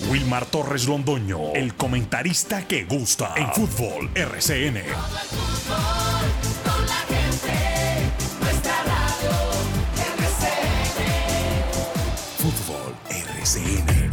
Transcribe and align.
Wilmar 0.00 0.44
Torres 0.44 0.86
Londoño, 0.86 1.54
el 1.54 1.74
comentarista 1.74 2.68
que 2.68 2.84
gusta 2.84 3.32
en 3.34 3.48
fútbol 3.52 4.10
RCN. 4.14 4.82
Fútbol 12.36 12.94
RCN. 13.08 14.10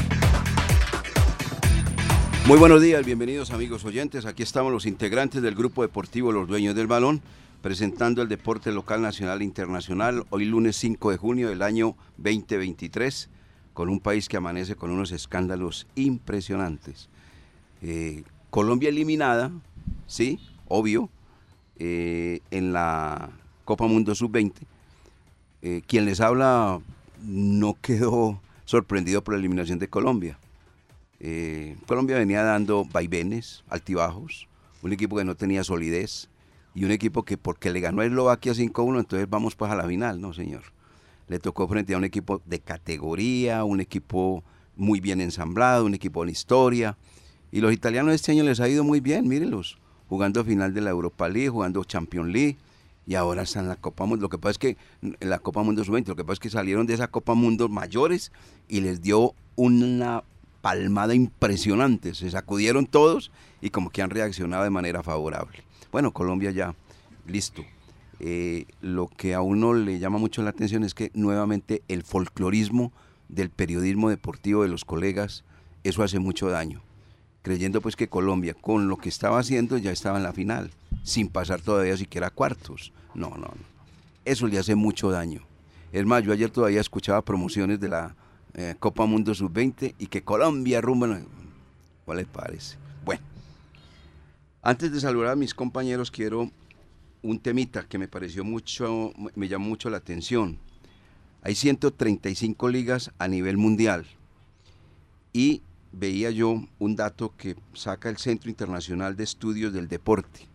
Muy 2.47 2.57
buenos 2.57 2.81
días, 2.81 3.05
bienvenidos 3.05 3.52
amigos 3.52 3.84
oyentes. 3.84 4.25
Aquí 4.25 4.41
estamos 4.41 4.71
los 4.71 4.86
integrantes 4.86 5.41
del 5.41 5.54
grupo 5.54 5.81
deportivo 5.81 6.31
Los 6.31 6.47
Dueños 6.47 6.75
del 6.75 6.88
Balón, 6.88 7.21
presentando 7.61 8.21
el 8.21 8.29
deporte 8.29 8.71
local, 8.71 9.02
nacional 9.02 9.41
e 9.41 9.43
internacional, 9.43 10.25
hoy 10.29 10.45
lunes 10.45 10.77
5 10.77 11.11
de 11.11 11.18
junio 11.18 11.50
del 11.50 11.61
año 11.61 11.97
2023 12.18 13.29
con 13.73 13.89
un 13.89 13.99
país 13.99 14.29
que 14.29 14.37
amanece 14.37 14.75
con 14.75 14.91
unos 14.91 15.11
escándalos 15.11 15.87
impresionantes. 15.95 17.09
Eh, 17.81 18.23
Colombia 18.50 18.89
eliminada, 18.89 19.51
sí, 20.07 20.39
obvio, 20.68 21.09
eh, 21.78 22.39
en 22.51 22.71
la 22.71 23.31
Copa 23.65 23.87
Mundo 23.87 24.14
Sub-20. 24.15 24.54
Eh, 25.64 25.81
quien 25.87 26.05
les 26.05 26.21
habla 26.21 26.79
no 27.23 27.78
quedó 27.81 28.39
sorprendido 28.65 29.23
por 29.23 29.33
la 29.33 29.39
eliminación 29.39 29.79
de 29.79 29.87
Colombia. 29.87 30.37
Colombia 31.87 32.17
venía 32.17 32.44
dando 32.44 32.83
vaivenes, 32.83 33.64
altibajos, 33.69 34.50
un 34.81 34.92
equipo 34.92 35.16
que 35.16 35.23
no 35.23 35.36
tenía 35.36 35.64
solidez 35.64 36.28
y 36.75 36.83
un 36.83 36.92
equipo 36.92 37.23
que 37.23 37.38
porque 37.38 37.72
le 37.72 37.80
ganó 37.80 38.02
a 38.02 38.05
Eslovaquia 38.05 38.52
5-1, 38.52 39.00
entonces 39.00 39.30
vamos 39.30 39.55
para 39.55 39.73
la 39.73 39.88
final, 39.88 40.19
no 40.19 40.33
señor 40.33 40.64
le 41.27 41.39
tocó 41.39 41.67
frente 41.67 41.94
a 41.94 41.97
un 41.97 42.03
equipo 42.03 42.41
de 42.45 42.59
categoría, 42.59 43.64
un 43.64 43.80
equipo 43.80 44.44
muy 44.75 45.00
bien 45.00 45.22
ensamblado, 45.22 45.86
un 45.86 45.94
equipo 45.94 46.23
en 46.23 46.30
historia. 46.30 46.97
Y 47.52 47.61
los 47.61 47.72
italianos 47.73 48.14
este 48.14 48.31
año 48.31 48.44
les 48.44 48.59
ha 48.59 48.67
ido 48.67 48.83
muy 48.83 49.00
bien, 49.00 49.28
mírenlos, 49.28 49.78
jugando 50.09 50.44
final 50.44 50.73
de 50.73 50.81
la 50.81 50.89
Europa 50.89 51.30
League, 51.30 51.50
jugando 51.50 51.83
Champions 51.83 52.31
League, 52.31 52.58
y 53.06 53.16
ahora 53.16 53.44
están 53.44 53.64
en 53.64 53.70
la 53.70 53.75
Copa 53.75 54.06
Mundo. 54.06 54.23
Lo 54.23 54.30
que 54.30 54.38
pasa 54.38 54.52
es 54.52 54.58
que 54.58 54.78
en 55.02 55.30
la 55.30 55.39
Copa 55.39 55.61
Mundo 55.61 55.83
Sub-20, 55.83 56.08
lo 56.08 56.16
que 56.16 56.23
pasa 56.23 56.33
es 56.33 56.39
que 56.39 56.50
salieron 56.50 56.88
de 56.88 56.94
esa 56.94 57.08
Copa 57.09 57.33
Mundo 57.33 57.70
mayores 57.70 58.31
y 58.67 58.81
les 58.81 59.02
dio 59.02 59.36
una 59.55 60.23
palmada 60.61 61.14
impresionante. 61.14 62.16
Se 62.16 62.31
sacudieron 62.31 62.86
todos 62.86 63.31
y 63.61 63.70
como 63.70 63.89
que 63.89 64.02
han 64.02 64.09
reaccionado 64.09 64.64
de 64.64 64.70
manera 64.70 65.03
favorable. 65.03 65.64
Bueno, 65.92 66.11
Colombia 66.14 66.52
ya, 66.52 66.73
listo. 67.28 67.64
Eh, 68.19 68.66
lo 68.81 69.08
que 69.08 69.33
a 69.33 69.42
uno 69.42 69.73
le 69.73 70.00
llama 70.00 70.17
mucho 70.17 70.44
la 70.44 70.52
atención 70.52 70.83
es 70.83 70.94
que 70.94 71.11
nuevamente 71.14 71.81
el 71.88 72.03
folclorismo 72.03 72.92
del 73.28 73.50
periodismo 73.50 74.09
deportivo 74.09 74.64
de 74.64 74.70
los 74.70 74.86
colegas, 74.86 75.44
eso 75.83 76.03
hace 76.03 76.20
mucho 76.20 76.50
daño, 76.50 76.81
creyendo 77.42 77.81
pues 77.81 77.95
que 77.95 78.09
Colombia 78.09 78.53
con 78.53 78.88
lo 78.88 78.97
que 78.97 79.09
estaba 79.09 79.39
haciendo 79.39 79.78
ya 79.78 79.92
estaba 79.92 80.17
en 80.17 80.23
la 80.23 80.33
final, 80.33 80.72
sin 81.03 81.30
pasar 81.30 81.61
todavía 81.61 81.97
siquiera 81.97 82.30
cuartos. 82.30 82.94
No, 83.16 83.30
no, 83.30 83.38
no. 83.38 83.73
Eso 84.25 84.48
le 84.48 84.58
hace 84.58 84.75
mucho 84.75 85.11
daño. 85.11 85.42
Es 85.92 86.05
más, 86.05 86.23
yo 86.23 86.31
ayer 86.31 86.50
todavía 86.50 86.81
escuchaba 86.81 87.22
promociones 87.23 87.80
de 87.80 87.89
la 87.89 88.16
eh, 88.53 88.75
Copa 88.80 89.05
Mundo 89.05 89.33
Sub-20 89.33 89.95
y 90.00 90.08
que 90.08 90.23
Colombia 90.23 90.81
rumba. 90.81 91.20
¿Cuál 92.05 92.17
les 92.17 92.27
parece? 92.27 92.77
Bueno, 93.03 93.22
antes 94.61 94.92
de 94.92 95.00
saludar 95.00 95.31
a 95.31 95.36
mis 95.36 95.53
compañeros, 95.53 96.09
quiero 96.09 96.50
un 97.24 97.40
temita 97.40 97.88
que 97.88 97.98
me 97.98 98.08
pareció 98.08 98.44
mucho, 98.44 99.14
me 99.36 99.48
llamó 99.48 99.70
mucho 99.70 99.90
la 99.90 99.98
atención. 99.98 100.60
Hay 101.42 101.56
135 101.56 102.70
ligas 102.70 103.12
a 103.18 103.28
nivel 103.28 103.58
mundial 103.58 104.06
y 105.32 105.62
veía 105.92 106.32
yo 106.32 106.64
un 106.80 106.96
dato 106.96 107.34
que 107.36 107.56
saca 107.74 108.10
el 108.10 108.18
Centro 108.18 108.50
Internacional 108.50 109.16
de 109.16 109.24
Estudios 109.24 109.74
del 109.74 109.88
Deporte. 109.88 110.48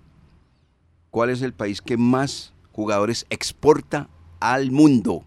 ¿Cuál 1.11 1.31
es 1.31 1.43
el 1.43 1.53
país 1.53 1.81
que 1.81 1.97
más 1.97 2.53
jugadores 2.73 3.27
exporta 3.31 4.09
al 4.41 4.71
mundo? 4.71 5.25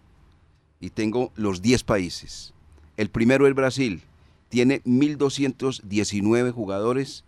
Y 0.80 0.90
tengo 0.90 1.32
los 1.36 1.60
10 1.60 1.84
países. 1.84 2.54
El 2.96 3.10
primero 3.10 3.46
es 3.46 3.54
Brasil, 3.54 4.02
tiene 4.48 4.82
1.219 4.84 6.52
jugadores 6.52 7.24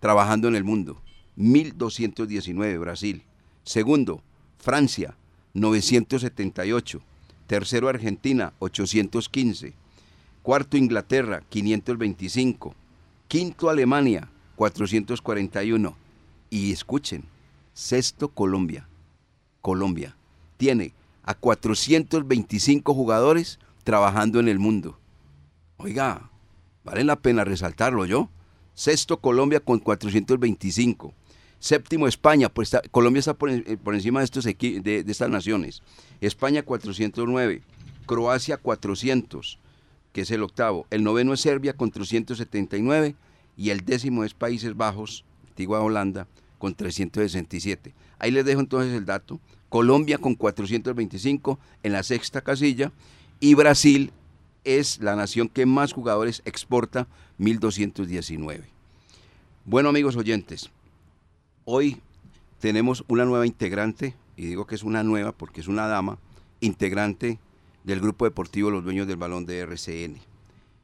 trabajando 0.00 0.48
en 0.48 0.54
el 0.54 0.64
mundo. 0.64 1.01
1219, 1.36 2.78
Brasil. 2.78 3.22
Segundo, 3.64 4.22
Francia, 4.58 5.16
978. 5.54 7.00
Tercero, 7.46 7.88
Argentina, 7.88 8.52
815. 8.58 9.74
Cuarto, 10.42 10.76
Inglaterra, 10.76 11.42
525. 11.48 12.74
Quinto, 13.28 13.70
Alemania, 13.70 14.30
441. 14.56 15.96
Y 16.50 16.72
escuchen, 16.72 17.24
sexto, 17.72 18.28
Colombia. 18.28 18.88
Colombia 19.60 20.16
tiene 20.56 20.94
a 21.24 21.34
425 21.34 22.94
jugadores 22.94 23.58
trabajando 23.84 24.40
en 24.40 24.48
el 24.48 24.58
mundo. 24.58 24.98
Oiga, 25.76 26.30
vale 26.84 27.04
la 27.04 27.16
pena 27.16 27.44
resaltarlo 27.44 28.06
yo. 28.06 28.28
Sexto, 28.74 29.20
Colombia 29.20 29.60
con 29.60 29.78
425. 29.78 31.14
Séptimo, 31.62 32.08
España. 32.08 32.48
Pues 32.48 32.76
Colombia 32.90 33.20
está 33.20 33.34
por, 33.34 33.48
eh, 33.48 33.78
encima 33.86 34.20
de, 34.20 34.80
de, 34.82 35.04
estas 35.06 35.30
naciones. 35.30 35.80
España 36.20 36.64
409. 36.64 37.62
Croacia 38.04 38.56
400, 38.56 39.60
que 40.12 40.22
es 40.22 40.30
el 40.32 40.42
octavo. 40.42 40.86
El 40.90 41.04
noveno 41.04 41.32
es 41.32 41.40
Serbia 41.40 41.74
con 41.74 41.92
379. 41.92 43.14
Y 43.56 43.70
el 43.70 43.84
décimo 43.84 44.24
es 44.24 44.34
Países 44.34 44.76
Bajos, 44.76 45.24
antigua 45.50 45.80
Holanda, 45.82 46.26
con 46.58 46.74
367. 46.74 47.94
Ahí 48.18 48.32
les 48.32 48.44
dejo 48.44 48.58
entonces 48.58 48.92
el 48.92 49.06
dato. 49.06 49.38
Colombia 49.68 50.18
con 50.18 50.34
425 50.34 51.60
en 51.84 51.92
la 51.92 52.02
sexta 52.02 52.40
casilla 52.40 52.90
y 53.38 53.54
Brasil 53.54 54.10
es 54.64 54.98
la 54.98 55.14
nación 55.14 55.48
que 55.48 55.64
más 55.64 55.92
jugadores 55.92 56.42
exporta, 56.44 57.06
1219. 57.38 58.64
Bueno 59.64 59.90
amigos 59.90 60.16
oyentes, 60.16 60.72
Hoy 61.64 62.00
tenemos 62.58 63.04
una 63.06 63.24
nueva 63.24 63.46
integrante, 63.46 64.16
y 64.36 64.46
digo 64.46 64.66
que 64.66 64.74
es 64.74 64.82
una 64.82 65.04
nueva 65.04 65.30
porque 65.30 65.60
es 65.60 65.68
una 65.68 65.86
dama, 65.86 66.18
integrante 66.60 67.38
del 67.84 68.00
grupo 68.00 68.24
deportivo 68.24 68.72
Los 68.72 68.82
Dueños 68.82 69.06
del 69.06 69.16
Balón 69.16 69.46
de 69.46 69.60
RCN. 69.60 70.18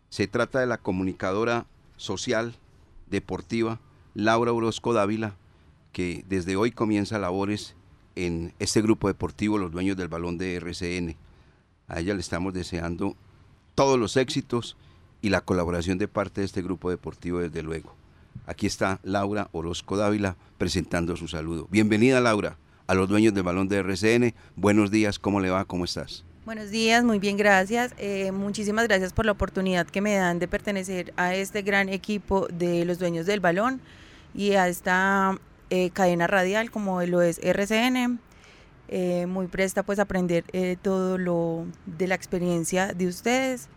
Se 0.09 0.28
trata 0.28 0.61
de 0.61 0.67
la 0.67 0.78
comunicadora 0.78 1.67
social, 1.97 2.55
deportiva, 3.11 3.81
Laura 4.15 4.53
Orozco 4.53 4.93
Dávila, 4.93 5.34
que 5.91 6.25
desde 6.28 6.55
hoy 6.55 6.71
comienza 6.71 7.19
labores 7.19 7.75
en 8.15 8.55
este 8.61 8.81
grupo 8.81 9.09
deportivo 9.09 9.59
Los 9.59 9.72
Dueños 9.72 9.97
del 9.97 10.06
Balón 10.06 10.38
de 10.38 10.55
RCN. 10.55 11.17
A 11.88 11.99
ella 11.99 12.15
le 12.15 12.21
estamos 12.21 12.55
deseando 12.55 13.17
todos 13.75 13.99
los 13.99 14.17
éxitos 14.17 14.77
y 15.22 15.31
la 15.31 15.41
colaboración 15.41 15.99
de 15.99 16.06
parte 16.06 16.41
de 16.41 16.44
este 16.44 16.62
grupo 16.62 16.88
deportivo, 16.88 17.41
desde 17.41 17.65
luego. 17.65 17.97
Aquí 18.47 18.66
está 18.66 18.99
Laura 19.03 19.49
Orozco 19.53 19.97
Dávila 19.97 20.37
presentando 20.56 21.16
su 21.16 21.28
saludo. 21.28 21.69
Bienvenida 21.71 22.21
Laura 22.21 22.56
a 22.87 22.94
los 22.94 23.09
dueños 23.09 23.34
del 23.34 23.43
balón 23.43 23.69
de 23.69 23.77
RCN. 23.77 24.34
Buenos 24.56 24.91
días, 24.91 25.19
¿cómo 25.19 25.41
le 25.41 25.50
va? 25.50 25.65
¿Cómo 25.66 25.84
estás? 25.84 26.25
Buenos 26.47 26.71
días, 26.71 27.05
muy 27.05 27.19
bien, 27.19 27.37
gracias. 27.37 27.93
Eh, 27.99 28.33
muchísimas 28.33 28.88
gracias 28.88 29.12
por 29.12 29.27
la 29.27 29.33
oportunidad 29.33 29.87
que 29.87 30.00
me 30.00 30.15
dan 30.15 30.38
de 30.38 30.49
pertenecer 30.49 31.12
a 31.19 31.34
este 31.34 31.61
gran 31.61 31.91
equipo 31.91 32.49
de 32.49 32.87
los 32.87 32.99
dueños 32.99 33.27
del 33.27 33.41
balón 33.41 33.83
y 34.34 34.53
a 34.53 34.67
esta 34.67 35.38
eh, 35.69 35.91
cadena 35.91 36.27
radial 36.27 36.71
como 36.71 37.03
lo 37.03 37.21
es 37.21 37.38
RCN. 37.43 38.19
Eh, 38.88 39.27
muy 39.27 39.49
presta 39.49 39.83
pues 39.83 39.99
aprender 39.99 40.44
todo 40.81 41.19
lo 41.19 41.67
de 41.84 42.06
la 42.06 42.15
experiencia 42.15 42.94
de 42.94 43.06
ustedes 43.06 43.69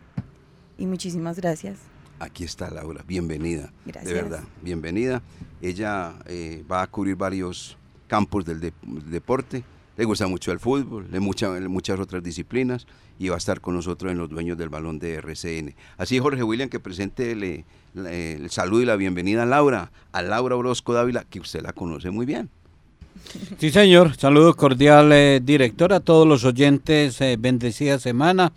y 0.78 0.86
muchísimas 0.86 1.36
gracias. 1.36 1.91
Aquí 2.22 2.44
está 2.44 2.70
Laura, 2.70 3.04
bienvenida. 3.08 3.74
De 3.84 4.14
verdad, 4.14 4.44
bienvenida. 4.62 5.24
Ella 5.60 6.14
eh, 6.28 6.64
va 6.72 6.84
a 6.84 6.88
cubrir 6.88 7.16
varios 7.16 7.78
campos 8.08 8.46
del, 8.46 8.72
deporte. 9.10 9.64
Le 9.98 10.06
gusta 10.06 10.28
mucho 10.28 10.52
el 10.52 10.60
fútbol, 10.60 11.08
le 11.10 11.20
mucha, 11.20 11.50
muchas 11.62 12.00
otras 12.00 12.22
disciplinas 12.22 12.86
y 13.18 13.30
va 13.30 13.36
a 13.36 13.38
estar 13.40 13.60
con 13.60 13.74
nosotros 13.74 14.12
en 14.12 14.20
los 14.20 14.30
dueños 14.30 14.56
del 14.56 14.70
balón 14.70 15.00
de 15.00 15.16
RCN. 15.16 15.74
Así, 15.98 16.20
Jorge 16.20 16.44
William, 16.44 16.70
que 16.70 16.80
presente 16.80 17.32
el, 17.32 18.50
saludo 18.52 18.84
y 18.84 18.86
la 18.86 18.98
bienvenida 18.98 19.42
a 19.42 19.48
Laura, 19.48 19.92
a 20.12 20.22
Laura 20.22 20.56
Orozco 20.56 20.94
Dávila, 20.94 21.24
que 21.28 21.40
usted 21.40 21.64
la 21.64 21.74
conoce 21.74 22.12
muy 22.12 22.28
bien. 22.28 22.52
Sí, 23.58 23.72
señor. 23.72 24.16
Saludo 24.16 24.54
cordial, 24.56 25.12
eh, 25.12 25.40
director, 25.44 25.92
a 25.92 26.00
todos 26.00 26.28
los 26.28 26.46
oyentes. 26.46 27.20
Eh, 27.20 27.38
bendecida 27.40 27.98
semana. 27.98 28.54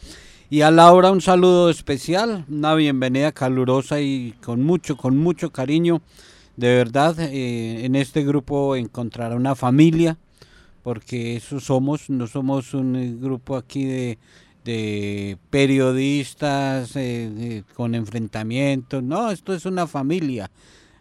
Y 0.51 0.61
a 0.61 0.71
Laura 0.71 1.11
un 1.11 1.21
saludo 1.21 1.71
especial, 1.71 2.45
una 2.49 2.75
bienvenida 2.75 3.33
calurosa 3.33 4.01
y 4.01 4.35
con 4.43 4.63
mucho, 4.63 4.97
con 4.97 5.17
mucho 5.17 5.51
cariño. 5.51 6.03
De 6.57 6.69
verdad, 6.69 7.19
eh, 7.19 7.85
en 7.85 7.97
este 7.97 8.25
grupo 8.25 8.77
encontrará 8.77 9.35
una 9.35 9.55
familia, 9.55 10.19
porque 10.83 11.37
eso 11.37 11.61
somos, 11.61 12.11
no 12.11 12.27
somos 12.27 12.75
un 12.75 13.21
grupo 13.21 13.57
aquí 13.57 13.85
de 13.85 14.19
de 14.65 15.37
periodistas 15.51 16.97
eh, 16.97 17.31
eh, 17.39 17.63
con 17.75 17.95
enfrentamientos. 17.95 19.03
No, 19.03 19.31
esto 19.31 19.53
es 19.55 19.67
una 19.67 19.87
familia, 19.87 20.51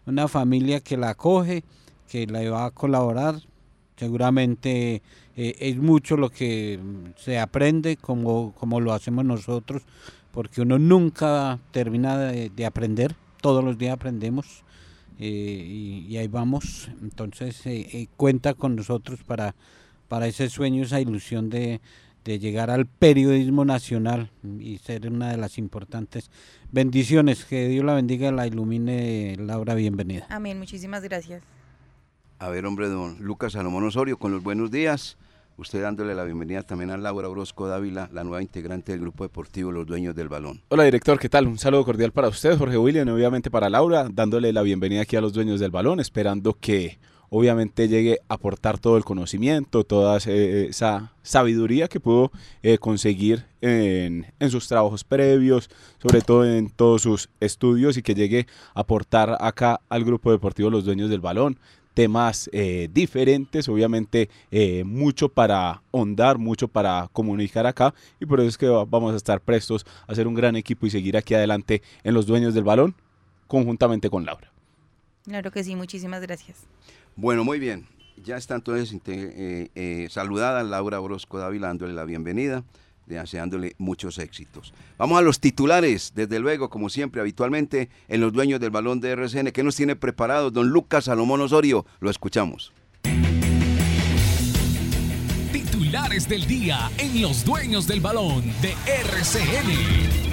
una 0.06 0.28
familia 0.28 0.82
que 0.82 0.98
la 0.98 1.12
acoge, 1.12 1.64
que 2.10 2.28
la 2.28 2.48
va 2.50 2.66
a 2.66 2.72
colaborar. 2.72 3.36
Seguramente 3.96 5.02
eh, 5.36 5.56
es 5.60 5.78
mucho 5.78 6.18
lo 6.18 6.30
que 6.30 6.80
se 7.18 7.40
aprende 7.40 7.98
como, 7.98 8.54
como 8.54 8.80
lo 8.80 8.94
hacemos 8.94 9.26
nosotros, 9.26 9.84
porque 10.32 10.62
uno 10.62 10.80
nunca 10.80 11.60
termina 11.72 12.18
de, 12.18 12.66
aprender, 12.66 13.16
todos 13.42 13.64
los 13.64 13.78
días 13.78 13.94
aprendemos. 13.94 14.64
y, 15.20 16.18
ahí 16.18 16.28
vamos, 16.28 16.90
entonces 17.02 17.64
cuenta 18.18 18.54
con 18.54 18.76
nosotros 18.76 19.24
para, 19.24 19.56
para 20.08 20.28
ese 20.28 20.50
sueño, 20.50 20.84
esa 20.84 21.00
ilusión 21.00 21.50
de, 21.50 21.80
de 22.24 22.40
llegar 22.40 22.70
al 22.70 22.86
periodismo 22.86 23.66
nacional 23.66 24.30
y 24.60 24.78
ser 24.78 25.08
una 25.08 25.32
de 25.32 25.38
las 25.38 25.58
importantes 25.58 26.30
bendiciones. 26.72 27.46
Que 27.46 27.68
Dios 27.68 27.86
la 27.86 27.94
bendiga 27.94 28.32
la 28.32 28.48
ilumine, 28.48 29.36
Laura, 29.38 29.76
bienvenida. 29.76 30.26
Amén, 30.30 30.58
muchísimas 30.58 31.04
gracias. 31.04 31.44
A 32.40 32.50
ver, 32.50 32.66
hombre, 32.66 32.90
don 32.90 33.18
Lucas 33.20 33.54
Salomón 33.54 33.84
Osorio, 33.86 34.18
con 34.18 34.32
los 34.32 34.44
buenos 34.44 34.72
días. 34.72 35.18
Usted 35.56 35.82
dándole 35.82 36.16
la 36.16 36.24
bienvenida 36.24 36.64
también 36.64 36.90
a 36.90 36.98
Laura 36.98 37.30
Orozco 37.30 37.68
Dávila, 37.68 38.10
la 38.12 38.24
nueva 38.24 38.42
integrante 38.42 38.92
del 38.92 39.02
grupo 39.02 39.24
deportivo 39.24 39.72
Los 39.72 39.86
Dueños 39.86 40.16
del 40.16 40.28
Balón. 40.28 40.62
Hola, 40.70 40.84
director, 40.84 41.20
¿qué 41.20 41.30
tal? 41.30 41.48
Un 41.48 41.60
saludo 41.60 41.86
cordial 41.86 42.12
para 42.12 42.28
usted, 42.28 42.58
Jorge 42.58 42.78
William, 42.78 43.08
y 43.08 43.12
obviamente 43.12 43.52
para 43.52 43.70
Laura, 43.70 44.08
dándole 44.12 44.52
la 44.52 44.64
bienvenida 44.64 45.02
aquí 45.02 45.16
a 45.16 45.22
los 45.22 45.32
Dueños 45.34 45.60
del 45.60 45.70
Balón, 45.70 46.00
esperando 46.00 46.54
que 46.54 46.98
obviamente 47.30 47.88
llegue 47.88 48.20
a 48.30 48.36
aportar 48.36 48.78
todo 48.78 48.96
el 48.98 49.04
conocimiento, 49.04 49.84
toda 49.84 50.18
esa 50.18 51.14
sabiduría 51.24 51.88
que 51.88 52.00
pudo 52.00 52.32
eh, 52.62 52.78
conseguir 52.78 53.46
en, 53.62 54.26
sus 54.50 54.68
trabajos 54.68 55.04
previos, 55.04 55.70
sobre 56.00 56.22
todo 56.22 56.46
en 56.46 56.70
todos 56.70 57.02
sus 57.02 57.30
estudios 57.40 57.98
y 57.98 58.04
que 58.04 58.14
llegue 58.14 58.46
a 58.76 58.82
aportar 58.82 59.38
acá 59.40 59.82
al 59.90 60.04
grupo 60.04 60.32
deportivo 60.32 60.70
Los 60.70 60.86
Dueños 60.86 61.10
del 61.10 61.22
Balón 61.22 61.58
temas 61.94 62.50
eh, 62.54 62.90
diferentes, 62.92 63.70
obviamente 63.70 64.30
mucho 64.86 65.30
para 65.30 65.82
ahondar, 65.92 66.38
mucho 66.38 66.68
para 66.68 67.10
comunicar 67.12 67.66
acá 67.66 67.94
y 68.20 68.26
por 68.26 68.40
eso 68.40 68.50
es 68.50 68.58
que 68.58 68.68
vamos 68.68 69.14
a 69.14 69.18
estar 69.18 69.42
prestos 69.42 69.86
a 70.08 70.12
hacer 70.12 70.28
un 70.28 70.34
gran 70.34 70.56
equipo 70.56 70.86
y 70.86 70.90
seguir 70.90 71.18
aquí 71.18 71.34
adelante 71.34 71.82
en 72.04 72.14
los 72.14 72.26
dueños 72.26 72.54
del 72.54 72.64
balón 72.64 72.96
conjuntamente 73.48 74.10
con 74.10 74.26
Laura. 74.26 74.52
Claro 75.26 75.52
que 75.52 75.64
sí, 75.64 75.76
muchísimas 75.76 76.22
gracias. 76.22 76.66
Bueno, 77.16 77.44
muy 77.44 77.60
bien. 77.60 77.88
Ya 78.24 78.38
está 78.38 78.56
entonces 78.56 79.00
eh, 79.06 79.70
eh, 79.76 80.08
saludada 80.10 80.64
Laura 80.64 81.00
Orozco 81.00 81.40
Dávila, 81.40 81.68
dándole 81.68 81.94
la 81.94 82.06
bienvenida, 82.06 82.64
deseándole 83.06 83.76
muchos 83.78 84.18
éxitos. 84.18 84.74
Vamos 84.98 85.18
a 85.18 85.22
los 85.22 85.40
titulares, 85.40 86.14
desde 86.16 86.40
luego, 86.40 86.70
como 86.70 86.90
siempre, 86.90 87.22
habitualmente, 87.22 87.90
en 88.08 88.22
los 88.22 88.34
dueños 88.34 88.60
del 88.60 88.72
balón 88.72 89.00
de 89.00 89.12
RCN. 89.12 89.52
¿Qué 89.52 89.64
nos 89.64 89.76
tiene 89.76 89.96
preparado 89.96 90.52
don 90.52 90.70
Lucas 90.70 91.06
Salomón 91.06 91.42
Osorio? 91.42 91.86
Lo 92.00 92.10
escuchamos. 92.10 92.74
Titulares 95.52 96.28
del 96.28 96.46
día 96.48 96.90
en 96.98 97.22
los 97.22 97.46
dueños 97.46 97.88
del 97.88 98.02
balón 98.02 98.44
de 98.62 98.74
RCN. 98.88 100.33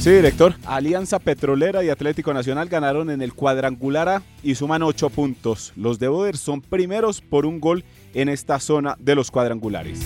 Sí, 0.00 0.12
director. 0.12 0.54
Alianza 0.64 1.18
Petrolera 1.18 1.84
y 1.84 1.90
Atlético 1.90 2.32
Nacional 2.32 2.70
ganaron 2.70 3.10
en 3.10 3.20
el 3.20 3.34
cuadrangular 3.34 4.08
A 4.08 4.22
y 4.42 4.54
suman 4.54 4.82
ocho 4.82 5.10
puntos. 5.10 5.74
Los 5.76 5.98
de 5.98 6.08
Boder 6.08 6.38
son 6.38 6.62
primeros 6.62 7.20
por 7.20 7.44
un 7.44 7.60
gol 7.60 7.84
en 8.14 8.30
esta 8.30 8.58
zona 8.60 8.96
de 8.98 9.14
los 9.14 9.30
cuadrangulares. 9.30 10.00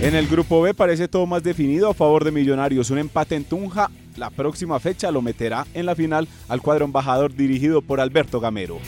En 0.00 0.16
el 0.16 0.26
grupo 0.26 0.60
B 0.60 0.74
parece 0.74 1.06
todo 1.06 1.24
más 1.24 1.44
definido 1.44 1.88
a 1.88 1.94
favor 1.94 2.24
de 2.24 2.32
Millonarios. 2.32 2.90
Un 2.90 2.98
empate 2.98 3.36
en 3.36 3.44
Tunja. 3.44 3.88
La 4.16 4.30
próxima 4.30 4.80
fecha 4.80 5.12
lo 5.12 5.22
meterá 5.22 5.68
en 5.72 5.86
la 5.86 5.94
final 5.94 6.26
al 6.48 6.62
cuadro 6.62 6.84
embajador 6.84 7.32
dirigido 7.32 7.80
por 7.80 8.00
Alberto 8.00 8.40
Gamero. 8.40 8.80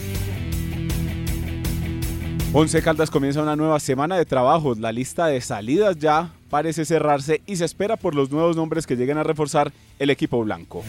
Once 2.50 2.80
Caldas 2.80 3.10
comienza 3.10 3.42
una 3.42 3.56
nueva 3.56 3.78
semana 3.78 4.16
de 4.16 4.24
trabajos. 4.24 4.78
La 4.78 4.90
lista 4.90 5.26
de 5.26 5.38
salidas 5.42 5.98
ya 5.98 6.32
parece 6.48 6.86
cerrarse 6.86 7.42
y 7.46 7.56
se 7.56 7.66
espera 7.66 7.96
por 7.98 8.14
los 8.14 8.30
nuevos 8.30 8.56
nombres 8.56 8.86
que 8.86 8.96
lleguen 8.96 9.18
a 9.18 9.22
reforzar 9.22 9.70
el 9.98 10.08
equipo 10.08 10.42
blanco. 10.42 10.82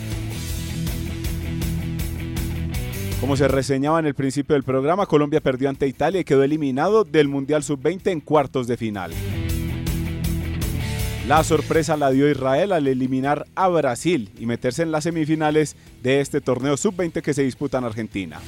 Como 3.19 3.35
se 3.35 3.49
reseñaba 3.49 3.99
en 3.99 4.05
el 4.05 4.13
principio 4.13 4.53
del 4.53 4.63
programa, 4.63 5.05
Colombia 5.05 5.41
perdió 5.41 5.67
ante 5.67 5.85
Italia 5.85 6.21
y 6.21 6.23
quedó 6.23 6.43
eliminado 6.43 7.03
del 7.03 7.27
Mundial 7.27 7.61
Sub-20 7.61 8.09
en 8.09 8.21
cuartos 8.21 8.65
de 8.65 8.77
final. 8.77 9.11
La 11.27 11.43
sorpresa 11.43 11.97
la 11.97 12.09
dio 12.09 12.31
Israel 12.31 12.71
al 12.71 12.87
eliminar 12.87 13.45
a 13.55 13.67
Brasil 13.67 14.31
y 14.39 14.45
meterse 14.45 14.83
en 14.83 14.93
las 14.93 15.03
semifinales 15.03 15.75
de 16.01 16.21
este 16.21 16.39
torneo 16.39 16.77
Sub-20 16.77 17.21
que 17.21 17.33
se 17.33 17.43
disputa 17.43 17.79
en 17.79 17.83
Argentina. 17.83 18.39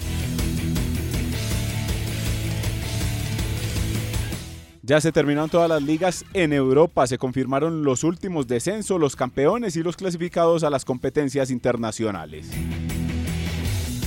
Ya 4.83 4.99
se 4.99 5.11
terminaron 5.11 5.49
todas 5.49 5.69
las 5.69 5.83
ligas 5.83 6.25
en 6.33 6.53
Europa, 6.53 7.05
se 7.05 7.19
confirmaron 7.19 7.83
los 7.83 8.03
últimos 8.03 8.47
descensos, 8.47 8.99
los 8.99 9.15
campeones 9.15 9.75
y 9.75 9.83
los 9.83 9.95
clasificados 9.95 10.63
a 10.63 10.71
las 10.71 10.85
competencias 10.85 11.51
internacionales. 11.51 12.49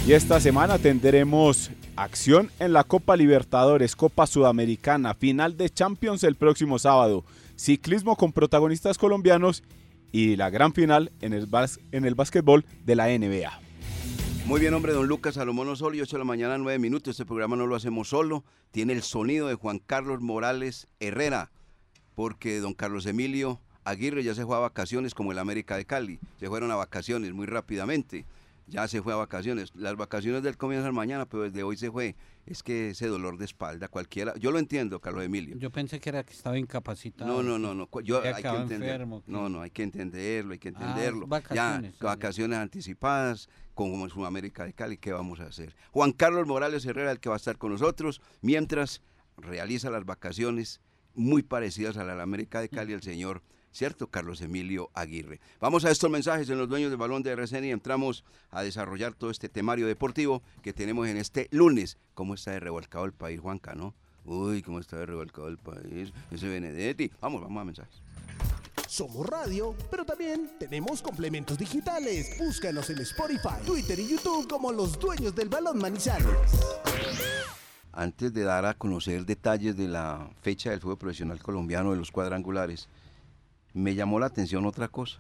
Y 0.05 0.13
esta 0.13 0.41
semana 0.41 0.79
tendremos 0.79 1.71
acción 1.95 2.51
en 2.59 2.73
la 2.73 2.83
Copa 2.83 3.17
Libertadores, 3.17 3.95
Copa 3.95 4.27
Sudamericana, 4.27 5.15
final 5.15 5.57
de 5.57 5.71
Champions 5.71 6.25
el 6.25 6.35
próximo 6.35 6.81
sábado, 6.81 7.25
ciclismo 7.55 8.17
con 8.17 8.33
protagonistas 8.33 8.99
colombianos 8.99 9.63
y 10.11 10.35
la 10.35 10.51
gran 10.51 10.73
final 10.73 11.13
en 11.21 11.35
el, 11.35 11.49
en 11.93 12.05
el 12.05 12.15
básquetbol 12.17 12.65
de 12.85 12.97
la 12.97 13.07
NBA. 13.07 13.64
Muy 14.47 14.61
bien, 14.61 14.75
hombre, 14.75 14.93
don 14.93 15.07
Lucas 15.09 15.37
Salomón 15.37 15.69
Osorio, 15.69 16.03
8 16.03 16.17
de 16.17 16.19
la 16.19 16.25
mañana, 16.25 16.59
9 16.59 16.79
minutos. 16.79 17.13
Este 17.13 17.25
programa 17.25 17.57
no 17.57 17.67
lo 17.67 17.77
hacemos 17.77 18.09
solo. 18.09 18.45
Tiene 18.73 18.93
el 18.93 19.03
sonido 19.03 19.49
de 19.49 19.55
Juan 19.55 19.79
Carlos 19.79 20.21
Morales 20.21 20.87
Herrera, 21.01 21.51
porque 22.15 22.61
don 22.61 22.75
Carlos 22.75 23.07
Emilio 23.07 23.61
Aguirre 23.85 24.23
ya 24.23 24.35
se 24.35 24.45
fue 24.45 24.57
a 24.57 24.61
vacaciones 24.61 25.15
como 25.15 25.33
el 25.33 25.39
América 25.39 25.79
de 25.79 25.87
Cali. 25.87 26.21
Se 26.39 26.49
fueron 26.49 26.71
a 26.71 26.77
vacaciones 26.77 27.33
muy 27.33 27.47
rápidamente 27.47 28.27
ya 28.67 28.89
se 28.89 29.03
fue 29.03 29.13
a 29.13 29.17
vacaciones. 29.17 29.73
Las 29.75 29.97
vacaciones 29.97 30.43
del 30.43 30.57
comienzan 30.57 30.95
mañana, 30.95 31.27
pero 31.27 31.45
desde 31.45 31.63
hoy 31.63 31.77
se 31.77 31.91
fue. 31.91 32.17
Es 32.47 32.63
que 32.63 32.91
ese 32.91 33.07
dolor 33.07 33.39
de 33.39 33.45
espalda, 33.45 33.89
cualquiera. 33.89 34.35
Yo 34.39 34.51
lo 34.51 34.59
entiendo, 34.59 35.01
Carlos 35.01 35.25
Emilio. 35.25 35.57
Yo 35.57 35.71
pensé 35.71 36.01
que 36.01 36.11
era 36.11 36.25
que 36.25 36.33
estaba 36.33 36.59
incapacitado. 36.59 37.31
No, 37.31 37.43
no, 37.43 37.59
no, 37.59 37.75
no. 37.75 38.01
Yo 38.03 38.23
hay 38.23 38.43
que 38.43 38.49
entender. 38.49 39.07
no, 39.27 39.49
no, 39.49 39.61
hay 39.61 39.71
que 39.71 39.83
entenderlo, 39.83 40.53
hay 40.53 40.59
que 40.59 40.69
ah, 40.69 40.73
entenderlo. 40.73 41.27
vacaciones, 41.27 41.95
ya, 41.99 42.05
vacaciones 42.05 42.59
anticipadas, 42.59 43.49
como 43.75 44.09
Sudamérica 44.09 44.65
de 44.65 44.73
Cali, 44.73 44.97
¿qué 44.97 45.13
vamos 45.13 45.41
a 45.41 45.47
hacer? 45.47 45.75
Juan 45.91 46.13
Carlos 46.13 46.47
Morales 46.47 46.85
Herrera, 46.87 47.11
el 47.11 47.21
que 47.21 47.29
va 47.29 47.35
a 47.35 47.39
estar 47.39 47.59
con 47.59 47.73
nosotros, 47.73 48.21
mientras 48.41 49.03
realiza 49.37 49.91
las 49.91 50.05
vacaciones 50.05 50.81
muy 51.15 51.43
parecidas 51.43 51.97
a 51.97 52.05
la 52.05 52.23
América 52.23 52.61
de 52.61 52.69
Cali, 52.69 52.93
el 52.93 53.03
señor 53.03 53.43
¿cierto? 53.75 54.07
Carlos 54.07 54.41
Emilio 54.41 54.89
Aguirre. 54.95 55.41
Vamos 55.61 55.85
a 55.85 55.91
estos 55.91 56.11
mensajes 56.11 56.49
en 56.49 56.59
los 56.59 56.69
dueños 56.69 56.91
del 56.91 56.99
balón 56.99 57.23
de 57.23 57.33
RCN 57.33 57.65
y 57.65 57.71
entramos 57.73 58.25
a 58.51 58.63
desarrollar 58.63 59.15
todo 59.15 59.31
este 59.31 59.49
temario 59.49 59.87
deportivo 59.87 60.43
que 60.63 60.73
tenemos 60.73 61.09
en 61.09 61.17
este 61.17 61.49
lunes. 61.51 61.99
¿Cómo 62.15 62.35
está 62.35 62.53
de 62.53 62.61
revolcado 62.61 63.05
el 63.05 63.13
país, 63.13 63.41
Juanca, 63.41 63.75
no? 63.75 63.95
Uy, 64.25 64.63
¿cómo 64.63 64.79
está 64.79 64.97
de 64.97 65.07
revolcado 65.07 65.49
el 65.49 65.59
país? 65.59 66.13
Ese 66.31 66.49
Benedetti. 66.49 67.11
Vamos, 67.21 67.43
vamos 67.43 67.61
a 67.61 67.65
mensajes. 67.65 68.04
Somos 68.95 69.27
radio, 69.27 69.75
pero 69.91 70.05
también 70.05 70.53
tenemos 70.57 71.03
complementos 71.03 71.59
digitales. 71.59 72.39
Búscanos 72.39 72.89
en 72.91 73.01
Spotify, 73.01 73.61
Twitter 73.67 73.99
y 73.99 74.09
YouTube 74.09 74.49
como 74.49 74.71
los 74.71 75.01
dueños 75.01 75.35
del 75.35 75.49
balón 75.49 75.79
Manizales. 75.79 76.29
Antes 77.91 78.33
de 78.33 78.45
dar 78.45 78.65
a 78.67 78.75
conocer 78.75 79.27
detalles 79.27 79.77
de 79.77 79.89
la 79.89 80.31
fecha 80.43 80.71
del 80.71 80.79
fútbol 80.79 80.99
profesional 80.99 81.43
colombiano 81.43 81.91
de 81.91 81.97
los 81.97 82.13
cuadrangulares, 82.13 82.89
me 83.73 83.97
llamó 83.97 84.21
la 84.21 84.27
atención 84.27 84.65
otra 84.65 84.87
cosa. 84.87 85.19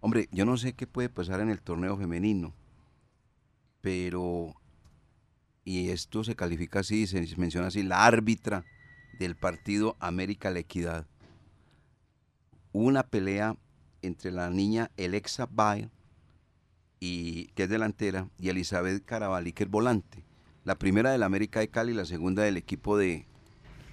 Hombre, 0.00 0.30
yo 0.32 0.46
no 0.46 0.56
sé 0.56 0.72
qué 0.72 0.86
puede 0.86 1.10
pasar 1.10 1.40
en 1.40 1.50
el 1.50 1.60
torneo 1.60 1.98
femenino, 1.98 2.54
pero, 3.82 4.54
y 5.66 5.90
esto 5.90 6.24
se 6.24 6.34
califica 6.34 6.80
así, 6.80 7.06
se 7.06 7.26
menciona 7.36 7.66
así, 7.66 7.82
la 7.82 8.06
árbitra 8.06 8.64
del 9.18 9.36
partido 9.36 9.98
América 10.00 10.50
La 10.50 10.60
Equidad. 10.60 11.06
Hubo 12.74 12.88
una 12.88 13.04
pelea 13.04 13.56
entre 14.02 14.32
la 14.32 14.50
niña 14.50 14.90
Alexa 14.98 15.46
Bail, 15.48 15.90
y, 16.98 17.46
que 17.54 17.62
es 17.62 17.68
delantera, 17.68 18.28
y 18.36 18.48
Elizabeth 18.48 19.04
Carabalí, 19.04 19.52
que 19.52 19.62
es 19.62 19.70
volante. 19.70 20.24
La 20.64 20.74
primera 20.74 21.12
del 21.12 21.22
América 21.22 21.60
de 21.60 21.68
Cali 21.68 21.92
y 21.92 21.94
la 21.94 22.04
segunda 22.04 22.42
del 22.42 22.56
equipo 22.56 22.98
de 22.98 23.26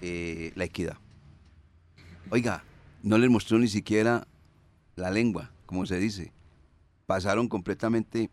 eh, 0.02 0.52
La 0.56 0.64
Equidad. 0.64 0.98
Oiga, 2.32 2.64
no 3.04 3.20
les 3.20 3.30
mostró 3.30 3.60
ni 3.60 3.68
siquiera 3.68 4.28
la 4.96 5.12
lengua, 5.12 5.52
como 5.68 5.86
se 5.86 6.00
dice. 6.00 6.34
Pasaron 7.06 7.50
completamente 7.50 8.32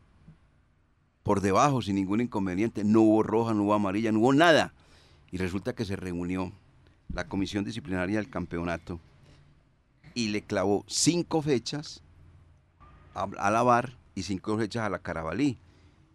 por 1.24 1.42
debajo 1.42 1.82
sin 1.82 1.96
ningún 1.96 2.22
inconveniente. 2.22 2.84
No 2.84 3.02
hubo 3.02 3.22
roja, 3.22 3.52
no 3.52 3.64
hubo 3.64 3.74
amarilla, 3.74 4.12
no 4.12 4.20
hubo 4.20 4.32
nada. 4.32 4.72
Y 5.30 5.36
resulta 5.36 5.74
que 5.74 5.84
se 5.84 5.96
reunió 5.96 6.52
la 7.12 7.28
comisión 7.28 7.64
disciplinaria 7.64 8.16
del 8.16 8.30
campeonato 8.30 8.98
y 10.18 10.28
le 10.30 10.42
clavó 10.42 10.84
cinco 10.88 11.42
fechas 11.42 12.02
a, 13.14 13.50
la 13.52 13.62
VAR 13.62 13.96
y 14.16 14.24
cinco 14.24 14.58
fechas 14.58 14.82
a 14.82 14.90
la 14.90 14.98
Carabalí 14.98 15.58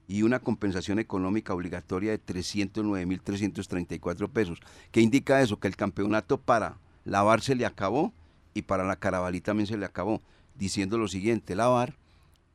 y 0.10 0.24
una 0.24 0.40
compensación 0.40 1.00
económica 1.00 1.54
obligatoria 1.54 2.12
de 2.12 2.22
309.334 2.22 4.30
pesos. 4.30 4.60
¿Qué 4.92 5.00
indica 5.00 5.42
eso? 5.42 5.58
Que 5.58 5.70
el 5.70 5.78
campeonato 5.78 6.38
para 6.38 6.80
la 7.06 7.24
VAR 7.24 7.40
se 7.40 7.56
le 7.56 7.66
acabó 7.66 8.12
y 8.54 8.64
para 8.64 8.84
la 8.84 8.98
Carabalí 8.98 9.40
también 9.40 9.68
se 9.68 9.78
le 9.78 9.86
acabó, 9.86 10.22
diciendo 10.56 10.98
lo 10.98 11.08
siguiente, 11.08 11.56
la 11.56 11.70
VAR 11.70 11.96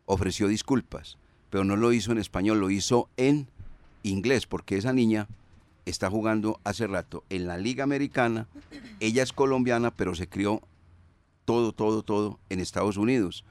ofreció 0.04 0.48
disculpas, 0.48 1.16
pero 1.48 1.64
no 1.64 1.76
lo 1.76 1.94
hizo 1.94 2.12
en 2.12 2.18
español, 2.18 2.60
lo 2.60 2.68
hizo 2.68 3.08
en 3.16 3.48
inglés, 4.02 4.46
porque 4.46 4.76
esa 4.76 4.92
niña 4.92 5.28
está 5.86 6.10
jugando 6.10 6.60
hace 6.64 6.86
rato 6.86 7.24
en 7.30 7.46
la 7.46 7.56
Liga 7.56 7.84
Americana, 7.84 8.48
ella 9.00 9.22
es 9.22 9.32
colombiana, 9.32 9.90
pero 9.90 10.14
se 10.14 10.28
crió 10.28 10.60
todo, 11.48 11.72
todo, 11.72 12.02
todo 12.02 12.38
en 12.50 12.60
Estados 12.60 12.98
Unidos. 12.98 13.42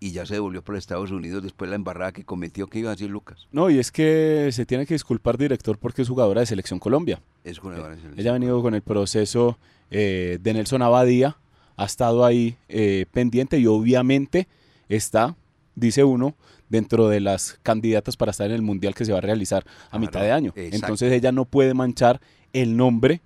Y 0.00 0.12
ya 0.12 0.24
se 0.24 0.32
devolvió 0.34 0.62
por 0.64 0.76
Estados 0.76 1.10
Unidos 1.10 1.42
después 1.42 1.66
de 1.68 1.72
la 1.72 1.76
embarrada 1.76 2.10
que 2.12 2.24
cometió. 2.24 2.66
¿Qué 2.68 2.78
iba 2.78 2.88
a 2.88 2.94
decir 2.94 3.10
Lucas? 3.10 3.48
No, 3.52 3.68
y 3.68 3.78
es 3.78 3.92
que 3.92 4.48
se 4.50 4.64
tiene 4.64 4.86
que 4.86 4.94
disculpar, 4.94 5.36
director, 5.36 5.76
porque 5.78 6.00
es 6.00 6.08
jugadora 6.08 6.40
de 6.40 6.46
Selección 6.46 6.78
Colombia. 6.80 7.20
Es 7.44 7.58
jugadora 7.58 7.90
de 7.90 7.96
selección. 7.96 8.18
Ella 8.20 8.30
ha 8.30 8.32
venido 8.32 8.62
con 8.62 8.74
el 8.74 8.80
proceso 8.80 9.58
eh, 9.90 10.38
de 10.40 10.54
Nelson 10.54 10.80
Abadía, 10.80 11.36
ha 11.76 11.84
estado 11.84 12.24
ahí 12.24 12.56
eh, 12.70 13.04
pendiente 13.12 13.58
y 13.58 13.66
obviamente 13.66 14.48
está, 14.88 15.36
dice 15.74 16.02
uno, 16.02 16.34
dentro 16.70 17.08
de 17.08 17.20
las 17.20 17.58
candidatas 17.62 18.16
para 18.16 18.30
estar 18.30 18.46
en 18.48 18.54
el 18.56 18.62
Mundial 18.62 18.94
que 18.94 19.04
se 19.04 19.12
va 19.12 19.18
a 19.18 19.20
realizar 19.20 19.64
a 19.66 19.90
Claro, 19.90 20.00
mitad 20.00 20.20
de 20.22 20.32
año. 20.32 20.52
exacto. 20.56 20.76
Entonces 20.76 21.12
ella 21.12 21.30
no 21.30 21.44
puede 21.44 21.74
manchar 21.74 22.20
el 22.54 22.74
nombre 22.76 23.20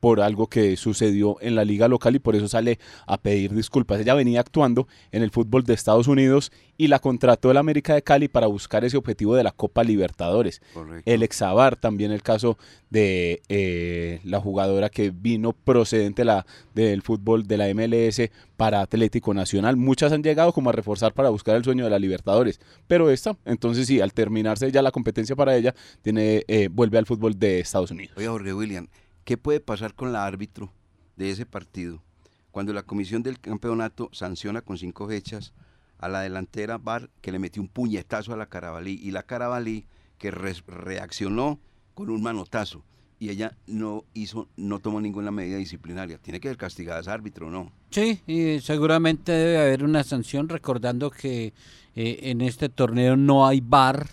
por 0.00 0.20
algo 0.20 0.46
que 0.46 0.76
sucedió 0.76 1.36
en 1.40 1.54
la 1.54 1.64
liga 1.64 1.88
local 1.88 2.14
y 2.14 2.18
por 2.18 2.36
eso 2.36 2.48
sale 2.48 2.78
a 3.06 3.18
pedir 3.18 3.54
disculpas. 3.54 4.00
Ella 4.00 4.14
venía 4.14 4.40
actuando 4.40 4.86
en 5.12 5.22
el 5.22 5.30
fútbol 5.30 5.64
de 5.64 5.74
Estados 5.74 6.08
Unidos 6.08 6.52
y 6.76 6.86
la 6.86 7.00
contrató 7.00 7.50
el 7.50 7.56
América 7.56 7.94
de 7.94 8.02
Cali 8.02 8.28
para 8.28 8.46
buscar 8.46 8.84
ese 8.84 8.96
objetivo 8.96 9.34
de 9.34 9.42
la 9.42 9.50
Copa 9.50 9.82
Libertadores. 9.82 10.62
Correcto. 10.72 11.10
El 11.10 11.22
Exabar, 11.22 11.76
también 11.76 12.12
el 12.12 12.22
caso 12.22 12.56
de 12.90 13.42
eh, 13.48 14.20
la 14.24 14.40
jugadora 14.40 14.88
que 14.88 15.10
vino 15.10 15.52
procedente 15.52 16.24
la, 16.24 16.46
del 16.74 17.02
fútbol 17.02 17.46
de 17.46 17.56
la 17.56 17.74
MLS 17.74 18.30
para 18.56 18.80
Atlético 18.80 19.34
Nacional. 19.34 19.76
Muchas 19.76 20.12
han 20.12 20.22
llegado 20.22 20.52
como 20.52 20.70
a 20.70 20.72
reforzar 20.72 21.12
para 21.12 21.30
buscar 21.30 21.56
el 21.56 21.64
sueño 21.64 21.84
de 21.84 21.90
la 21.90 21.98
Libertadores. 21.98 22.60
Pero 22.86 23.10
esta, 23.10 23.36
entonces 23.44 23.86
sí, 23.86 24.00
al 24.00 24.12
terminarse 24.12 24.70
ya 24.70 24.82
la 24.82 24.92
competencia 24.92 25.36
para 25.36 25.56
ella, 25.56 25.74
tiene, 26.02 26.44
eh, 26.48 26.68
vuelve 26.70 26.98
al 26.98 27.06
fútbol 27.06 27.38
de 27.38 27.60
Estados 27.60 27.90
Unidos. 27.90 28.16
Oiga, 28.16 28.30
Jorge 28.30 28.54
William, 28.54 28.88
¿qué 29.28 29.36
puede 29.36 29.60
pasar 29.60 29.92
con 29.94 30.10
la 30.10 30.24
árbitro 30.24 30.72
de 31.16 31.30
ese 31.30 31.44
partido 31.44 32.02
cuando 32.50 32.72
la 32.72 32.82
comisión 32.82 33.22
del 33.22 33.38
campeonato 33.38 34.08
sanciona 34.10 34.62
con 34.62 34.78
cinco 34.78 35.06
fechas 35.06 35.52
a 35.98 36.08
la 36.08 36.22
delantera 36.22 36.78
Bar 36.78 37.10
que 37.20 37.30
le 37.30 37.38
metió 37.38 37.60
un 37.60 37.68
puñetazo 37.68 38.32
a 38.32 38.38
la 38.38 38.46
Carabalí 38.46 38.98
y 39.02 39.10
la 39.10 39.24
Carabalí 39.24 39.84
que 40.16 40.30
re- 40.30 40.54
reaccionó 40.66 41.58
con 41.92 42.08
un 42.08 42.22
manotazo 42.22 42.82
y 43.18 43.28
ella 43.28 43.54
no 43.66 44.04
hizo, 44.14 44.48
no 44.56 44.78
tomó 44.78 44.98
ninguna 44.98 45.30
medida 45.30 45.58
disciplinaria? 45.58 46.16
Tiene 46.16 46.40
que 46.40 46.48
ser 46.48 46.56
castigada 46.56 47.00
esa 47.00 47.12
árbitro, 47.12 47.50
¿no? 47.50 47.70
Sí, 47.90 48.22
y 48.26 48.60
seguramente 48.60 49.30
debe 49.32 49.58
haber 49.58 49.84
una 49.84 50.04
sanción, 50.04 50.48
recordando 50.48 51.10
que 51.10 51.52
eh, 51.94 52.18
en 52.22 52.40
este 52.40 52.70
torneo 52.70 53.14
no 53.14 53.46
hay 53.46 53.60
bar 53.60 54.08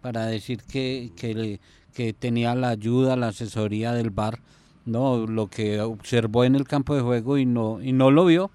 para 0.00 0.24
decir 0.24 0.62
que, 0.62 1.12
que, 1.14 1.34
le- 1.34 1.60
que 1.94 2.12
tenía 2.12 2.54
la 2.54 2.70
ayuda, 2.70 3.16
la 3.16 3.28
asesoría 3.28 3.92
del 3.92 4.10
bar, 4.10 4.40
no, 4.84 5.26
lo 5.26 5.46
que 5.46 5.80
observó 5.80 6.44
en 6.44 6.56
el 6.56 6.66
campo 6.66 6.94
de 6.94 7.00
juego 7.00 7.38
y 7.38 7.46
no, 7.46 7.80
y 7.82 7.92
no 7.92 8.10
lo 8.10 8.26
vio, 8.26 8.50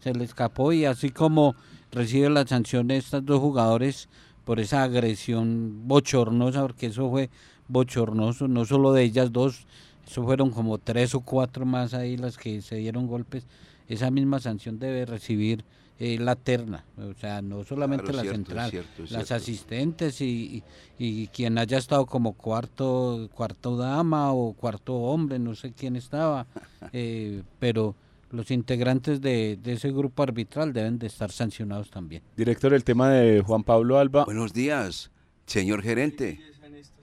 se 0.00 0.14
le 0.14 0.24
escapó 0.24 0.72
y 0.72 0.86
así 0.86 1.10
como 1.10 1.54
recibe 1.92 2.30
la 2.30 2.46
sanción 2.46 2.88
de 2.88 2.96
estos 2.96 3.24
dos 3.24 3.38
jugadores 3.38 4.08
por 4.44 4.58
esa 4.58 4.82
agresión 4.82 5.86
bochornosa, 5.86 6.62
porque 6.62 6.86
eso 6.86 7.08
fue 7.10 7.30
bochornoso, 7.68 8.48
no 8.48 8.64
solo 8.64 8.92
de 8.92 9.04
ellas 9.04 9.30
dos, 9.30 9.66
eso 10.06 10.24
fueron 10.24 10.50
como 10.50 10.78
tres 10.78 11.14
o 11.14 11.20
cuatro 11.20 11.64
más 11.66 11.94
ahí 11.94 12.16
las 12.16 12.36
que 12.36 12.62
se 12.62 12.76
dieron 12.76 13.06
golpes. 13.06 13.46
Esa 13.88 14.10
misma 14.10 14.40
sanción 14.40 14.78
debe 14.78 15.04
recibir 15.04 15.64
eh, 16.02 16.18
la 16.18 16.34
terna, 16.34 16.84
o 16.96 17.12
sea, 17.12 17.42
no 17.42 17.62
solamente 17.62 18.04
Claro, 18.04 18.16
la 18.16 18.22
cierto, 18.22 18.36
central, 18.38 18.70
cierto, 18.70 19.02
las 19.02 19.08
cierto. 19.10 19.34
asistentes 19.34 20.20
y, 20.22 20.64
y, 20.98 21.22
y 21.22 21.26
quien 21.28 21.58
haya 21.58 21.76
estado 21.76 22.06
como 22.06 22.32
cuarto, 22.32 23.28
cuarto 23.34 23.76
dama 23.76 24.32
o 24.32 24.54
cuarto 24.54 24.94
hombre, 24.94 25.38
no 25.38 25.54
sé 25.54 25.72
quién 25.72 25.96
estaba, 25.96 26.46
eh, 26.94 27.42
pero 27.58 27.94
los 28.30 28.50
integrantes 28.50 29.20
de, 29.20 29.58
de 29.62 29.74
ese 29.74 29.92
grupo 29.92 30.22
arbitral 30.22 30.72
deben 30.72 30.98
de 30.98 31.06
estar 31.08 31.30
sancionados 31.30 31.90
también. 31.90 32.22
Director, 32.34 32.72
el 32.72 32.82
tema 32.82 33.10
de 33.10 33.42
Juan 33.42 33.62
Pablo 33.62 33.98
Alba. 33.98 34.24
Buenos 34.24 34.54
días, 34.54 35.10
señor 35.44 35.82
gerente. 35.82 36.40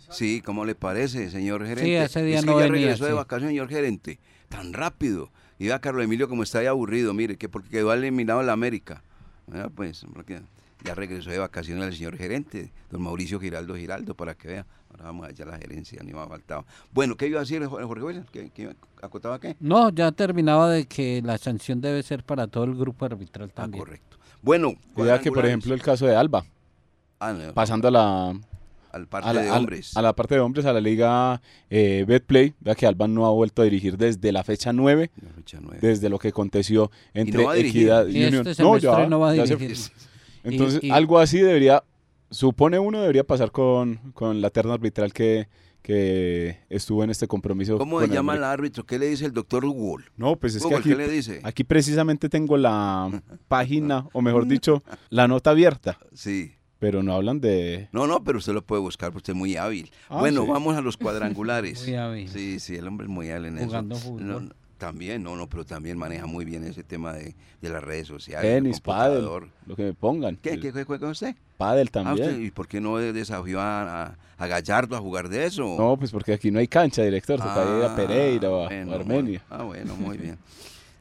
Sí, 0.09 0.41
¿cómo 0.41 0.65
le 0.65 0.73
parece, 0.73 1.29
señor 1.29 1.65
gerente? 1.67 2.01
ese 2.01 2.23
día 2.23 2.39
es 2.39 2.45
que 2.45 2.51
no 2.51 2.57
ya 2.59 2.63
venía, 2.65 2.79
regresó 2.87 3.03
de 3.05 3.11
sí. 3.11 3.15
vacaciones, 3.15 3.49
señor 3.51 3.69
gerente. 3.69 4.19
Tan 4.49 4.73
rápido. 4.73 5.31
Y 5.59 5.67
vea 5.67 5.79
Carlos 5.79 6.03
Emilio 6.03 6.27
como 6.29 6.43
está 6.43 6.59
ahí 6.59 6.67
aburrido, 6.67 7.13
mire, 7.13 7.35
que 7.37 7.49
porque 7.49 7.69
quedó 7.69 7.91
eliminado 7.93 8.41
en 8.41 8.47
la 8.47 8.53
América. 8.53 9.01
Pues, 9.75 10.05
porque 10.13 10.41
ya 10.83 10.93
regresó 10.93 11.29
de 11.29 11.39
vacaciones 11.39 11.85
el 11.87 11.95
señor 11.95 12.17
gerente, 12.17 12.71
don 12.91 13.01
Mauricio 13.01 13.39
Giraldo 13.39 13.75
Giraldo, 13.75 14.13
para 14.13 14.35
que 14.35 14.47
vea. 14.49 14.65
Ahora 14.91 15.05
vamos 15.05 15.27
allá 15.27 15.45
a 15.45 15.47
la 15.49 15.57
gerencia, 15.57 16.01
ni 16.03 16.13
me 16.13 16.19
ha 16.19 16.27
faltado. 16.27 16.65
Bueno, 16.93 17.15
¿qué 17.15 17.27
iba 17.27 17.39
a 17.39 17.41
decir 17.43 17.63
Jorge 17.65 18.03
William? 18.03 18.25
¿Qué, 18.31 18.49
qué 18.51 18.75
acotaba 19.01 19.39
qué? 19.39 19.55
No, 19.59 19.89
ya 19.89 20.11
terminaba 20.11 20.69
de 20.69 20.85
que 20.85 21.21
la 21.23 21.37
sanción 21.37 21.81
debe 21.81 22.03
ser 22.03 22.23
para 22.23 22.47
todo 22.47 22.63
el 22.65 22.75
grupo 22.75 23.05
arbitral 23.05 23.49
Ah, 23.51 23.55
también. 23.55 23.83
correcto. 23.83 24.17
Bueno, 24.41 24.75
Vea 24.95 25.19
que, 25.19 25.31
por 25.31 25.45
ejemplo, 25.45 25.73
el 25.73 25.81
caso 25.81 26.05
de 26.05 26.15
Alba, 26.15 26.45
Ah, 27.19 27.33
no, 27.33 27.53
pasando 27.53 27.87
a 27.87 27.91
la, 27.91 28.39
al 28.97 29.07
parte 29.07 29.29
a 29.29 29.33
la, 29.33 29.41
de 29.43 29.51
hombres. 29.51 29.95
a 29.95 30.01
la 30.01 30.13
parte 30.13 30.35
de 30.35 30.41
hombres, 30.41 30.65
a 30.65 30.73
la 30.73 30.81
liga 30.81 31.41
eh, 31.69 32.03
Betplay, 32.07 32.53
vea 32.59 32.75
que 32.75 32.85
Alba 32.85 33.07
no 33.07 33.25
ha 33.25 33.31
vuelto 33.31 33.61
a 33.61 33.65
dirigir 33.65 33.97
desde 33.97 34.31
la 34.31 34.43
fecha 34.43 34.73
9, 34.73 35.11
La 35.21 35.29
fecha 35.31 35.59
nueve. 35.61 35.79
desde 35.81 36.09
lo 36.09 36.19
que 36.19 36.27
aconteció 36.29 36.91
entre 37.13 37.43
no. 37.43 37.53
Equidad 37.53 38.07
y 38.07 38.17
Unión. 38.25 38.33
este 38.47 38.55
semestre 38.55 39.07
no 39.07 39.19
va 39.19 39.31
a 39.31 39.35
ya 39.35 39.47
se- 39.47 39.55
dirigir. 39.55 39.77
entonces, 40.43 40.79
Y- 40.83 40.87
y- 40.87 40.91
algo 40.91 41.19
así 41.19 41.39
debería, 41.39 41.83
supone 42.29 42.79
uno, 42.79 42.99
debería 43.01 43.23
pasar 43.23 43.51
con, 43.51 43.97
con 44.13 44.41
la 44.41 44.49
terna 44.49 44.73
arbitral 44.73 45.13
que, 45.13 45.47
que 45.81 46.57
estuvo 46.69 47.03
en 47.03 47.09
este 47.09 47.27
compromiso. 47.27 47.77
¿Cómo 47.77 47.97
con 47.97 48.03
se 48.05 48.09
el 48.09 48.15
llama 48.15 48.35
el 48.35 48.43
árbitro? 48.43 48.85
¿Qué 48.85 48.99
le 48.99 49.07
dice 49.07 49.25
el 49.25 49.31
doctor 49.31 49.63
Hugo? 49.63 49.99
No, 50.17 50.35
pues 50.35 50.55
es 50.55 50.65
que 50.65 50.75
aquí, 50.75 50.89
¿qué 50.89 50.95
le 50.95 51.07
dice? 51.09 51.39
aquí 51.43 51.63
precisamente 51.63 52.27
tengo 52.29 52.57
la 52.57 53.09
página, 53.47 54.07
o 54.13 54.21
mejor 54.21 54.47
dicho, 54.47 54.83
la 55.09 55.27
nota 55.27 55.51
abierta, 55.51 55.97
Sí. 56.13 56.53
Pero 56.79 57.03
no 57.03 57.13
hablan 57.13 57.39
de... 57.41 57.89
No, 57.91 58.07
no, 58.07 58.23
pero 58.23 58.37
usted 58.37 58.53
lo 58.53 58.61
puede 58.61 58.81
buscar, 58.81 59.09
porque 59.09 59.17
usted 59.19 59.33
es 59.33 59.37
muy 59.37 59.55
hábil. 59.55 59.91
Ah, 60.09 60.19
bueno, 60.19 60.43
sí. 60.43 60.49
vamos 60.49 60.75
a 60.75 60.81
los 60.81 60.97
cuadrangulares. 60.97 61.81
Muy 61.85 61.95
hábil. 61.95 62.29
Sí, 62.29 62.59
sí, 62.59 62.75
el 62.75 62.87
hombre 62.87 63.05
es 63.05 63.11
muy 63.11 63.29
hábil 63.31 63.57
en 63.57 63.65
Jugando 63.65 63.95
eso. 63.95 64.03
fútbol. 64.05 64.27
No, 64.27 64.39
no, 64.41 64.51
también, 64.77 65.23
no, 65.23 65.35
no, 65.35 65.47
pero 65.47 65.65
también 65.65 65.97
maneja 65.97 66.27
muy 66.27 66.45
bien 66.45 66.63
ese 66.63 66.83
tema 66.83 67.11
de, 67.13 67.33
de 67.61 67.69
las 67.69 67.83
redes 67.83 68.07
sociales. 68.07 68.47
Tenis, 68.51 68.75
el 68.77 68.81
pádel, 68.83 69.25
lo 69.65 69.75
que 69.75 69.83
me 69.85 69.93
pongan. 69.93 70.35
¿Qué, 70.35 70.51
El 70.51 70.59
qué, 70.61 70.71
qué 70.71 70.83
juega 70.83 71.09
usted? 71.09 71.35
Pádel 71.57 71.87
Ah, 71.95 72.13
usted, 72.13 72.25
también. 72.25 72.45
¿Y 72.45 72.51
por 72.51 72.67
qué 72.67 72.79
no 72.79 72.97
desafió 72.97 73.59
a, 73.59 74.03
a- 74.05 74.17
a 74.37 74.45
Gallardo 74.45 74.95
a 74.95 74.99
jugar 74.99 75.29
de 75.29 75.45
eso? 75.47 75.75
No, 75.79 75.97
pues 75.97 76.11
porque 76.11 76.31
aquí 76.33 76.51
no 76.51 76.59
hay 76.59 76.67
cancha, 76.67 77.01
director. 77.01 77.39
Toca 77.39 77.65
ir 77.65 77.83
a 77.83 77.87
Ah, 77.87 77.95
Pereira 77.95 78.51
o 78.51 78.65
a, 78.65 78.67
bueno, 78.67 78.91
o 78.91 78.93
a 78.93 78.97
Armenia. 78.99 79.41
bueno. 79.49 79.63
Ah, 79.63 79.65
bueno, 79.65 79.95
muy 79.95 80.17
bien. 80.19 80.37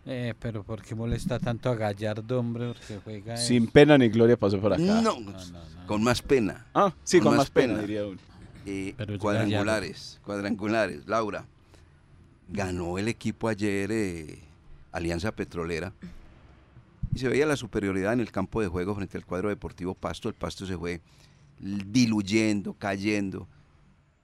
Eh, 0.08 0.34
pero 0.38 0.62
¿por 0.62 0.82
qué 0.82 0.94
molesta 0.94 1.40
tanto 1.40 1.68
a 1.68 1.74
Gallardo, 1.74 2.38
hombre? 2.38 2.68
Porque 2.68 3.00
juega 3.02 3.36
Sin 3.36 3.66
pena 3.66 3.98
ni 3.98 4.08
gloria 4.08 4.36
pasó 4.36 4.60
por 4.60 4.72
acá. 4.72 4.82
No, 4.82 5.02
no, 5.02 5.20
no. 5.20 5.86
con 5.86 6.02
más 6.02 6.22
pena. 6.22 6.66
Ah, 6.74 6.94
sí, 7.02 7.18
con, 7.18 7.24
Con 7.28 7.36
más, 7.36 7.46
más 7.46 7.50
pena, 7.50 7.74
pena. 7.74 7.80
diría 7.86 8.06
uno. 8.06 8.18
Eh, 8.66 8.94
cuadrangulares, 9.18 10.20
cuadrangulares. 10.24 11.06
Laura, 11.06 11.44
ganó 12.48 12.98
el 12.98 13.08
equipo 13.08 13.48
ayer 13.48 13.90
eh, 13.92 14.38
Alianza 14.92 15.32
Petrolera 15.32 15.92
y 17.14 17.18
se 17.18 17.28
veía 17.28 17.46
la 17.46 17.56
superioridad 17.56 18.12
en 18.12 18.20
el 18.20 18.30
campo 18.30 18.60
de 18.60 18.68
juego 18.68 18.94
frente 18.94 19.18
al 19.18 19.26
cuadro 19.26 19.48
deportivo 19.48 19.94
Pasto. 19.94 20.28
El 20.28 20.34
Pasto 20.34 20.66
se 20.66 20.76
fue 20.76 21.00
diluyendo, 21.58 22.74
cayendo 22.74 23.48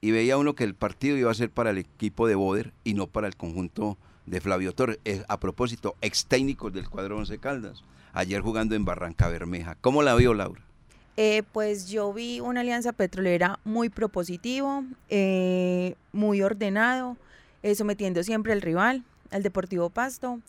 y 0.01 0.11
veía 0.11 0.37
uno 0.37 0.55
que 0.55 0.65
el 0.65 0.75
partido 0.75 1.17
iba 1.17 1.31
a 1.31 1.35
ser 1.35 1.51
para 1.51 1.71
el 1.71 1.79
equipo 1.79 2.27
de 2.27 2.35
Boder 2.35 2.73
y 2.85 2.95
no 2.95 3.07
para 3.07 3.29
el 3.29 3.37
conjunto 3.37 3.97
de 4.26 4.41
Flavio 4.41 4.73
Torres. 4.73 4.99
A 5.29 5.38
propósito, 5.38 5.97
ex 6.00 6.26
técnicos 6.26 6.73
del 6.73 6.88
cuadro 6.88 7.19
Once 7.19 7.38
Caldas, 7.38 7.83
ayer 8.12 8.41
jugando 8.41 8.75
en 8.75 8.85
Barranca 8.85 9.29
Bermeja. 9.29 9.76
¿Cómo 9.81 10.02
la 10.02 10.14
vio 10.14 10.35
Laura? 10.35 10.62
Eh, 11.17 11.43
pues 11.52 11.88
yo 11.88 12.12
vi 12.12 12.41
una 12.41 12.61
alianza 12.61 12.93
petrolera 12.93 13.59
muy 13.64 13.91
propositivo, 13.91 14.85
eh, 15.11 15.95
muy 16.12 16.41
ordenado, 16.41 17.17
eh, 17.62 17.75
sometiendo 17.75 18.23
siempre 18.23 18.52
al 18.52 18.62
rival, 18.62 19.05
al 19.31 19.43
Deportivo 19.43 19.91
Pasto. 19.91 20.41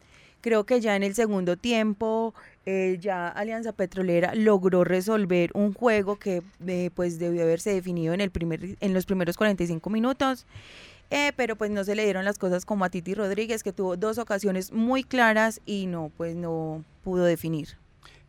Creo 0.44 0.66
que 0.66 0.82
ya 0.82 0.98
en 0.98 1.04
el 1.04 1.16
segundo 1.16 1.56
tiempo 1.56 2.34
eh, 2.66 2.98
ya 3.00 3.30
Alianza 3.30 3.72
Petrolera 3.72 4.36
logró 4.36 4.84
resolver 4.84 5.52
un 5.54 5.74
juego 5.74 6.18
que 6.18 6.42
eh, 6.68 6.90
pues 6.94 7.18
debió 7.18 7.44
haberse 7.44 7.74
definido 7.74 8.14
en, 8.14 8.20
el 8.20 8.30
primer, 8.30 8.78
en 8.82 8.94
los 8.94 9.06
primeros 9.06 9.38
45 9.38 9.90
minutos. 9.90 10.46
Eh, 11.10 11.32
pero 11.36 11.56
pues 11.56 11.70
no 11.72 11.84
se 11.84 11.96
le 11.96 12.04
dieron 12.06 12.26
las 12.26 12.38
cosas 12.38 12.66
como 12.66 12.86
a 12.86 12.90
Titi 12.90 13.14
Rodríguez, 13.14 13.62
que 13.64 13.72
tuvo 13.74 13.98
dos 13.98 14.18
ocasiones 14.18 14.72
muy 14.72 15.04
claras 15.04 15.62
y 15.66 15.86
no, 15.86 16.12
pues 16.18 16.36
no 16.36 16.84
pudo 17.04 17.24
definir. 17.24 17.78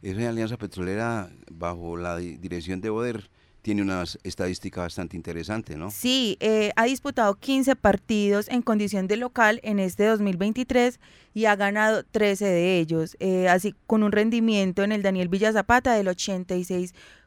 Esa 0.02 0.28
Alianza 0.28 0.58
Petrolera, 0.58 1.30
bajo 1.50 1.96
la 1.96 2.16
di- 2.18 2.36
dirección 2.36 2.80
de 2.82 2.90
Boder, 2.90 3.30
tiene 3.62 3.80
una 3.80 4.04
estadística 4.24 4.82
bastante 4.82 5.16
interesante, 5.16 5.78
¿no? 5.78 5.90
Sí, 5.90 6.36
eh, 6.40 6.72
ha 6.76 6.84
disputado 6.84 7.34
15 7.36 7.74
partidos 7.76 8.46
en 8.50 8.60
condición 8.60 9.06
de 9.06 9.16
local 9.16 9.60
en 9.62 9.78
este 9.78 10.04
2023 10.04 11.00
y 11.32 11.46
ha 11.46 11.56
ganado 11.56 12.02
13 12.04 12.44
de 12.44 12.78
ellos, 12.78 13.16
eh, 13.20 13.48
así 13.48 13.74
con 13.86 14.02
un 14.02 14.12
rendimiento 14.12 14.82
en 14.82 14.92
el 14.92 15.00
Daniel 15.00 15.28
Villa 15.28 15.50
Zapata 15.54 15.94
del 15.94 16.08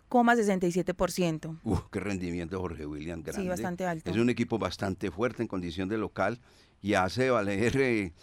86,67%. 0.10 1.60
Uf, 1.64 1.82
qué 1.92 2.00
rendimiento 2.00 2.60
Jorge 2.60 2.86
William, 2.86 3.22
grande. 3.24 3.42
Sí, 3.44 3.48
bastante 3.50 3.86
alto. 3.86 4.10
Es 4.12 4.18
un 4.18 4.30
equipo 4.30 4.58
bastante 4.58 5.12
fuerte 5.12 5.42
en 5.42 5.48
condición 5.48 5.90
de 5.90 5.98
local 5.98 6.40
y 6.82 6.94
hace 6.94 7.30
valer... 7.30 7.76
eh, 7.78 8.14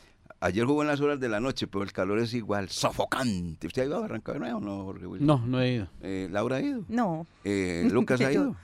ayer 0.40 0.64
jugó 0.64 0.82
en 0.82 0.88
las 0.88 1.00
horas 1.00 1.20
de 1.20 1.28
la 1.28 1.40
noche, 1.40 1.66
pero 1.66 1.84
el 1.84 1.92
calor 1.92 2.18
es 2.18 2.34
igual, 2.34 2.68
sofocante. 2.68 3.66
¿Usted 3.66 3.82
ha 3.82 3.84
ido 3.86 3.96
a 3.96 4.00
Barranca 4.00 4.32
Bermeja 4.32 4.56
o 4.56 4.60
no, 4.60 4.84
Jorge 4.84 5.06
William? 5.06 5.26
No, 5.26 5.46
no 5.46 5.60
he 5.60 5.74
ido. 5.74 5.88
Eh, 6.02 6.28
¿Laura 6.30 6.56
ha 6.56 6.60
ido? 6.60 6.84
No, 6.88 7.26
Eh, 7.44 7.88
¿Lucas 7.90 8.20
ha 8.20 8.32
ido? 8.32 8.56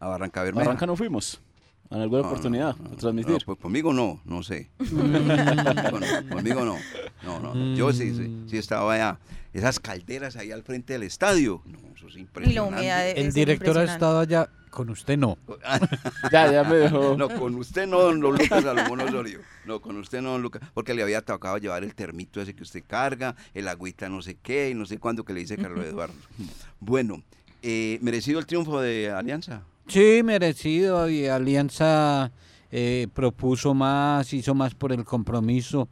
A 0.00 0.08
Barranca 0.08 0.42
Bermeja. 0.42 0.64
Barranca 0.66 0.86
no 0.86 0.96
fuimos. 0.96 1.40
En 1.92 2.00
alguna 2.00 2.22
No, 2.22 2.28
oportunidad 2.28 2.76
no, 2.76 2.84
de 2.84 2.90
no, 2.90 2.96
transmitir. 2.96 3.32
no, 3.32 3.38
pues 3.44 3.58
conmigo 3.58 3.92
no, 3.92 4.20
no 4.24 4.42
sé. 4.42 4.70
conmigo 4.78 6.00
no, 6.00 6.28
conmigo 6.34 6.64
no. 6.64 6.78
No. 7.22 7.74
Yo 7.76 7.92
sí, 7.92 8.14
sí, 8.14 8.44
sí 8.48 8.56
estaba 8.58 8.94
allá. 8.94 9.18
Esas 9.52 9.78
calderas 9.78 10.36
ahí 10.36 10.50
al 10.50 10.62
frente 10.62 10.94
del 10.94 11.02
estadio. 11.02 11.62
No, 11.66 11.78
eso 11.94 12.06
es 12.08 12.14
y 12.14 12.16
la 12.16 12.20
impresionante. 12.22 12.60
humedad 12.76 13.08
El 13.10 13.26
es 13.26 13.34
director 13.34 13.76
ha 13.76 13.82
impresionante. 13.82 13.92
estado 13.92 14.18
allá, 14.20 14.48
con 14.70 14.88
usted 14.88 15.18
no. 15.18 15.36
Ya, 16.32 16.50
ya 16.50 16.64
me 16.64 16.76
dejó. 16.76 17.14
No, 17.18 17.28
con 17.28 17.54
usted 17.56 17.86
no, 17.86 18.00
don 18.00 18.20
Lucas 18.20 18.62
Salomón 18.62 19.00
Osorio. 19.00 19.40
No, 19.66 19.80
con 19.82 19.98
usted 19.98 20.22
no, 20.22 20.30
don 20.32 20.40
Lucas. 20.42 20.62
Porque 20.72 20.94
le 20.94 21.02
había 21.02 21.20
tocado 21.20 21.58
llevar 21.58 21.84
el 21.84 21.94
termito 21.94 22.40
ese 22.40 22.54
que 22.54 22.62
usted 22.62 22.82
carga, 22.86 23.36
el 23.52 23.68
agüita 23.68 24.08
no 24.08 24.22
sé 24.22 24.36
qué, 24.42 24.70
y 24.70 24.74
no 24.74 24.86
sé 24.86 24.96
cuándo 24.98 25.24
que 25.24 25.34
le 25.34 25.40
dice 25.40 25.58
Carlos 25.58 25.84
Eduardo. 25.84 26.14
Bueno, 26.80 27.22
eh, 27.60 27.98
¿merecido 28.00 28.38
el 28.40 28.46
triunfo 28.46 28.80
de 28.80 29.10
Alianza? 29.10 29.62
Sí, 29.86 30.22
merecido. 30.24 31.08
Y 31.08 31.26
Alianza 31.26 32.32
eh, 32.70 33.08
propuso 33.12 33.74
más, 33.74 34.32
hizo 34.32 34.54
más 34.54 34.74
por 34.74 34.92
el 34.92 35.04
compromiso. 35.04 35.88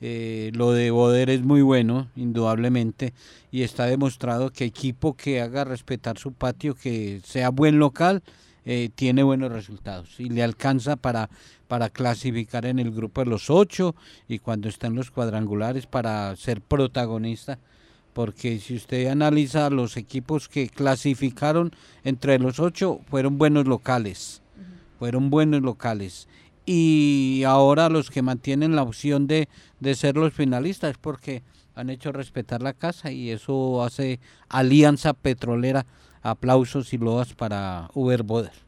Eh, 0.00 0.50
lo 0.54 0.72
de 0.72 0.90
Boder 0.90 1.30
es 1.30 1.42
muy 1.42 1.62
bueno, 1.62 2.08
indudablemente, 2.16 3.14
y 3.50 3.62
está 3.62 3.86
demostrado 3.86 4.50
que 4.50 4.64
equipo 4.64 5.14
que 5.14 5.40
haga 5.40 5.64
respetar 5.64 6.18
su 6.18 6.32
patio, 6.32 6.74
que 6.74 7.20
sea 7.24 7.48
buen 7.48 7.78
local, 7.78 8.22
eh, 8.66 8.90
tiene 8.94 9.22
buenos 9.22 9.52
resultados 9.52 10.18
y 10.18 10.28
le 10.28 10.42
alcanza 10.42 10.96
para, 10.96 11.30
para 11.68 11.88
clasificar 11.88 12.66
en 12.66 12.78
el 12.78 12.90
grupo 12.90 13.22
de 13.22 13.30
los 13.30 13.48
ocho 13.48 13.94
y 14.28 14.40
cuando 14.40 14.68
está 14.68 14.88
en 14.88 14.96
los 14.96 15.12
cuadrangulares 15.12 15.86
para 15.86 16.34
ser 16.34 16.60
protagonista 16.60 17.60
porque 18.16 18.60
si 18.60 18.76
usted 18.76 19.08
analiza 19.08 19.68
los 19.68 19.98
equipos 19.98 20.48
que 20.48 20.70
clasificaron 20.70 21.72
entre 22.02 22.38
los 22.38 22.60
ocho, 22.60 23.02
fueron 23.10 23.36
buenos 23.36 23.66
locales, 23.66 24.40
fueron 24.98 25.28
buenos 25.28 25.60
locales. 25.60 26.26
Y 26.64 27.42
ahora 27.46 27.90
los 27.90 28.08
que 28.08 28.22
mantienen 28.22 28.74
la 28.74 28.84
opción 28.84 29.26
de, 29.26 29.50
de 29.80 29.94
ser 29.94 30.16
los 30.16 30.32
finalistas, 30.32 30.96
porque 30.98 31.42
han 31.74 31.90
hecho 31.90 32.10
respetar 32.10 32.62
la 32.62 32.72
casa 32.72 33.12
y 33.12 33.28
eso 33.32 33.84
hace 33.84 34.18
alianza 34.48 35.12
petrolera. 35.12 35.84
Aplausos 36.22 36.94
y 36.94 36.96
loas 36.96 37.34
para 37.34 37.90
Uber 37.92 38.22
Boder. 38.22 38.65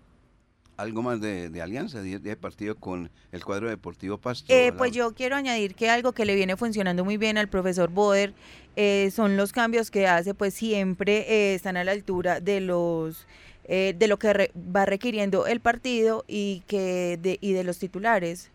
Algo 0.79 1.03
más 1.03 1.21
de, 1.21 1.51
de 1.51 1.61
Alianza, 1.61 2.01
de, 2.01 2.19
de 2.19 2.37
partido 2.37 2.77
con 2.77 3.11
el 3.33 3.45
cuadro 3.45 3.69
deportivo 3.69 4.17
Pasto. 4.19 4.55
Eh, 4.55 4.73
pues 4.73 4.93
yo 4.93 5.13
quiero 5.15 5.37
añadir 5.37 5.75
que 5.75 5.91
algo 5.91 6.13
que 6.13 6.25
le 6.25 6.35
viene 6.35 6.57
funcionando 6.57 7.05
muy 7.05 7.19
bien 7.19 7.37
al 7.37 7.49
profesor 7.49 7.91
Boder 7.91 8.33
eh, 8.77 9.11
son 9.15 9.37
los 9.37 9.53
cambios 9.53 9.91
que 9.91 10.07
hace, 10.07 10.33
pues 10.35 10.55
siempre 10.55 11.27
eh, 11.29 11.55
están 11.55 11.77
a 11.77 11.85
la 11.85 11.93
altura 11.93 12.41
de 12.41 12.61
los 12.63 13.27
eh, 13.65 13.95
de 13.99 14.09
lo 14.09 14.19
que 14.19 14.33
re- 14.33 14.53
va 14.57 14.87
requiriendo 14.87 15.47
el 15.47 15.61
partido 15.61 16.25
y 16.27 16.63
que 16.67 17.19
de, 17.21 17.37
y 17.43 17.53
de 17.53 17.65
los 17.65 17.79
titulares. 17.79 18.51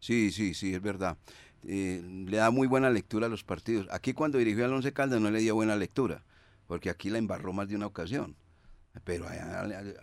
Sí, 0.00 0.30
sí, 0.32 0.54
sí, 0.54 0.74
es 0.74 0.82
verdad. 0.82 1.16
Le 1.62 2.36
da 2.36 2.50
muy 2.50 2.66
buena 2.66 2.90
lectura 2.90 3.26
a 3.26 3.28
los 3.28 3.44
partidos. 3.44 3.86
Aquí 3.90 4.12
cuando 4.14 4.38
dirigió 4.38 4.64
al 4.64 4.72
Once 4.72 4.92
Caldas 4.92 5.20
no 5.20 5.30
le 5.30 5.40
dio 5.40 5.54
buena 5.54 5.76
lectura, 5.76 6.24
porque 6.66 6.90
aquí 6.90 7.10
la 7.10 7.18
embarró 7.18 7.52
más 7.52 7.68
de 7.68 7.76
una 7.76 7.86
ocasión. 7.86 8.36
Pero 9.04 9.26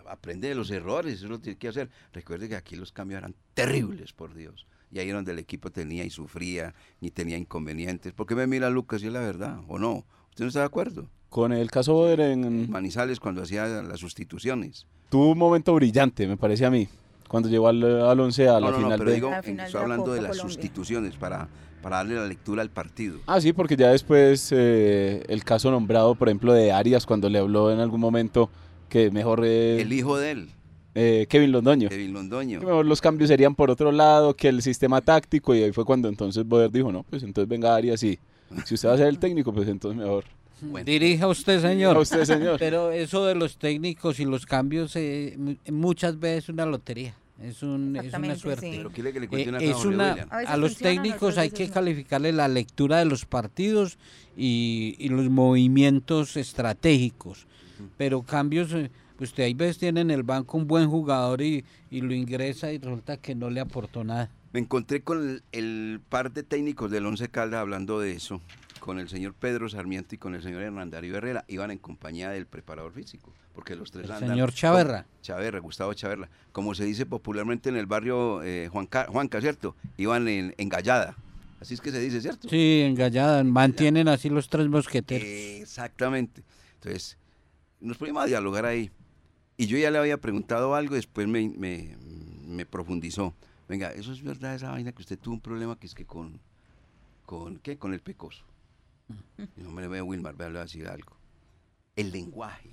aprende 0.08 0.48
de 0.48 0.56
los 0.56 0.72
errores, 0.72 1.16
eso 1.16 1.28
lo 1.28 1.40
tiene 1.40 1.58
que 1.58 1.68
hacer. 1.68 1.90
Recuerde 2.14 2.48
que 2.48 2.56
aquí 2.56 2.76
los 2.76 2.92
cambios 2.92 3.20
eran 3.20 3.36
terribles, 3.54 4.14
por 4.14 4.34
Dios. 4.34 4.66
Y 4.92 5.00
ahí 5.00 5.10
era 5.10 5.18
donde 5.18 5.34
el 5.34 5.40
equipo 5.40 5.70
tenía 5.70 6.06
y 6.06 6.10
sufría, 6.10 6.74
ni 7.02 7.12
tenía 7.12 7.38
inconvenientes. 7.38 8.14
¿Por 8.14 8.26
qué 8.26 8.36
me 8.36 8.48
mira 8.48 8.70
Lucas? 8.70 9.04
Y 9.04 9.08
es 9.08 9.14
la 9.14 9.20
verdad, 9.20 9.60
¿o 9.68 9.78
no? 9.78 10.06
¿Usted 10.30 10.46
no 10.46 10.48
está 10.48 10.60
de 10.62 10.66
acuerdo? 10.66 11.10
Con 11.30 11.52
el 11.52 11.70
caso 11.70 11.94
Boder 11.94 12.22
en, 12.22 12.72
Manizales 12.72 13.20
cuando 13.20 13.42
hacía 13.42 13.68
las 13.68 14.00
sustituciones. 14.00 14.88
tuvo 15.10 15.32
un 15.32 15.38
momento 15.38 15.74
brillante, 15.74 16.26
me 16.26 16.38
parece 16.38 16.66
a 16.66 16.70
mí, 16.72 16.88
cuando 17.28 17.50
llegó 17.50 17.68
al, 17.68 17.84
al 17.84 18.18
11 18.20 18.48
a 18.48 18.54
la 18.54 18.60
no, 18.62 18.66
no, 18.68 18.72
no, 18.72 18.78
final 18.78 18.98
pero 19.00 19.10
de... 19.10 19.16
digo, 19.16 19.32
final 19.44 19.66
estoy 19.66 19.80
de 19.80 19.84
hablando 19.84 20.14
de 20.14 20.22
las 20.22 20.30
Colombia. 20.38 20.54
sustituciones 20.54 21.16
para, 21.18 21.50
para 21.82 21.98
darle 21.98 22.16
la 22.16 22.26
lectura 22.26 22.62
al 22.62 22.70
partido. 22.70 23.20
Ah, 23.26 23.42
sí, 23.42 23.52
porque 23.52 23.76
ya 23.76 23.90
después 23.90 24.54
eh, 24.56 25.22
el 25.28 25.44
caso 25.44 25.70
nombrado, 25.70 26.16
por 26.16 26.30
ejemplo, 26.30 26.54
de 26.54 26.72
Arias, 26.72 27.06
cuando 27.06 27.28
le 27.30 27.40
habló 27.40 27.74
en 27.74 27.80
algún 27.80 28.00
momento 28.00 28.50
que 28.90 29.12
mejor 29.12 29.42
eh, 29.46 29.82
El 29.82 29.92
hijo 29.94 30.18
de 30.18 30.32
él, 30.32 30.50
eh, 30.96 31.26
Kevin 31.30 31.52
Londoño. 31.52 31.90
Kevin 31.90 32.14
Londoño. 32.14 32.60
Que 32.60 32.66
mejor 32.66 32.86
los 32.86 33.02
cambios 33.02 33.28
serían 33.30 33.56
por 33.56 33.70
otro 33.70 33.92
lado, 33.92 34.34
que 34.36 34.48
el 34.48 34.62
sistema 34.62 35.02
táctico, 35.02 35.54
y 35.56 35.64
ahí 35.64 35.72
fue 35.72 35.86
cuando 35.86 36.08
entonces 36.10 36.46
Boder 36.46 36.72
dijo, 36.72 36.92
no, 36.92 37.04
pues 37.04 37.24
entonces 37.24 37.48
venga 37.50 37.76
Arias 37.76 38.02
y 38.04 38.18
si 38.66 38.76
usted 38.76 38.90
va 38.90 38.94
a 38.94 38.98
ser 38.98 39.08
el 39.08 39.20
técnico, 39.20 39.54
pues 39.54 39.68
entonces 39.68 40.00
mejor. 40.02 40.24
Bueno. 40.60 40.86
Dirija 40.86 41.28
usted, 41.28 41.62
señor. 41.62 41.98
A 41.98 42.00
usted, 42.00 42.24
señor. 42.24 42.58
Pero 42.58 42.92
eso 42.92 43.26
de 43.26 43.36
los 43.36 43.58
técnicos 43.58 44.20
y 44.20 44.26
los 44.26 44.48
cambios 44.48 44.96
eh, 44.96 45.36
mu- 45.38 45.56
muchas 45.72 46.20
veces 46.20 46.46
es 46.46 46.50
una 46.50 46.66
lotería. 46.66 47.14
Es, 47.44 47.62
un, 47.62 47.96
es 47.96 48.12
una 48.12 48.36
suerte. 48.36 48.72
sí. 48.72 48.78
Pero 48.78 48.90
quiere 48.90 49.14
que 49.14 49.20
le 49.20 49.26
Eh, 49.28 49.30
cuente 49.30 49.50
una 49.50 49.60
es 49.60 49.86
una. 49.86 50.12
A 50.32 50.38
a 50.54 50.58
los 50.58 50.78
técnicos 50.78 51.38
hay 51.38 51.52
que 51.52 51.70
calificarle 51.70 52.32
la 52.32 52.48
lectura 52.48 52.98
de 52.98 53.06
los 53.06 53.26
partidos 53.26 54.00
y, 54.36 54.96
y 54.98 55.10
los 55.10 55.30
movimientos 55.30 56.36
estratégicos. 56.38 57.46
Pero 57.98 58.22
cambios, 58.22 58.72
eh, 58.74 58.90
usted 59.20 59.44
hay 59.44 59.54
veces 59.54 59.78
tiene 59.78 60.02
en 60.02 60.12
el 60.12 60.24
banco 60.24 60.58
un 60.58 60.68
buen 60.68 60.90
jugador 60.90 61.42
y, 61.42 61.64
y 61.92 62.02
lo 62.02 62.14
ingresa 62.14 62.72
y 62.72 62.78
resulta 62.78 63.18
que 63.18 63.36
no 63.36 63.50
le 63.50 63.60
aportó 63.60 64.04
nada. 64.04 64.30
Me 64.54 64.60
encontré 64.60 65.02
con 65.02 65.30
el, 65.30 65.44
el 65.52 66.00
par 66.10 66.32
de 66.32 66.44
técnicos 66.44 66.90
del 66.90 67.06
Once 67.06 67.28
Caldas 67.30 67.60
hablando 67.60 68.00
de 68.00 68.14
eso, 68.14 68.42
con 68.80 68.98
el 69.00 69.10
señor 69.10 69.34
Pedro 69.34 69.68
Sarmiento 69.70 70.16
y 70.16 70.18
con 70.18 70.34
el 70.36 70.42
señor 70.42 70.62
Hernán 70.62 70.90
Darío 70.90 71.18
Herrera. 71.18 71.44
Iban 71.48 71.72
en 71.72 71.78
compañía 71.78 72.30
del 72.30 72.46
preparador 72.48 72.94
físico, 72.94 73.34
porque 73.54 73.76
los 73.76 73.92
tres 73.92 74.06
El 74.06 74.12
andan- 74.14 74.30
señor 74.30 74.54
Chaverra. 74.54 75.06
Chaverra, 75.22 75.60
Gustavo 75.60 75.94
Chaverra. 75.94 76.30
Como 76.54 76.74
se 76.76 76.86
dice 76.86 77.06
popularmente 77.06 77.70
en 77.70 77.76
el 77.76 77.86
barrio 77.86 78.42
eh, 78.44 78.70
Juanca, 78.72 79.08
Juanca, 79.12 79.42
¿cierto? 79.42 79.76
Iban 79.98 80.28
en, 80.28 80.56
en 80.58 80.70
gallada. 80.70 81.16
Así 81.60 81.74
es 81.74 81.82
que 81.82 81.92
se 81.92 82.00
dice, 82.00 82.22
¿cierto? 82.22 82.48
Sí, 82.50 82.82
engallada, 82.86 83.44
mantienen 83.44 84.08
así 84.08 84.30
los 84.30 84.48
tres 84.48 84.68
mosqueteros. 84.70 85.28
Exactamente. 85.28 86.42
Entonces, 86.76 87.18
nos 87.80 87.98
ponemos 87.98 88.24
a 88.24 88.28
dialogar 88.28 88.66
ahí. 88.66 88.92
Y 89.58 89.68
yo 89.68 89.78
ya 89.78 89.90
le 89.90 89.98
había 89.98 90.18
preguntado 90.20 90.76
algo, 90.76 90.96
después 90.96 91.28
me, 91.28 91.50
me, 91.50 91.98
me 92.46 92.66
profundizó. 92.66 93.34
Venga, 93.68 93.92
eso 93.92 94.14
es 94.14 94.24
verdad, 94.24 94.56
esa 94.56 94.72
vaina 94.72 94.92
que 94.92 95.02
usted 95.02 95.20
tuvo 95.20 95.36
un 95.36 95.42
problema 95.42 95.78
que 95.78 95.88
es 95.88 95.96
que 95.96 96.06
con, 96.06 96.40
con 97.26 97.58
¿qué? 97.58 97.78
Con 97.78 97.94
el 97.94 98.00
pecoso. 98.00 98.46
Y 99.56 99.62
no 99.62 99.72
me 99.72 99.88
veo 99.88 100.06
Wilmar, 100.06 100.36
voy 100.36 100.46
a 100.46 100.50
decir 100.50 100.88
algo. 100.88 101.18
El 101.96 102.12
lenguaje. 102.12 102.70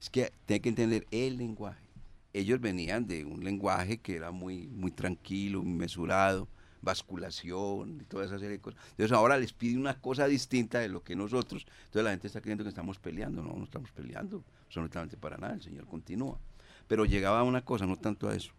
Es 0.00 0.10
que 0.10 0.32
tiene 0.46 0.60
que 0.60 0.68
entender 0.68 1.06
el 1.10 1.36
lenguaje. 1.36 1.86
Ellos 2.32 2.60
venían 2.60 3.06
de 3.06 3.24
un 3.24 3.44
lenguaje 3.44 3.98
que 3.98 4.16
era 4.16 4.30
muy, 4.30 4.68
muy 4.68 4.90
tranquilo, 4.90 5.62
muy 5.62 5.72
mesurado, 5.78 6.48
basculación 6.82 8.00
y 8.00 8.04
toda 8.04 8.24
esa 8.24 8.38
serie 8.38 8.56
de 8.56 8.60
cosas. 8.60 8.80
Entonces 8.90 9.12
ahora 9.12 9.36
les 9.38 9.52
pide 9.52 9.76
una 9.76 10.00
cosa 10.00 10.26
distinta 10.26 10.78
de 10.78 10.88
lo 10.88 11.02
que 11.02 11.16
nosotros. 11.16 11.66
Entonces 11.86 12.04
la 12.04 12.10
gente 12.10 12.26
está 12.26 12.40
creyendo 12.40 12.64
que 12.64 12.70
estamos 12.70 12.98
peleando. 12.98 13.42
No, 13.42 13.54
no 13.54 13.64
estamos 13.64 13.90
peleando. 13.90 14.44
Absolutamente 14.66 15.16
para 15.16 15.36
nada. 15.36 15.54
El 15.54 15.62
Señor 15.62 15.86
continúa. 15.86 16.38
Pero 16.86 17.04
llegaba 17.04 17.40
a 17.40 17.44
una 17.44 17.62
cosa, 17.64 17.86
no 17.86 17.96
tanto 17.96 18.28
a 18.28 18.34
eso, 18.34 18.52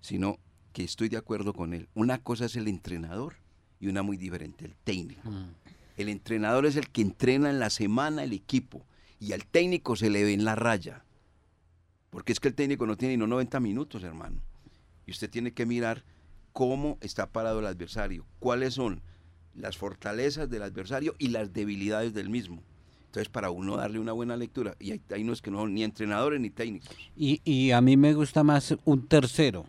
sino 0.00 0.38
que 0.72 0.84
estoy 0.84 1.08
de 1.08 1.16
acuerdo 1.16 1.52
con 1.52 1.74
él. 1.74 1.88
Una 1.94 2.18
cosa 2.18 2.46
es 2.46 2.56
el 2.56 2.68
entrenador 2.68 3.36
y 3.80 3.88
una 3.88 4.02
muy 4.02 4.16
diferente, 4.16 4.64
el 4.64 4.74
técnico. 4.84 5.28
El 5.96 6.08
entrenador 6.08 6.66
es 6.66 6.76
el 6.76 6.88
que 6.88 7.02
entrena 7.02 7.50
en 7.50 7.58
la 7.58 7.70
semana 7.70 8.24
el 8.24 8.32
equipo 8.32 8.84
y 9.18 9.32
al 9.32 9.46
técnico 9.46 9.96
se 9.96 10.10
le 10.10 10.24
ve 10.24 10.32
en 10.32 10.44
la 10.44 10.54
raya. 10.54 11.04
Porque 12.10 12.32
es 12.32 12.40
que 12.40 12.48
el 12.48 12.54
técnico 12.54 12.86
no 12.86 12.96
tiene 12.96 13.14
ni 13.14 13.18
no 13.18 13.26
90 13.26 13.58
minutos, 13.60 14.02
hermano. 14.02 14.36
Y 15.06 15.12
usted 15.12 15.30
tiene 15.30 15.52
que 15.52 15.64
mirar 15.64 16.04
cómo 16.52 16.98
está 17.00 17.26
parado 17.26 17.60
el 17.60 17.66
adversario, 17.66 18.24
cuáles 18.38 18.74
son 18.74 19.00
las 19.54 19.76
fortalezas 19.76 20.48
del 20.50 20.62
adversario 20.62 21.14
y 21.18 21.28
las 21.28 21.52
debilidades 21.52 22.14
del 22.14 22.30
mismo. 22.30 22.62
Entonces, 23.06 23.28
para 23.28 23.50
uno 23.50 23.76
darle 23.76 23.98
una 23.98 24.12
buena 24.12 24.36
lectura, 24.36 24.74
y 24.80 24.92
hay, 24.92 25.00
hay 25.12 25.22
unos 25.22 25.42
que 25.42 25.50
no 25.50 25.58
son 25.58 25.74
ni 25.74 25.84
entrenadores 25.84 26.40
ni 26.40 26.48
técnicos. 26.48 26.88
Y, 27.14 27.42
y 27.44 27.70
a 27.72 27.80
mí 27.82 27.96
me 27.98 28.14
gusta 28.14 28.42
más 28.42 28.74
un 28.84 29.06
tercero, 29.06 29.66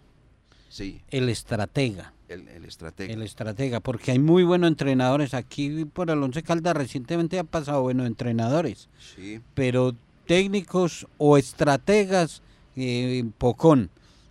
Sí, 0.69 1.01
el 1.09 1.29
estratega. 1.29 2.13
el, 2.29 2.47
el 2.47 2.65
estratega. 2.65 3.13
El 3.13 3.21
estratega, 3.21 3.79
porque 3.79 4.11
hay 4.11 4.17
muy 4.19 4.43
buenos 4.43 4.69
entrenadores. 4.69 5.33
Aquí 5.35 5.85
por 5.85 6.09
el 6.09 6.23
Once 6.23 6.41
Caldas 6.41 6.75
recientemente 6.75 7.37
han 7.37 7.45
pasado 7.45 7.83
buenos 7.83 8.07
entrenadores, 8.07 8.89
Sí, 9.15 9.39
pero 9.53 9.93
técnicos 10.25 11.05
o 11.19 11.37
estrategas, 11.37 12.41
eh, 12.75 13.23
pocón. 13.37 13.89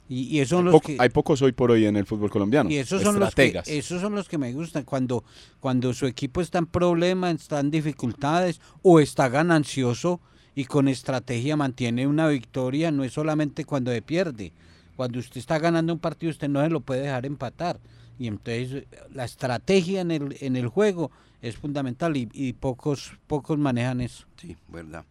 Y, 0.09 0.25
y 0.37 0.41
esos 0.41 0.59
son 0.59 0.65
los 0.67 0.73
Poco- 0.73 0.87
que... 0.89 0.97
hay 0.99 1.09
pocos 1.09 1.41
hoy 1.43 1.53
por 1.53 1.71
hoy 1.71 1.87
en 1.87 1.97
el 1.97 2.05
fútbol 2.07 2.31
colombiano. 2.31 2.69
Y 2.71 2.77
esos 2.77 3.03
son, 3.03 3.19
los 3.19 3.35
que, 3.35 3.47
Estrategas. 3.47 3.69
esos 3.69 4.01
son 4.03 4.15
los 4.15 4.29
que 4.29 4.37
me 4.39 4.53
gustan, 4.53 4.85
cuando, 4.85 5.25
cuando 5.61 5.95
su 5.95 6.07
equipo 6.07 6.41
está 6.41 6.59
en 6.59 6.67
problemas, 6.67 7.35
está 7.37 7.61
en 7.61 7.71
dificultades 7.71 8.61
o 8.83 9.01
está 9.01 9.29
ganancioso 9.29 10.21
y 10.55 10.67
con 10.67 10.89
estrategia 10.89 11.57
mantiene 11.57 12.07
una 12.07 12.29
victoria, 12.29 12.91
no 12.91 13.05
es 13.05 13.13
solamente 13.13 13.65
cuando 13.65 13.91
se 13.91 14.03
pierde. 14.03 14.53
Cuando 14.97 15.19
usted 15.19 15.39
está 15.39 15.59
ganando 15.59 15.93
un 15.95 15.99
partido, 15.99 16.31
usted 16.31 16.49
no 16.49 16.61
se 16.63 16.69
lo 16.69 16.81
puede 16.81 17.03
dejar 17.03 17.25
empatar. 17.25 17.81
Y 18.19 18.27
entonces 18.27 18.85
la 19.15 19.25
estrategia 19.25 20.03
en 20.03 20.11
el, 20.11 20.37
en 20.41 20.57
el 20.57 20.69
juego 20.69 21.11
es 21.41 21.57
fundamental 21.57 22.17
y, 22.17 22.29
y 22.35 22.53
pocos, 22.53 23.13
pocos 23.27 23.59
manejan 23.59 24.01
eso. 24.03 24.27
sí, 24.37 24.57
verdad. 24.69 25.05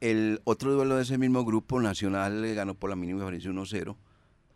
El 0.00 0.40
otro 0.44 0.72
duelo 0.72 0.96
de 0.96 1.02
ese 1.02 1.18
mismo 1.18 1.44
grupo, 1.44 1.78
Nacional 1.78 2.40
le 2.40 2.54
ganó 2.54 2.72
por 2.72 2.88
la 2.88 2.96
mínima 2.96 3.18
diferencia 3.30 3.50
1-0 3.50 3.90
a 3.90 3.96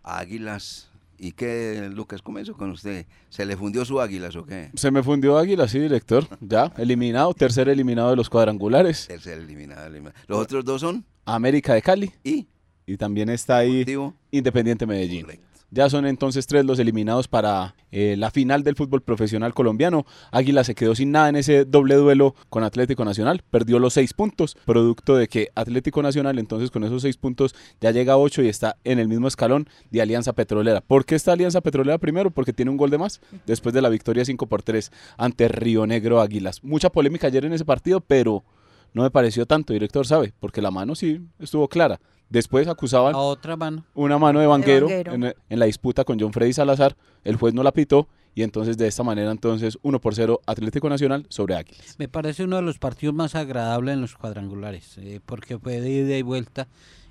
Águilas. 0.05 0.88
¿Y 1.19 1.33
qué, 1.33 1.90
Lucas, 1.93 2.23
comenzó 2.23 2.55
con 2.55 2.71
usted? 2.71 3.07
¿Se 3.31 3.47
le 3.47 3.57
fundió 3.57 3.85
su 3.85 4.01
Águilas 4.01 4.37
o 4.37 4.45
qué? 4.45 4.71
Se 4.75 4.90
me 4.90 5.03
fundió 5.03 5.38
Águila, 5.38 5.67
sí, 5.67 5.79
director. 5.79 6.27
Ya, 6.40 6.73
eliminado, 6.77 7.33
tercer 7.35 7.69
eliminado 7.69 8.11
de 8.11 8.17
los 8.17 8.29
cuadrangulares. 8.29 9.07
Tercer 9.07 9.38
eliminado, 9.38 9.87
eliminado. 9.87 10.14
Los 10.27 10.38
otros 10.40 10.64
dos 10.64 10.81
son 10.81 11.05
América 11.25 11.75
de 11.75 11.83
Cali 11.83 12.12
y 12.23 12.47
y 12.87 12.97
también 12.97 13.31
está 13.31 13.59
ahí 13.59 13.79
Deportivo. 13.79 14.14
Independiente 14.31 14.87
Medellín. 14.87 15.23
Correcto. 15.23 15.54
Ya 15.75 15.91
son 15.91 16.07
entonces 16.07 16.47
tres 16.47 16.65
los 16.65 16.79
eliminados 16.79 17.27
para 17.27 17.75
eh, 17.91 18.15
la 18.17 18.31
final 18.31 18.63
del 18.63 18.77
fútbol 18.77 19.03
profesional 19.03 19.55
colombiano. 19.55 20.07
Águila 20.31 20.63
se 20.63 20.77
quedó 20.77 20.95
sin 20.95 21.11
nada 21.11 21.29
en 21.29 21.35
ese 21.35 21.65
doble 21.65 21.97
duelo 21.97 22.37
con 22.49 22.63
Atlético 22.63 23.05
Nacional. 23.05 23.43
Perdió 23.51 23.81
los 23.81 23.95
seis 23.95 24.15
puntos, 24.15 24.57
producto 24.67 25.17
de 25.17 25.27
que 25.27 25.49
Atlético 25.57 26.01
Nacional 26.01 26.39
entonces 26.39 26.71
con 26.71 26.85
esos 26.85 27.03
seis 27.03 27.17
puntos 27.17 27.57
ya 27.81 27.91
llega 27.91 28.13
a 28.13 28.19
ocho 28.19 28.41
y 28.41 28.49
está 28.49 28.77
en 28.85 29.01
el 29.01 29.09
mismo 29.09 29.27
escalón 29.27 29.69
de 29.91 30.01
Alianza 30.01 30.33
Petrolera. 30.33 30.81
¿Por 30.81 31.05
qué 31.05 31.17
está 31.17 31.33
Alianza 31.33 31.61
Petrolera 31.61 31.99
primero? 31.99 32.31
Porque 32.31 32.53
tiene 32.53 32.71
un 32.71 32.77
gol 32.77 32.91
de 32.91 32.99
más 32.99 33.21
después 33.45 33.75
de 33.75 33.83
la 33.83 33.89
victoria 33.89 34.25
5 34.25 34.47
por 34.47 34.63
3 34.63 34.93
ante 35.19 35.49
Río 35.49 35.89
Negro 35.89 36.21
Águilas. 36.21 36.63
Mucha 36.63 36.89
polémica 36.89 37.27
ayer 37.27 37.45
en 37.47 37.53
ese 37.53 37.65
partido, 37.65 38.01
pero 38.01 38.45
no 38.93 39.03
me 39.03 39.11
pareció 39.11 39.45
tanto, 39.45 39.73
director, 39.73 40.07
¿sabe? 40.07 40.33
Porque 40.39 40.63
la 40.63 40.71
mano 40.71 40.95
sí 40.95 41.21
estuvo 41.41 41.67
clara. 41.67 41.99
Después 42.35 42.66
acusaban 42.66 43.14
A 43.14 43.18
otra 43.18 43.57
mano. 43.57 43.85
una 43.94 44.18
mano 44.18 44.40
de 44.40 44.47
Vanguero, 44.49 44.87
Vanguero. 44.87 45.12
En, 45.14 45.35
en 45.49 45.59
la 45.61 45.66
disputa 45.66 46.03
con 46.03 46.18
John 46.18 46.33
Freddy 46.33 46.53
Salazar, 46.53 46.97
el 47.23 47.37
juez 47.37 47.55
no 47.55 47.62
la 47.62 47.70
pitó 47.70 48.09
y 48.35 48.42
entonces 48.42 48.77
de 48.77 48.88
esta 48.88 49.05
manera 49.05 49.31
entonces 49.31 49.79
1 49.83 50.01
por 50.01 50.16
0 50.16 50.40
Atlético 50.44 50.88
Nacional 50.88 51.27
sobre 51.29 51.55
Águilas. 51.55 51.94
Me 51.97 52.09
parece 52.09 52.42
uno 52.42 52.57
de 52.57 52.62
los 52.62 52.81
partidos 52.81 53.14
más 53.14 53.37
agradables 53.37 53.94
en 53.94 54.01
los 54.01 54.16
cuadrangulares, 54.16 54.99
eh, 54.99 55.20
porque 55.25 55.61
fue 55.61 55.81
de 55.81 55.90
ida 55.90 56.18
y 56.18 56.23
vuelta. 56.23 56.66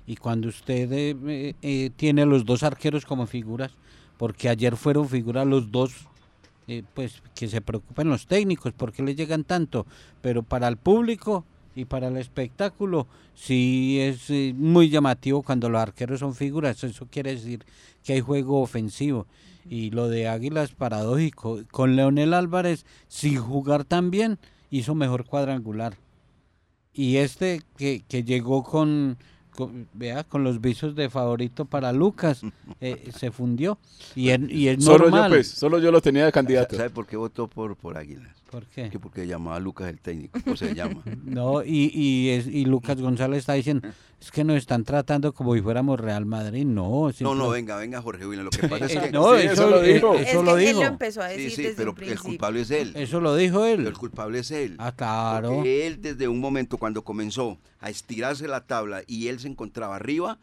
Y 0.06 0.16
cuando 0.16 0.48
usted 0.48 0.92
eh, 0.92 1.16
eh, 1.26 1.54
eh, 1.62 1.90
tiene 1.96 2.20
a 2.20 2.26
los 2.26 2.44
dos 2.44 2.62
arqueros 2.62 3.06
como 3.06 3.26
figuras, 3.26 3.72
porque 4.18 4.50
ayer 4.50 4.76
fueron 4.76 5.08
figuras 5.08 5.46
los 5.46 5.72
dos, 5.72 5.94
eh, 6.68 6.82
pues 6.92 7.22
que 7.34 7.48
se 7.48 7.62
preocupen 7.62 8.10
los 8.10 8.26
técnicos, 8.26 8.74
porque 8.76 9.02
les 9.02 9.16
llegan 9.16 9.44
tanto, 9.44 9.86
pero 10.20 10.42
para 10.42 10.68
el 10.68 10.76
público 10.76 11.46
y 11.76 11.84
para 11.86 12.08
el 12.08 12.16
espectáculo 12.16 13.06
sí 13.34 13.98
es 14.00 14.30
eh, 14.30 14.54
muy 14.56 14.88
llamativo 14.90 15.42
cuando 15.42 15.68
los 15.68 15.80
arqueros 15.80 16.20
son 16.20 16.34
figuras, 16.34 16.82
eso 16.84 17.06
quiere 17.10 17.34
decir 17.34 17.64
que 18.04 18.12
hay 18.14 18.20
juego 18.20 18.60
ofensivo. 18.60 19.26
Y 19.68 19.90
lo 19.90 20.08
de 20.08 20.28
Águila 20.28 20.62
es 20.62 20.72
paradójico. 20.72 21.60
Con 21.70 21.96
Leonel 21.96 22.34
Álvarez, 22.34 22.84
sin 23.08 23.38
jugar 23.38 23.84
tan 23.84 24.10
bien, 24.10 24.38
hizo 24.70 24.94
mejor 24.94 25.24
cuadrangular. 25.24 25.96
Y 26.92 27.16
este 27.16 27.62
que, 27.76 28.04
que 28.06 28.24
llegó 28.24 28.62
con, 28.62 29.16
con- 29.56 29.88
vea, 29.94 30.22
con 30.22 30.44
los 30.44 30.60
visos 30.60 30.94
de 30.94 31.08
favorito 31.08 31.64
para 31.64 31.92
Lucas, 31.92 32.42
eh, 32.80 33.10
se 33.16 33.30
fundió. 33.30 33.78
Y, 34.14 34.28
es- 34.28 34.50
y 34.50 34.68
es 34.68 34.84
Solo 34.84 35.04
normal. 35.04 35.30
yo 35.30 35.36
pues, 35.36 35.48
solo 35.50 35.78
yo 35.78 35.90
lo 35.90 36.00
tenía 36.02 36.26
de 36.26 36.32
candidato. 36.32 36.76
¿Sabe 36.76 36.90
por 36.90 37.06
qué 37.06 37.16
votó 37.16 37.48
por, 37.48 37.74
por 37.74 37.96
Águilas? 37.96 38.36
¿Por 38.54 38.66
qué? 38.66 38.88
Que 38.88 39.00
porque 39.00 39.26
llamaba 39.26 39.56
a 39.56 39.60
Lucas 39.60 39.88
el 39.88 40.00
técnico, 40.00 40.38
o 40.48 40.54
se 40.56 40.74
llama. 40.74 41.02
No, 41.24 41.64
y, 41.64 41.90
y, 41.92 42.30
es- 42.30 42.46
y 42.46 42.64
Lucas 42.66 43.00
González 43.00 43.40
está 43.40 43.54
diciendo, 43.54 43.88
es 44.20 44.30
que 44.30 44.44
nos 44.44 44.56
están 44.56 44.84
tratando 44.84 45.34
como 45.34 45.54
si 45.54 45.60
fuéramos 45.60 45.98
Real 45.98 46.24
Madrid. 46.24 46.64
No, 46.64 47.10
No, 47.20 47.34
no, 47.34 47.48
venga, 47.50 47.76
venga, 47.76 48.00
Jorge 48.00 48.26
William. 48.26 48.44
Lo 48.44 48.50
que 48.50 48.68
pasa 48.68 48.84
es 48.86 48.94
Eh, 48.94 49.00
que. 49.06 49.10
no, 49.12 49.36
Sí, 49.36 49.42
eso, 49.46 49.52
eso 49.54 49.70
lo 49.70 49.82
eh, 49.82 49.94
dijo. 49.94 50.14
eso 50.14 50.38
es 50.38 50.44
lo 50.44 50.54
que 50.54 50.62
él 50.62 50.68
dijo. 50.68 50.80
lo 50.82 50.86
empezó 50.86 51.22
a 51.22 51.26
decir 51.26 51.50
Sí, 51.50 51.56
sí, 51.56 51.62
desde 51.62 51.76
pero 51.76 51.94
el 51.98 52.20
culpable 52.20 52.60
es 52.60 52.70
él. 52.70 52.92
Eso 52.94 53.20
lo 53.20 53.34
dijo 53.34 53.64
él. 53.64 53.86
El 53.88 53.94
culpable 53.98 54.38
es 54.38 54.50
él. 54.52 54.76
Ah, 54.78 54.92
claro. 54.92 55.48
Porque 55.56 55.86
él 55.88 56.00
desde 56.00 56.28
un 56.28 56.38
momento 56.38 56.78
cuando 56.78 57.02
comenzó 57.02 57.58
a 57.80 57.90
estirarse 57.90 58.46
la 58.46 58.60
tabla 58.64 59.02
y 59.08 59.26
él 59.28 59.40
se 59.40 59.48
encontraba 59.48 59.96
arriba, 59.96 60.38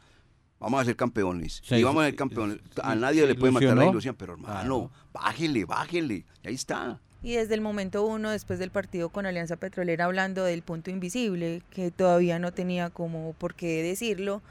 vamos 0.59 0.81
a 0.81 0.85
ser 0.85 0.95
campeones. 0.97 1.61
Se- 1.63 1.79
y 1.79 1.83
vamos 1.83 2.03
a 2.03 2.07
ser 2.07 2.15
campeones. 2.17 2.59
A 2.83 2.93
nadie 2.95 3.21
se 3.21 3.27
le 3.27 3.35
puede 3.35 3.53
matar 3.53 3.77
la 3.77 3.85
ilusión, 3.85 4.15
pero 4.17 4.33
hermano, 4.33 4.91
bájele, 5.13 5.63
bájele. 5.65 6.25
Ahí 6.43 6.55
está. 6.55 6.99
Y 7.23 7.33
desde 7.33 7.53
el 7.53 7.61
momento 7.61 8.03
uno, 8.05 8.31
después 8.31 8.57
del 8.59 8.71
partido 8.71 9.09
con 9.09 9.25
Alianza 9.25 9.55
Petrolera, 9.55 10.05
hablando 10.05 10.43
del 10.43 10.63
punto 10.63 10.89
invisible, 10.89 11.61
que 11.69 11.91
todavía 11.91 12.39
no 12.39 12.51
tenía 12.51 12.89
como 12.89 13.33
por 13.33 13.53
qué 13.53 13.83
decirlo, 13.83 14.41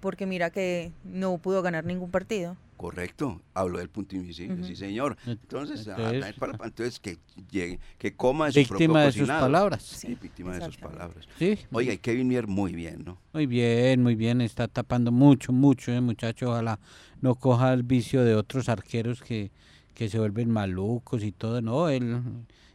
porque 0.00 0.26
mira 0.26 0.50
que 0.50 0.92
no 1.04 1.38
pudo 1.38 1.60
ganar 1.62 1.84
ningún 1.84 2.10
partido. 2.10 2.56
Correcto, 2.76 3.42
habló 3.52 3.78
del 3.78 3.90
punto 3.90 4.16
invisible, 4.16 4.64
sí 4.64 4.74
señor. 4.74 5.18
Entonces, 5.26 5.86
ah, 5.88 5.96
Entonces- 5.98 6.34
para- 6.38 6.56
entonces 6.64 6.98
que 6.98 7.18
llegue, 7.50 7.78
que 7.98 8.14
coma 8.14 8.46
de 8.46 8.52
su 8.52 8.60
Víctima 8.60 8.94
propio 8.94 9.06
de 9.06 9.12
sus 9.12 9.28
palabras. 9.28 9.82
Sí, 9.82 10.16
víctima 10.22 10.54
de 10.56 10.64
sus 10.64 10.76
palabras. 10.78 11.26
Sí. 11.38 11.58
Oiga, 11.72 11.92
y 11.92 11.98
Kevin 11.98 12.28
Mier 12.28 12.46
muy 12.46 12.72
bien, 12.74 13.04
¿no? 13.04 13.18
Muy 13.34 13.44
bien, 13.46 14.02
muy 14.02 14.14
bien. 14.14 14.40
Está 14.40 14.66
tapando 14.66 15.12
mucho, 15.12 15.52
mucho, 15.52 15.92
eh, 15.92 16.00
muchacho. 16.00 16.48
Ojalá 16.52 16.78
no 17.20 17.34
coja 17.34 17.74
el 17.74 17.82
vicio 17.82 18.24
de 18.24 18.34
otros 18.34 18.70
arqueros 18.70 19.20
que, 19.20 19.50
que 19.94 20.08
se 20.08 20.18
vuelven 20.18 20.50
malucos 20.50 21.22
y 21.22 21.32
todo. 21.32 21.60
No, 21.60 21.88
él. 21.88 22.02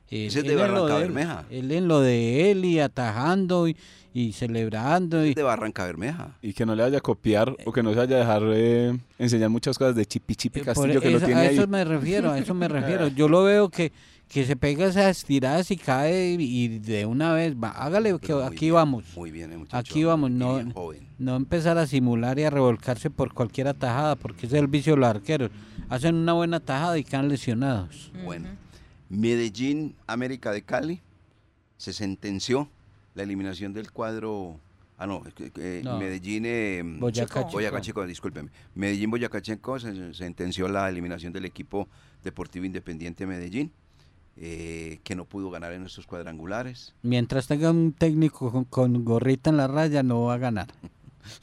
él- 0.10 0.28
Ese 0.28 0.40
es 0.40 0.46
de 0.46 0.54
él 0.54 0.60
en 0.60 0.74
lo 0.74 0.84
Barranca 0.84 0.96
él, 0.98 1.02
Bermeja. 1.04 1.46
Él 1.50 1.72
en 1.72 1.88
lo 1.88 2.00
de 2.02 2.52
él 2.52 2.66
y 2.66 2.80
atajando 2.80 3.68
y, 3.68 3.76
y 4.14 4.34
celebrando. 4.34 5.26
Y, 5.26 5.34
De 5.34 5.44
Barranca 5.44 5.86
Bermeja. 5.86 6.38
Y 6.42 6.54
que 6.54 6.66
no 6.66 6.76
le 6.76 6.84
vaya 6.84 7.00
a 7.00 7.02
copiar 7.02 7.56
o 7.66 7.72
que 7.72 7.82
no 7.84 7.90
se 7.92 7.98
vaya 7.98 8.16
a 8.18 8.20
dejar 8.20 8.44
eh, 8.54 8.98
enseñar 9.18 9.50
muchas 9.50 9.78
cosas 9.78 9.96
de 9.96 10.06
Chipi 10.06 10.36
Chipi 10.36 10.60
Eh, 10.60 10.64
Castillo 10.64 11.02
que 11.02 11.08
eso- 11.10 11.20
lo 11.20 11.26
tiene 11.26 11.42
a 11.42 11.44
ahí. 11.50 11.58
eso 11.58 11.68
me 11.68 11.84
refiero, 11.84 12.32
a 12.32 12.38
eso 12.38 12.54
me 12.54 12.68
refiero. 12.68 13.08
Yo 13.16 13.28
lo 13.28 13.44
veo 13.44 13.70
que, 13.70 13.92
que 14.28 14.46
se 14.46 14.56
pega 14.56 14.88
esas 14.88 15.24
tiradas 15.24 15.70
y 15.72 15.78
cae 15.78 16.36
y 16.40 16.80
de 16.80 17.06
una 17.06 17.32
vez 17.34 17.56
va. 17.56 17.70
Hágale 17.72 18.12
que 18.14 18.28
Pero 18.28 18.38
muy 18.40 18.48
aquí 18.48 18.66
bien, 18.66 18.74
vamos. 18.74 19.04
Muy 19.16 19.32
bien, 19.32 19.52
el 19.52 19.60
muchacho. 19.60 19.78
Aquí 19.78 20.04
vamos, 20.04 20.32
no- 20.32 20.56
bien 20.56 20.72
joven. 20.74 21.08
No 21.18 21.36
empezar 21.36 21.78
a 21.78 21.88
simular 21.88 22.38
y 22.40 22.44
a 22.44 22.50
revolcarse 22.50 23.10
por 23.10 23.34
cualquier 23.34 23.68
atajada, 23.70 24.16
porque 24.16 24.48
ese 24.48 24.58
es 24.58 24.62
el 24.62 24.68
vicio 24.68 24.94
de 24.94 25.00
los 25.00 25.10
arqueros. 25.10 25.52
Hacen 25.88 26.16
una 26.16 26.34
buena 26.34 26.60
tajada 26.60 26.98
y 26.98 27.04
quedan 27.04 27.30
lesionados. 27.30 28.12
Bueno, 28.26 28.50
Medellín, 29.10 29.96
América 30.08 30.52
de 30.52 30.62
Cali, 30.64 31.02
se 31.78 31.94
sentenció 31.94 32.70
la 33.14 33.24
eliminación 33.24 33.74
del 33.74 33.92
cuadro. 33.92 34.60
Ah, 34.98 35.06
no, 35.08 35.24
No. 35.84 36.00
Medellín. 36.00 36.44
eh, 36.46 36.82
Boyacá 36.84 37.42
Chico. 37.42 37.52
Boyacá 37.52 37.82
Chico. 37.82 38.06
Discúlpeme. 38.06 38.50
Medellín 38.76 39.12
Boyacá 39.12 39.42
Chico 39.42 39.78
se 39.80 39.94
se 39.94 40.14
sentenció 40.14 40.68
la 40.68 40.90
eliminación 40.90 41.32
del 41.34 41.46
equipo 41.46 41.88
Deportivo 42.24 42.66
Independiente 42.66 43.26
Medellín, 43.28 43.72
eh, 44.38 45.00
que 45.04 45.16
no 45.16 45.26
pudo 45.26 45.50
ganar 45.50 45.72
en 45.74 45.86
estos 45.86 46.06
cuadrangulares. 46.08 46.94
Mientras 47.04 47.48
tenga 47.48 47.72
un 47.72 47.94
técnico 47.94 48.52
con, 48.52 48.66
con 48.66 49.06
gorrita 49.06 49.50
en 49.50 49.58
la 49.58 49.68
raya, 49.68 50.04
no 50.04 50.24
va 50.24 50.36
a 50.36 50.38
ganar. 50.38 50.68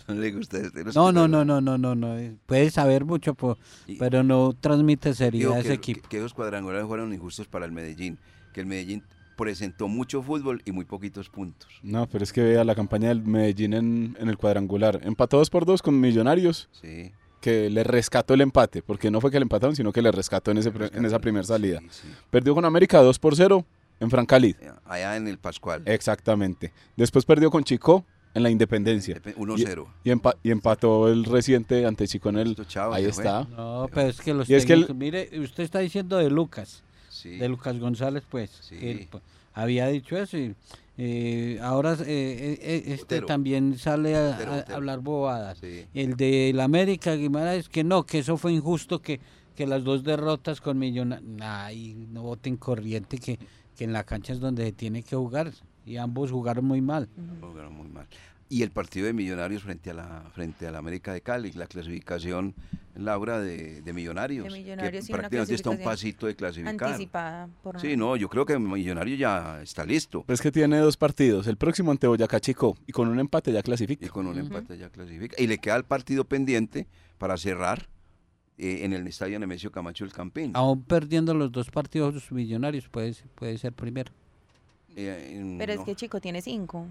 No 0.06 0.14
le 0.14 0.30
gusta 0.30 0.58
este, 0.58 0.84
No, 0.94 1.10
no, 1.10 1.26
no, 1.26 1.44
no, 1.44 1.60
no, 1.60 1.76
no, 1.76 1.96
no. 1.96 2.16
eh, 2.16 2.36
Puede 2.46 2.70
saber 2.70 3.04
mucho, 3.04 3.34
po- 3.34 3.58
Y- 3.88 3.96
pero 3.96 4.22
no 4.22 4.52
transmite 4.52 5.12
seriedad 5.12 5.54
a 5.54 5.58
ese 5.58 5.68
que, 5.70 5.74
equipo. 5.74 6.02
que- 6.02 6.08
que 6.08 6.18
esos 6.18 6.34
cuadrangulares 6.34 6.86
fueron 6.86 7.12
injustos 7.12 7.48
para 7.48 7.66
el 7.66 7.72
Medellín, 7.72 8.16
que 8.52 8.60
el 8.60 8.66
Medellín 8.66 9.02
presentó 9.36 9.88
mucho 9.88 10.22
fútbol 10.22 10.62
y 10.64 10.70
muy 10.70 10.84
poquitos 10.84 11.28
puntos. 11.30 11.68
No, 11.82 12.06
pero 12.06 12.22
es 12.22 12.32
que 12.32 12.42
vea 12.42 12.62
la 12.62 12.76
campaña 12.76 13.08
del 13.08 13.24
Medellín 13.24 13.72
en, 13.74 14.16
en 14.20 14.28
el 14.28 14.36
cuadrangular. 14.36 15.00
Empató 15.02 15.38
2 15.38 15.50
por 15.50 15.64
2 15.66 15.82
con 15.82 15.98
Millonarios, 15.98 16.68
Sí. 16.80 17.10
Que 17.42 17.68
le 17.68 17.84
rescató 17.84 18.32
el 18.32 18.40
empate, 18.40 18.80
porque 18.82 19.10
no 19.10 19.20
fue 19.20 19.30
que 19.30 19.38
le 19.38 19.42
empataron, 19.42 19.76
sino 19.76 19.92
que 19.92 20.00
le 20.00 20.10
rescató 20.10 20.50
en, 20.52 20.58
ese, 20.58 20.70
pre- 20.70 20.90
en 20.94 21.04
esa 21.04 21.18
primera 21.18 21.44
salida. 21.44 21.80
Sí, 21.80 21.88
sí. 22.02 22.08
Perdió 22.30 22.54
con 22.54 22.64
América 22.64 23.02
2 23.02 23.18
por 23.18 23.36
0 23.36 23.66
en 24.00 24.10
Francalid. 24.10 24.56
Eh, 24.60 24.70
Allá 24.86 25.16
en 25.16 25.28
el 25.28 25.36
Pascual. 25.38 25.82
Exactamente. 25.84 26.72
Después 26.96 27.24
perdió 27.26 27.50
con 27.50 27.64
Chico 27.64 28.04
en 28.34 28.42
la 28.44 28.48
Independencia. 28.50 29.16
Depe- 29.20 29.34
1-0. 29.36 29.86
Y, 30.04 30.10
empa- 30.10 30.36
y 30.42 30.50
empató 30.50 31.08
el 31.08 31.24
reciente 31.24 31.84
ante 31.84 32.08
Chico 32.08 32.30
en 32.30 32.38
el... 32.38 32.56
Ahí 32.92 33.02
fue. 33.02 33.24
está. 33.24 33.44
No, 33.44 33.88
pero 33.92 34.08
es 34.08 34.20
que 34.20 34.32
los 34.32 34.48
Y 34.48 34.54
es 34.54 34.64
que 34.64 34.72
el- 34.72 34.86
técnicos- 34.86 34.96
mire, 34.96 35.28
usted 35.40 35.64
está 35.64 35.80
diciendo 35.80 36.16
de 36.16 36.30
Lucas, 36.30 36.82
Sí. 37.10 37.36
de 37.36 37.48
Lucas 37.48 37.78
González, 37.78 38.22
pues, 38.30 38.50
Sí. 38.62 38.78
que 38.78 38.90
él, 38.90 39.08
pues, 39.10 39.22
había 39.52 39.86
dicho 39.88 40.16
eso 40.16 40.38
y 40.38 40.54
eh, 40.98 41.58
ahora 41.62 41.94
eh, 42.06 42.58
eh, 42.60 42.82
este 42.86 43.20
Botero. 43.20 43.26
también 43.26 43.78
sale 43.78 44.14
a, 44.16 44.30
Botero, 44.32 44.52
a 44.52 44.56
Botero. 44.56 44.76
hablar 44.76 45.00
bobadas. 45.00 45.58
Sí. 45.58 45.86
El 45.94 46.16
de 46.16 46.52
la 46.54 46.64
América 46.64 47.14
Guimaraes 47.14 47.68
que 47.68 47.84
no, 47.84 48.04
que 48.04 48.18
eso 48.20 48.36
fue 48.36 48.52
injusto, 48.52 49.00
que, 49.00 49.20
que 49.54 49.66
las 49.66 49.84
dos 49.84 50.04
derrotas 50.04 50.60
con 50.60 50.78
Millonarios, 50.78 51.30
ay, 51.40 51.94
no 52.10 52.22
voten 52.22 52.56
corriente, 52.56 53.18
que, 53.18 53.38
que 53.76 53.84
en 53.84 53.92
la 53.92 54.04
cancha 54.04 54.32
es 54.32 54.40
donde 54.40 54.64
se 54.66 54.72
tiene 54.72 55.02
que 55.02 55.16
jugar 55.16 55.52
y 55.86 55.96
ambos 55.96 56.30
jugaron 56.30 56.64
muy 56.64 56.80
mal. 56.80 57.08
Jugaron 57.40 57.74
muy 57.74 57.88
mal. 57.88 58.06
Y 58.48 58.62
el 58.62 58.70
partido 58.70 59.06
de 59.06 59.14
Millonarios 59.14 59.62
frente 59.62 59.90
a 59.90 59.94
la 59.94 60.24
frente 60.34 60.66
a 60.66 60.70
la 60.70 60.78
América 60.78 61.12
de 61.14 61.22
Cali, 61.22 61.52
la 61.52 61.66
clasificación, 61.66 62.54
Laura, 62.94 63.40
de, 63.40 63.80
de 63.80 63.92
Millonarios. 63.94 64.44
De 64.44 64.50
Millonarios, 64.58 64.92
que 64.92 65.02
sí, 65.06 65.12
una 65.12 65.20
prácticamente 65.20 65.54
está 65.54 65.70
un 65.70 65.78
pasito 65.82 66.26
de 66.26 66.36
clasificar. 66.36 66.90
Anticipada. 66.90 67.48
Por 67.62 67.80
Sí, 67.80 67.96
no, 67.96 68.14
yo 68.16 68.28
creo 68.28 68.44
que 68.44 68.58
Millonarios 68.58 69.18
ya 69.18 69.62
está 69.62 69.86
listo. 69.86 70.24
Pues 70.26 70.42
que 70.42 70.52
tiene 70.52 70.76
dos 70.78 70.98
partidos, 70.98 71.46
el 71.46 71.56
próximo 71.56 71.90
ante 71.92 72.06
Boyacá 72.06 72.40
Chico 72.40 72.76
y 72.86 72.92
con 72.92 73.08
un 73.08 73.18
empate 73.18 73.52
ya 73.52 73.62
clasifica. 73.62 74.04
Y 74.04 74.08
con 74.10 74.26
un 74.26 74.38
empate 74.38 74.76
ya 74.76 74.90
clasifica. 74.90 75.34
Y 75.42 75.46
le 75.46 75.56
queda 75.56 75.76
el 75.76 75.84
partido 75.84 76.24
pendiente 76.26 76.86
para 77.16 77.38
cerrar 77.38 77.88
eh, 78.58 78.80
en 78.84 78.92
el 78.92 79.06
estadio 79.06 79.38
Nemesio 79.40 79.72
Camacho 79.72 80.04
el 80.04 80.12
Campín. 80.12 80.50
Aún 80.54 80.82
perdiendo 80.82 81.32
los 81.32 81.50
dos 81.50 81.70
partidos 81.70 82.30
millonarios, 82.30 82.86
puede, 82.90 83.14
ser- 83.14 83.28
puede 83.28 83.56
ser 83.56 83.72
primero. 83.72 84.12
Eh, 84.96 85.54
Pero 85.58 85.72
es 85.72 85.78
no, 85.80 85.84
que 85.84 85.94
Chico 85.94 86.20
tiene 86.20 86.42
cinco. 86.42 86.86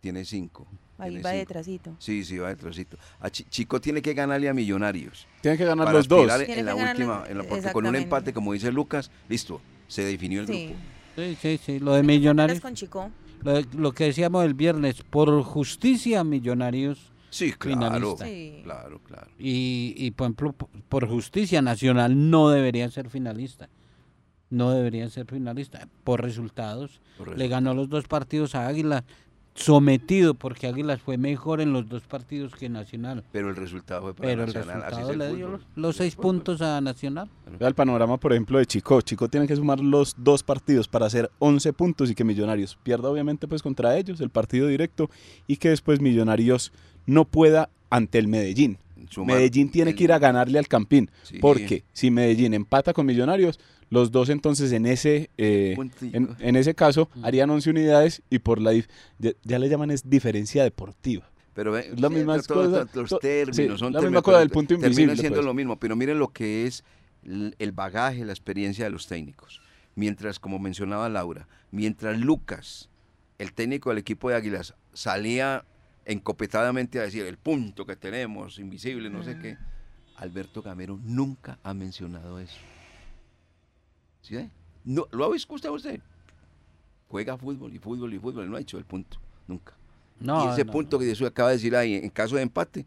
tiene 0.00 0.24
cinco. 0.24 0.66
Ahí 0.98 1.10
tiene 1.10 1.22
va 1.24 1.30
cinco. 1.30 1.38
detrásito. 1.40 1.96
Sí, 1.98 2.24
sí, 2.24 2.38
va 2.38 2.48
detrásito. 2.48 2.96
A 3.20 3.30
Chi- 3.30 3.44
Chico 3.48 3.80
tiene 3.80 4.00
que 4.02 4.14
ganarle 4.14 4.48
a 4.48 4.54
Millonarios. 4.54 5.26
Tienen 5.40 5.58
que 5.58 5.64
ganar 5.64 5.86
para 5.86 5.98
los 5.98 6.06
dos. 6.08 6.30
en 6.46 6.64
la 6.66 6.74
última, 6.74 7.24
en 7.28 7.38
la- 7.38 7.44
porque 7.44 7.72
con 7.72 7.86
un 7.86 7.96
empate, 7.96 8.32
como 8.32 8.52
dice 8.52 8.70
Lucas, 8.70 9.10
listo, 9.28 9.60
se 9.88 10.04
definió 10.04 10.40
el 10.42 10.46
Sí. 10.46 10.66
grupo. 10.66 10.80
Sí, 11.16 11.36
sí, 11.40 11.60
sí, 11.64 11.78
lo 11.80 11.94
de 11.94 12.02
Millonarios, 12.02 12.60
con 12.60 12.74
Chico. 12.74 13.10
lo, 13.42 13.52
de- 13.54 13.66
lo 13.76 13.92
que 13.92 14.04
decíamos 14.04 14.44
el 14.44 14.54
viernes, 14.54 15.02
por 15.02 15.42
justicia 15.42 16.22
Millonarios 16.24 17.12
Sí, 17.30 17.52
claro. 17.52 17.78
Finalista. 17.80 18.24
Sí. 18.26 18.60
Claro, 18.62 19.00
claro. 19.00 19.28
y, 19.38 19.94
y 19.96 20.10
por 20.12 20.26
ejemplo, 20.26 20.52
por 20.88 21.08
justicia 21.08 21.60
Nacional 21.62 22.30
no 22.30 22.50
debería 22.50 22.88
ser 22.90 23.10
finalista. 23.10 23.68
No 24.50 24.70
debería 24.72 25.08
ser 25.10 25.26
finalista 25.26 25.88
por 26.04 26.22
resultados. 26.22 27.00
Por 27.18 27.36
Le 27.36 27.48
ganó 27.48 27.74
los 27.74 27.88
dos 27.88 28.06
partidos 28.06 28.54
a 28.54 28.66
Águila, 28.66 29.04
sometido 29.54 30.34
porque 30.34 30.66
Águilas 30.66 31.00
fue 31.00 31.16
mejor 31.16 31.60
en 31.60 31.72
los 31.72 31.88
dos 31.88 32.02
partidos 32.02 32.54
que 32.54 32.68
Nacional. 32.68 33.24
Pero 33.32 33.50
el 33.50 33.56
resultado 33.56 34.02
fue 34.02 34.14
para 34.14 34.28
Pero 34.28 34.42
el 34.44 34.52
Nacional. 34.52 34.82
así 34.82 35.00
es 35.00 35.06
resultado 35.06 35.12
el 35.12 35.18
le 35.18 35.36
dio 35.36 35.48
los, 35.48 35.62
el 35.76 35.94
seis 35.94 36.16
puntos 36.16 36.60
a 36.60 36.80
Nacional. 36.80 37.28
Vea 37.58 37.68
el 37.68 37.74
panorama, 37.74 38.18
por 38.18 38.32
ejemplo, 38.32 38.58
de 38.58 38.66
Chico. 38.66 39.00
Chico 39.00 39.28
tiene 39.28 39.46
que 39.46 39.54
sumar 39.56 39.80
los 39.80 40.14
dos 40.18 40.42
partidos 40.42 40.88
para 40.88 41.06
hacer 41.06 41.30
11 41.38 41.72
puntos 41.72 42.10
y 42.10 42.14
que 42.14 42.24
Millonarios 42.24 42.76
pierda, 42.82 43.08
obviamente, 43.10 43.46
pues 43.46 43.62
contra 43.62 43.96
ellos 43.96 44.20
el 44.20 44.30
partido 44.30 44.66
directo 44.66 45.08
y 45.46 45.56
que 45.56 45.68
después 45.70 46.00
Millonarios 46.00 46.72
no 47.06 47.24
pueda 47.24 47.70
ante 47.90 48.18
el 48.18 48.26
Medellín. 48.28 48.78
Sumar 49.10 49.36
Medellín 49.36 49.70
tiene 49.70 49.90
el- 49.90 49.96
que 49.96 50.04
ir 50.04 50.12
a 50.12 50.18
ganarle 50.18 50.58
al 50.58 50.66
Campín, 50.66 51.10
Sí. 51.22 51.38
porque 51.38 51.84
si 51.92 52.10
Medellín 52.10 52.54
empata 52.54 52.92
con 52.92 53.06
Millonarios, 53.06 53.60
los 53.94 54.10
dos 54.10 54.28
entonces 54.28 54.72
en 54.72 54.84
ese 54.86 55.30
eh, 55.38 55.74
en, 56.12 56.36
en 56.38 56.56
ese 56.56 56.74
caso 56.74 57.08
harían 57.22 57.48
11 57.48 57.70
unidades 57.70 58.22
y 58.28 58.40
por 58.40 58.60
la 58.60 58.72
dif- 58.74 58.88
ya, 59.18 59.30
ya 59.42 59.58
le 59.58 59.68
llaman 59.68 59.90
es 59.90 60.08
diferencia 60.10 60.62
deportiva. 60.64 61.30
Pero 61.54 61.78
Es 61.78 61.98
la 62.00 62.08
sí, 62.08 62.14
misma 62.14 62.42
cosa, 62.42 62.86
los 62.94 63.18
términos 63.20 63.54
sí, 63.56 63.78
son 63.78 63.92
la 63.92 64.00
misma 64.02 64.22
cosa 64.22 64.40
del 64.40 64.50
punto 64.50 64.74
Termina 64.74 64.88
invisible, 64.88 65.16
siendo 65.16 65.36
pues. 65.36 65.46
lo 65.46 65.54
mismo, 65.54 65.78
pero 65.78 65.94
miren 65.96 66.18
lo 66.18 66.28
que 66.32 66.66
es 66.66 66.82
el 67.24 67.72
bagaje, 67.72 68.24
la 68.24 68.32
experiencia 68.32 68.84
de 68.84 68.90
los 68.90 69.06
técnicos. 69.06 69.62
Mientras, 69.94 70.40
como 70.40 70.58
mencionaba 70.58 71.08
Laura, 71.08 71.46
mientras 71.70 72.18
Lucas, 72.18 72.90
el 73.38 73.52
técnico 73.52 73.90
del 73.90 73.98
equipo 73.98 74.28
de 74.28 74.34
Águilas, 74.34 74.74
salía 74.92 75.64
encopetadamente 76.06 76.98
a 76.98 77.02
decir 77.02 77.24
el 77.24 77.38
punto 77.38 77.86
que 77.86 77.94
tenemos, 77.96 78.58
invisible, 78.58 79.08
no 79.08 79.22
sé 79.22 79.38
qué, 79.38 79.56
Alberto 80.16 80.60
Gamero 80.62 80.98
nunca 81.04 81.58
ha 81.62 81.72
mencionado 81.72 82.40
eso. 82.40 82.56
¿Sí? 84.24 84.50
No, 84.84 85.06
¿Lo 85.12 85.30
ha 85.32 85.36
escuchado 85.36 85.74
usted? 85.74 86.00
Juega 87.08 87.36
fútbol 87.36 87.72
y 87.74 87.78
fútbol 87.78 88.12
y 88.14 88.18
fútbol, 88.18 88.50
no 88.50 88.56
ha 88.56 88.60
hecho 88.60 88.78
el 88.78 88.84
punto, 88.84 89.18
nunca. 89.46 89.74
No, 90.18 90.46
y 90.46 90.52
ese 90.52 90.64
no, 90.64 90.72
punto 90.72 90.98
que 90.98 91.04
Jesús 91.04 91.26
acaba 91.28 91.50
de 91.50 91.56
decir 91.56 91.76
ahí, 91.76 91.94
en 91.94 92.08
caso 92.10 92.36
de 92.36 92.42
empate, 92.42 92.86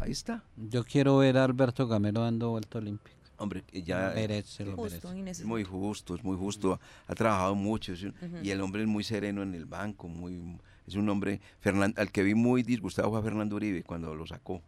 ahí 0.00 0.10
está. 0.10 0.42
Yo 0.56 0.84
quiero 0.84 1.18
ver 1.18 1.38
a 1.38 1.44
Alberto 1.44 1.86
Gamero 1.86 2.22
dando 2.22 2.50
vuelta 2.50 2.78
olímpica. 2.78 3.16
Hombre, 3.38 3.64
ya 3.72 4.12
Merece, 4.14 4.66
lo. 4.66 4.76
Justo 4.76 5.14
y 5.14 5.26
es 5.28 5.44
muy 5.44 5.64
justo, 5.64 6.14
es 6.14 6.22
muy 6.24 6.36
justo. 6.36 6.78
Ha, 7.08 7.12
ha 7.12 7.14
trabajado 7.14 7.54
mucho 7.54 7.92
es 7.94 8.02
un- 8.02 8.14
y 8.42 8.50
el 8.50 8.60
hombre 8.60 8.82
es 8.82 8.88
muy 8.88 9.04
sereno 9.04 9.42
en 9.42 9.54
el 9.54 9.64
banco, 9.64 10.08
muy 10.08 10.58
es 10.86 10.94
un 10.96 11.08
hombre, 11.08 11.40
Fernan- 11.64 11.94
al 11.96 12.10
que 12.10 12.22
vi 12.22 12.34
muy 12.34 12.62
disgustado 12.62 13.08
fue 13.10 13.20
a 13.20 13.22
Fernando 13.22 13.56
Uribe 13.56 13.82
cuando 13.84 14.14
lo 14.14 14.26
sacó 14.26 14.60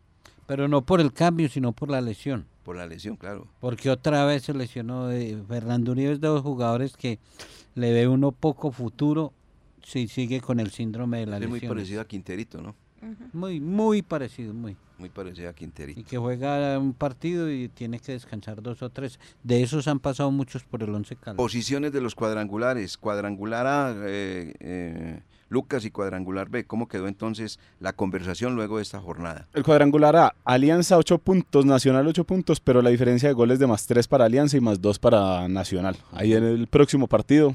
Pero 0.46 0.68
no 0.68 0.82
por 0.82 1.00
el 1.00 1.12
cambio, 1.12 1.48
sino 1.48 1.72
por 1.72 1.90
la 1.90 2.00
lesión. 2.00 2.46
Por 2.62 2.76
la 2.76 2.86
lesión, 2.86 3.16
claro. 3.16 3.46
Porque 3.60 3.90
otra 3.90 4.24
vez 4.24 4.42
se 4.44 4.54
lesionó. 4.54 5.10
eh, 5.10 5.36
Fernando 5.48 5.92
Uribe 5.92 6.12
es 6.12 6.20
de 6.20 6.28
los 6.28 6.42
jugadores 6.42 6.96
que 6.96 7.18
le 7.74 7.92
ve 7.92 8.08
uno 8.08 8.32
poco 8.32 8.70
futuro 8.72 9.32
si 9.84 10.06
sigue 10.08 10.40
con 10.40 10.60
el 10.60 10.70
síndrome 10.70 11.20
de 11.20 11.26
la 11.26 11.38
Es 11.38 11.48
muy 11.48 11.58
lesión. 11.58 11.74
parecido 11.74 12.00
a 12.00 12.04
Quinterito, 12.06 12.62
¿no? 12.62 12.74
Muy, 13.32 13.60
muy 13.60 14.02
parecido, 14.02 14.54
muy. 14.54 14.76
Muy 14.96 15.08
parecido 15.08 15.50
a 15.50 15.52
Quinterito. 15.52 15.98
Y 15.98 16.04
que 16.04 16.16
juega 16.18 16.78
un 16.78 16.92
partido 16.94 17.50
y 17.50 17.68
tiene 17.68 17.98
que 17.98 18.12
descansar 18.12 18.62
dos 18.62 18.80
o 18.82 18.90
tres. 18.90 19.18
De 19.42 19.60
esos 19.60 19.88
han 19.88 19.98
pasado 19.98 20.30
muchos 20.30 20.62
por 20.62 20.84
el 20.84 20.94
Once 20.94 21.16
Caldas. 21.16 21.36
Posiciones 21.38 21.90
de 21.92 22.00
los 22.00 22.14
cuadrangulares. 22.14 22.96
Cuadrangular 22.96 23.66
A, 23.66 23.92
eh, 24.06 24.54
eh, 24.60 25.20
Lucas 25.52 25.84
y 25.84 25.90
cuadrangular 25.90 26.48
B. 26.48 26.64
¿Cómo 26.64 26.88
quedó 26.88 27.08
entonces 27.08 27.60
la 27.78 27.92
conversación 27.92 28.56
luego 28.56 28.78
de 28.78 28.82
esta 28.82 29.00
jornada? 29.00 29.48
El 29.52 29.62
cuadrangular 29.62 30.16
A, 30.16 30.34
Alianza 30.44 30.96
8 30.96 31.18
puntos, 31.18 31.66
Nacional 31.66 32.06
8 32.06 32.24
puntos, 32.24 32.58
pero 32.58 32.80
la 32.80 32.88
diferencia 32.88 33.28
de 33.28 33.34
goles 33.34 33.58
de 33.58 33.66
más 33.66 33.86
3 33.86 34.08
para 34.08 34.24
Alianza 34.24 34.56
y 34.56 34.60
más 34.60 34.80
2 34.80 34.98
para 34.98 35.48
Nacional. 35.48 35.96
Ahí 36.12 36.32
en 36.32 36.44
el 36.44 36.66
próximo 36.68 37.06
partido 37.06 37.54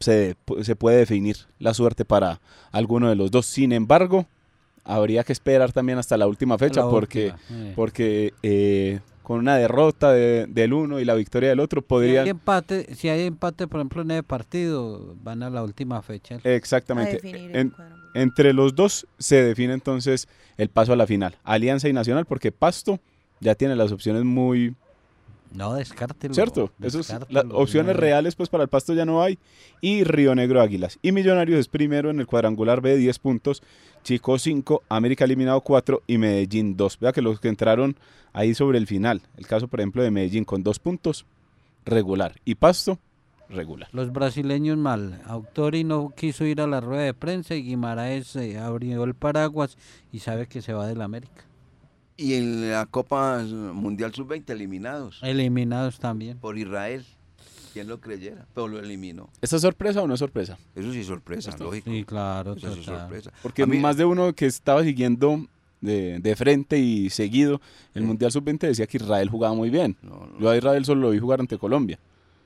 se, 0.00 0.36
se 0.62 0.74
puede 0.74 0.98
definir 0.98 1.36
la 1.60 1.74
suerte 1.74 2.04
para 2.04 2.40
alguno 2.72 3.08
de 3.08 3.14
los 3.14 3.30
dos. 3.30 3.46
Sin 3.46 3.72
embargo, 3.72 4.26
habría 4.84 5.22
que 5.22 5.32
esperar 5.32 5.72
también 5.72 5.98
hasta 5.98 6.16
la 6.16 6.26
última 6.26 6.58
fecha 6.58 6.80
La 6.80 6.90
porque, 6.90 7.32
última, 7.32 7.68
eh. 7.68 7.72
porque 7.76 8.34
eh, 8.42 9.00
con 9.28 9.40
una 9.40 9.56
derrota 9.58 10.10
de- 10.10 10.46
del 10.48 10.72
uno 10.72 11.00
y 11.00 11.04
la 11.04 11.14
victoria 11.14 11.50
del 11.50 11.60
otro 11.60 11.82
Si 11.82 11.84
hay 11.84 11.86
podrían... 11.88 12.26
empate, 12.28 12.94
si 12.94 13.10
hay 13.10 13.26
empate, 13.26 13.68
por 13.68 13.78
ejemplo, 13.80 14.00
en 14.00 14.10
el 14.10 14.22
partido, 14.22 15.14
van 15.22 15.42
a 15.42 15.50
la 15.50 15.62
última 15.62 16.00
fecha. 16.00 16.38
Exactamente. 16.44 17.20
En- 17.52 17.74
entre 18.14 18.54
los 18.54 18.74
dos 18.74 19.06
se 19.18 19.42
define 19.42 19.74
entonces 19.74 20.28
el 20.56 20.70
paso 20.70 20.94
a 20.94 20.96
la 20.96 21.06
final. 21.06 21.36
Alianza 21.44 21.90
y 21.90 21.92
Nacional, 21.92 22.24
porque 22.24 22.52
Pasto 22.52 23.00
ya 23.38 23.54
tiene 23.54 23.76
las 23.76 23.92
opciones 23.92 24.24
muy, 24.24 24.74
No, 25.52 25.74
descártelo. 25.74 26.34
¿Cierto? 26.34 26.72
Las 26.78 26.92
descártelo, 26.92 27.56
opciones 27.56 27.94
no. 27.94 28.00
reales 28.00 28.36
pues 28.36 28.48
para 28.48 28.64
el 28.64 28.68
Pasto 28.68 28.94
ya 28.94 29.04
no 29.04 29.22
hay. 29.22 29.38
Y 29.80 30.04
Río 30.04 30.34
Negro 30.34 30.60
Águilas. 30.60 30.98
Y 31.02 31.12
Millonarios 31.12 31.58
es 31.58 31.68
primero 31.68 32.10
en 32.10 32.20
el 32.20 32.26
cuadrangular 32.26 32.80
B, 32.80 32.96
10 32.96 33.18
puntos. 33.18 33.62
Chico 34.02 34.38
5, 34.38 34.82
América 34.88 35.24
eliminado 35.24 35.60
4 35.60 36.02
y 36.06 36.18
Medellín 36.18 36.76
2. 36.76 36.98
Vea 37.00 37.12
que 37.12 37.22
los 37.22 37.40
que 37.40 37.48
entraron 37.48 37.96
ahí 38.32 38.54
sobre 38.54 38.78
el 38.78 38.86
final. 38.86 39.22
El 39.36 39.46
caso, 39.46 39.68
por 39.68 39.80
ejemplo, 39.80 40.02
de 40.02 40.10
Medellín 40.10 40.44
con 40.44 40.62
2 40.62 40.78
puntos, 40.78 41.26
regular. 41.84 42.36
Y 42.44 42.54
Pasto, 42.54 42.98
regular. 43.48 43.88
Los 43.92 44.12
brasileños 44.12 44.76
mal. 44.78 45.20
Autori 45.26 45.84
no 45.84 46.12
quiso 46.16 46.44
ir 46.44 46.60
a 46.60 46.66
la 46.66 46.80
rueda 46.80 47.02
de 47.02 47.14
prensa 47.14 47.54
y 47.54 47.62
Guimaraes 47.62 48.36
eh, 48.36 48.58
abrió 48.58 49.04
el 49.04 49.14
paraguas 49.14 49.76
y 50.12 50.20
sabe 50.20 50.46
que 50.46 50.62
se 50.62 50.72
va 50.72 50.86
del 50.86 51.02
América. 51.02 51.47
Y 52.18 52.34
en 52.34 52.70
la 52.70 52.84
Copa 52.86 53.42
Mundial 53.44 54.12
Sub-20 54.12 54.50
eliminados 54.50 55.20
Eliminados 55.22 55.98
también. 55.98 56.36
por 56.38 56.58
Israel. 56.58 57.06
¿Quién 57.72 57.86
lo 57.86 58.00
creyera? 58.00 58.46
Pero 58.54 58.66
lo 58.66 58.80
eliminó. 58.80 59.30
¿Esta 59.40 59.56
es 59.56 59.62
sorpresa 59.62 60.02
o 60.02 60.06
no 60.08 60.14
es 60.14 60.18
sorpresa? 60.20 60.58
Eso 60.74 60.92
sí 60.92 61.00
es 61.00 61.06
sorpresa, 61.06 61.56
lógico. 61.58 61.88
Sí, 61.90 62.02
claro. 62.04 62.54
Eso 62.54 62.74
sí 62.74 62.80
es 62.80 62.86
sorpresa. 62.86 63.30
Porque 63.42 63.64
mí- 63.66 63.78
más 63.78 63.96
de 63.96 64.04
uno 64.04 64.32
que 64.32 64.46
estaba 64.46 64.82
siguiendo 64.82 65.46
de, 65.80 66.18
de 66.18 66.34
frente 66.34 66.78
y 66.78 67.08
seguido 67.10 67.60
el. 67.94 68.02
Mundial 68.02 68.32
Sub-20 68.32 68.58
decía 68.66 68.86
que 68.88 68.96
Israel 68.96 69.28
jugaba 69.28 69.54
muy 69.54 69.70
bien. 69.70 69.96
No, 70.02 70.26
no. 70.26 70.40
Yo 70.40 70.50
a 70.50 70.56
Israel 70.56 70.84
solo 70.84 71.02
lo 71.02 71.10
vi 71.10 71.18
jugar 71.20 71.38
ante 71.40 71.56
Colombia. 71.56 72.00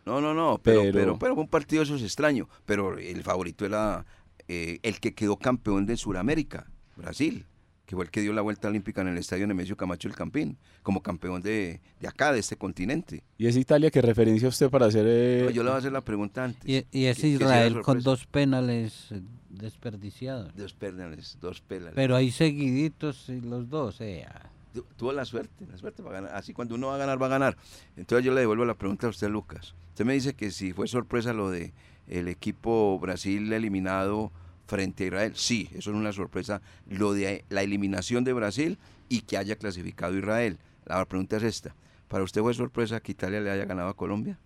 No, 0.04 0.20
no, 0.20 0.34
no, 0.34 0.60
pero, 0.62 0.80
Pero- 0.82 0.92
pero, 0.92 1.18
pero, 1.18 1.34
fue 1.34 1.44
un 1.44 1.48
partido 1.48 1.82
eso 1.82 1.94
es 1.94 2.02
extraño. 2.02 2.46
Pero 2.66 2.98
el 2.98 3.22
favorito 3.22 3.64
era 3.64 4.04
eh, 4.48 4.80
el 4.82 5.00
que 5.00 5.14
quedó 5.14 5.36
campeón 5.38 5.86
de 5.86 5.96
Sudamérica, 5.96 6.66
Brasil, 6.96 7.46
que 7.86 7.96
fue 7.96 8.04
el 8.04 8.10
que 8.10 8.20
dio 8.20 8.32
la 8.32 8.40
vuelta 8.42 8.68
olímpica 8.68 9.00
en 9.02 9.08
el 9.08 9.18
estadio 9.18 9.46
Nemesio 9.46 9.76
Camacho 9.76 10.08
el 10.08 10.14
Campín, 10.14 10.56
como 10.82 11.02
campeón 11.02 11.42
de, 11.42 11.80
de 12.00 12.08
acá, 12.08 12.32
de 12.32 12.38
este 12.40 12.56
continente. 12.56 13.22
Y 13.38 13.46
es 13.46 13.56
Italia 13.56 13.90
que 13.90 14.00
referencia 14.00 14.48
usted 14.48 14.70
para 14.70 14.86
hacer... 14.86 15.04
eh, 15.06 15.42
No, 15.44 15.50
yo 15.50 15.62
le 15.62 15.70
voy 15.70 15.76
a 15.76 15.78
hacer 15.78 15.92
la 15.92 16.00
pregunta 16.00 16.44
antes. 16.44 16.62
Y, 16.68 16.86
y 16.90 17.06
es 17.06 17.22
Israel 17.22 17.80
con 17.82 18.00
dos 18.02 18.26
penales 18.26 19.08
eh, 19.10 19.20
desperdiciados. 19.50 20.54
Dos 20.56 20.74
penales, 20.74 21.38
dos 21.40 21.60
penales. 21.60 21.94
Pero 21.94 22.14
ahí 22.16 22.30
seguiditos 22.30 23.28
y 23.28 23.40
los 23.40 23.68
dos. 23.68 24.00
eh, 24.00 24.26
tu- 24.72 24.86
tuvo 24.96 25.12
la 25.12 25.24
suerte, 25.24 25.66
la 25.70 25.76
suerte 25.76 26.02
para 26.02 26.20
ganar. 26.20 26.34
Así 26.36 26.52
cuando 26.52 26.74
uno 26.74 26.88
va 26.88 26.94
a 26.94 26.98
ganar, 26.98 27.20
va 27.20 27.26
a 27.26 27.30
ganar. 27.30 27.56
Entonces 27.96 28.24
yo 28.24 28.32
le 28.32 28.40
devuelvo 28.40 28.64
la 28.64 28.74
pregunta 28.74 29.06
a 29.06 29.10
usted, 29.10 29.28
Lucas. 29.28 29.74
Usted 29.90 30.04
me 30.04 30.14
dice 30.14 30.34
que 30.34 30.50
si 30.50 30.72
fue 30.72 30.86
sorpresa 30.88 31.32
lo 31.32 31.50
de 31.50 31.72
el 32.08 32.28
equipo 32.28 32.98
Brasil 32.98 33.52
eliminado 33.52 34.32
frente 34.72 35.04
a 35.04 35.06
Israel. 35.08 35.32
Sí, 35.34 35.68
eso 35.72 35.90
es 35.90 35.96
una 35.96 36.12
sorpresa. 36.12 36.62
Lo 36.88 37.12
de 37.12 37.44
la 37.50 37.62
eliminación 37.62 38.24
de 38.24 38.32
Brasil 38.32 38.78
y 39.10 39.20
que 39.20 39.36
haya 39.36 39.56
clasificado 39.56 40.16
Israel. 40.16 40.56
La 40.86 41.04
pregunta 41.04 41.36
es 41.36 41.42
esta. 41.42 41.74
¿Para 42.08 42.24
usted 42.24 42.40
fue 42.40 42.54
sorpresa 42.54 42.98
que 42.98 43.12
Italia 43.12 43.42
le 43.42 43.50
haya 43.50 43.66
ganado 43.66 43.90
a 43.90 43.94
Colombia? 43.94 44.38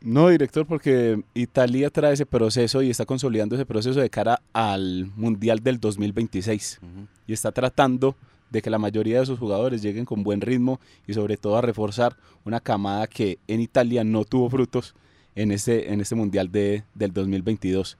No, 0.00 0.28
director, 0.28 0.64
porque 0.64 1.20
Italia 1.34 1.90
trae 1.90 2.12
ese 2.12 2.24
proceso 2.24 2.82
y 2.82 2.90
está 2.90 3.04
consolidando 3.04 3.56
ese 3.56 3.66
proceso 3.66 3.98
de 3.98 4.08
cara 4.08 4.40
al 4.52 5.10
Mundial 5.16 5.58
del 5.58 5.80
2026. 5.80 6.80
Y 7.26 7.32
está 7.32 7.50
tratando 7.50 8.14
de 8.48 8.62
que 8.62 8.70
la 8.70 8.78
mayoría 8.78 9.18
de 9.18 9.26
sus 9.26 9.40
jugadores 9.40 9.82
lleguen 9.82 10.04
con 10.04 10.22
buen 10.22 10.40
ritmo 10.40 10.78
y 11.08 11.14
sobre 11.14 11.36
todo 11.36 11.56
a 11.56 11.62
reforzar 11.62 12.16
una 12.44 12.60
camada 12.60 13.08
que 13.08 13.38
en 13.48 13.60
Italia 13.60 14.04
no 14.04 14.24
tuvo 14.24 14.48
frutos 14.48 14.94
en 15.34 15.50
este, 15.50 15.92
en 15.92 16.00
este 16.00 16.14
Mundial 16.14 16.50
de, 16.52 16.84
del 16.94 17.12
2022. 17.12 17.98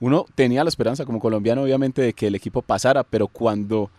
Uno 0.00 0.26
tenía 0.34 0.62
la 0.62 0.68
esperanza 0.68 1.04
como 1.04 1.20
colombiano 1.20 1.62
obviamente 1.62 2.02
de 2.02 2.12
que 2.12 2.26
el 2.26 2.34
equipo 2.34 2.62
pasara, 2.62 3.02
pero 3.02 3.28
cuando 3.28 3.90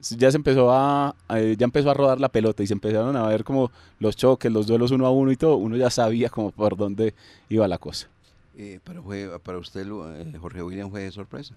ya 0.00 0.30
se 0.30 0.36
empezó 0.36 0.70
a 0.70 1.14
ya 1.28 1.64
empezó 1.64 1.90
a 1.90 1.94
rodar 1.94 2.20
la 2.20 2.28
pelota 2.28 2.62
y 2.62 2.66
se 2.66 2.74
empezaron 2.74 3.16
a 3.16 3.26
ver 3.26 3.44
como 3.44 3.70
los 3.98 4.16
choques, 4.16 4.52
los 4.52 4.66
duelos 4.66 4.90
uno 4.90 5.06
a 5.06 5.10
uno 5.10 5.32
y 5.32 5.36
todo, 5.36 5.56
uno 5.56 5.76
ya 5.76 5.90
sabía 5.90 6.28
como 6.28 6.50
por 6.50 6.76
dónde 6.76 7.14
iba 7.48 7.66
la 7.66 7.78
cosa. 7.78 8.08
Eh, 8.56 8.80
pero 8.82 9.04
fue, 9.04 9.38
para 9.40 9.58
usted, 9.58 9.86
eh, 9.86 10.38
Jorge 10.40 10.62
William, 10.62 10.90
fue 10.90 11.02
de 11.02 11.12
sorpresa. 11.12 11.54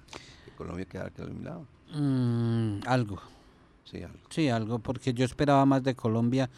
Colombia 0.55 0.85
quedara 0.85 1.11
eliminado. 1.17 1.65
Mm, 1.91 2.81
algo. 2.85 3.19
Sí, 3.85 4.03
algo. 4.03 4.19
Sí, 4.29 4.49
algo, 4.49 4.79
porque 4.79 5.11
yo 5.11 5.25
esperaba 5.25 5.65
más 5.65 5.83
de 5.83 5.95
Colombia, 5.95 6.49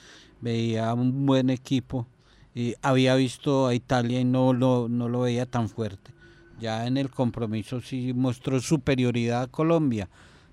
veía 0.41 0.93
un 0.93 1.25
buen 1.25 1.49
equipo 1.49 2.05
y 2.53 2.75
había 2.81 3.15
visto 3.15 3.67
a 3.67 3.73
Italia 3.73 4.19
y 4.19 4.25
no 4.25 4.51
lo, 4.51 4.89
no 4.89 5.07
lo 5.07 5.21
veía 5.21 5.45
tan 5.45 5.69
fuerte. 5.69 6.11
Ya 6.59 6.87
en 6.87 6.97
el 6.97 7.09
compromiso 7.09 7.81
sí 7.81 8.13
mostró 8.13 8.59
superioridad 8.59 9.43
a 9.43 9.47
Colombia, 9.47 10.09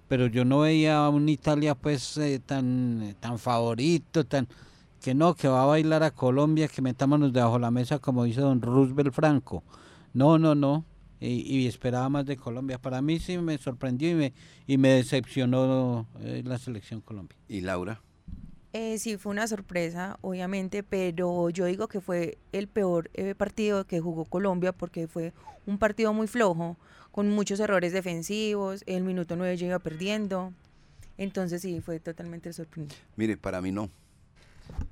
pero 0.08 0.26
yo 0.26 0.44
no 0.44 0.60
veía 0.60 1.04
a 1.04 1.08
un 1.08 1.28
Italia 1.28 1.74
pues 1.74 2.16
eh, 2.16 2.40
tan, 2.44 3.02
eh, 3.02 3.14
tan 3.20 3.38
favorito, 3.38 4.24
tan 4.24 4.48
que 5.00 5.14
no, 5.14 5.34
que 5.34 5.48
va 5.48 5.62
a 5.62 5.66
bailar 5.66 6.02
a 6.02 6.10
Colombia, 6.10 6.68
que 6.68 6.82
metámonos 6.82 7.32
debajo 7.32 7.54
de 7.54 7.60
la 7.60 7.70
mesa 7.70 7.98
como 7.98 8.24
dice 8.24 8.40
don 8.40 8.60
Roosevelt 8.60 9.14
Franco. 9.14 9.62
No, 10.12 10.38
no, 10.38 10.54
no. 10.54 10.84
Y, 11.20 11.58
y 11.58 11.66
esperaba 11.66 12.08
más 12.08 12.26
de 12.26 12.36
Colombia. 12.36 12.78
Para 12.78 13.02
mí 13.02 13.18
sí 13.18 13.36
me 13.38 13.56
sorprendió 13.58 14.10
y 14.10 14.14
me, 14.14 14.32
y 14.66 14.78
me 14.78 14.88
decepcionó 14.88 16.06
eh, 16.20 16.42
la 16.44 16.58
selección 16.58 17.02
Colombia. 17.02 17.36
¿Y 17.48 17.60
Laura? 17.60 18.00
Eh, 18.72 18.98
sí, 18.98 19.16
fue 19.16 19.33
una 19.33 19.48
sorpresa, 19.48 20.16
obviamente, 20.20 20.83
pero 20.85 21.50
yo 21.50 21.64
digo 21.66 21.88
que 21.88 22.00
fue 22.00 22.38
el 22.52 22.68
peor 22.68 23.11
eh, 23.14 23.35
partido 23.35 23.85
que 23.85 23.98
jugó 24.00 24.24
Colombia 24.24 24.72
porque 24.72 25.09
fue 25.09 25.33
un 25.66 25.78
partido 25.78 26.12
muy 26.12 26.28
flojo, 26.28 26.76
con 27.11 27.28
muchos 27.30 27.59
errores 27.59 27.92
defensivos, 27.92 28.85
el 28.87 29.02
minuto 29.02 29.35
9 29.35 29.56
ya 29.56 29.66
iba 29.66 29.78
perdiendo, 29.80 30.52
entonces 31.18 31.62
sí, 31.62 31.80
fue 31.80 31.98
totalmente 31.98 32.52
sorprendente. 32.52 32.94
Mire, 33.16 33.37
para 33.37 33.61
mí 33.61 33.72
no. 33.72 33.90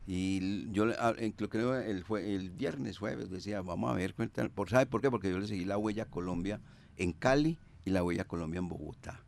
Y 0.08 0.68
yo 0.72 0.86
ah, 0.98 1.14
en 1.16 1.34
lo 1.38 1.48
le- 1.76 1.90
el, 1.90 2.04
el 2.24 2.50
viernes, 2.50 2.98
jueves, 2.98 3.30
decía, 3.30 3.62
vamos 3.62 3.92
a 3.92 3.94
ver, 3.94 4.12
por, 4.54 4.68
¿sabe 4.68 4.86
por 4.86 5.00
qué? 5.00 5.08
Porque 5.10 5.30
yo 5.30 5.38
le 5.38 5.46
seguí 5.46 5.64
la 5.64 5.78
huella 5.78 6.04
Colombia 6.06 6.60
en 6.96 7.12
Cali 7.12 7.58
y 7.84 7.90
la 7.90 8.02
huella 8.02 8.24
Colombia 8.24 8.58
en 8.58 8.68
Bogotá. 8.68 9.22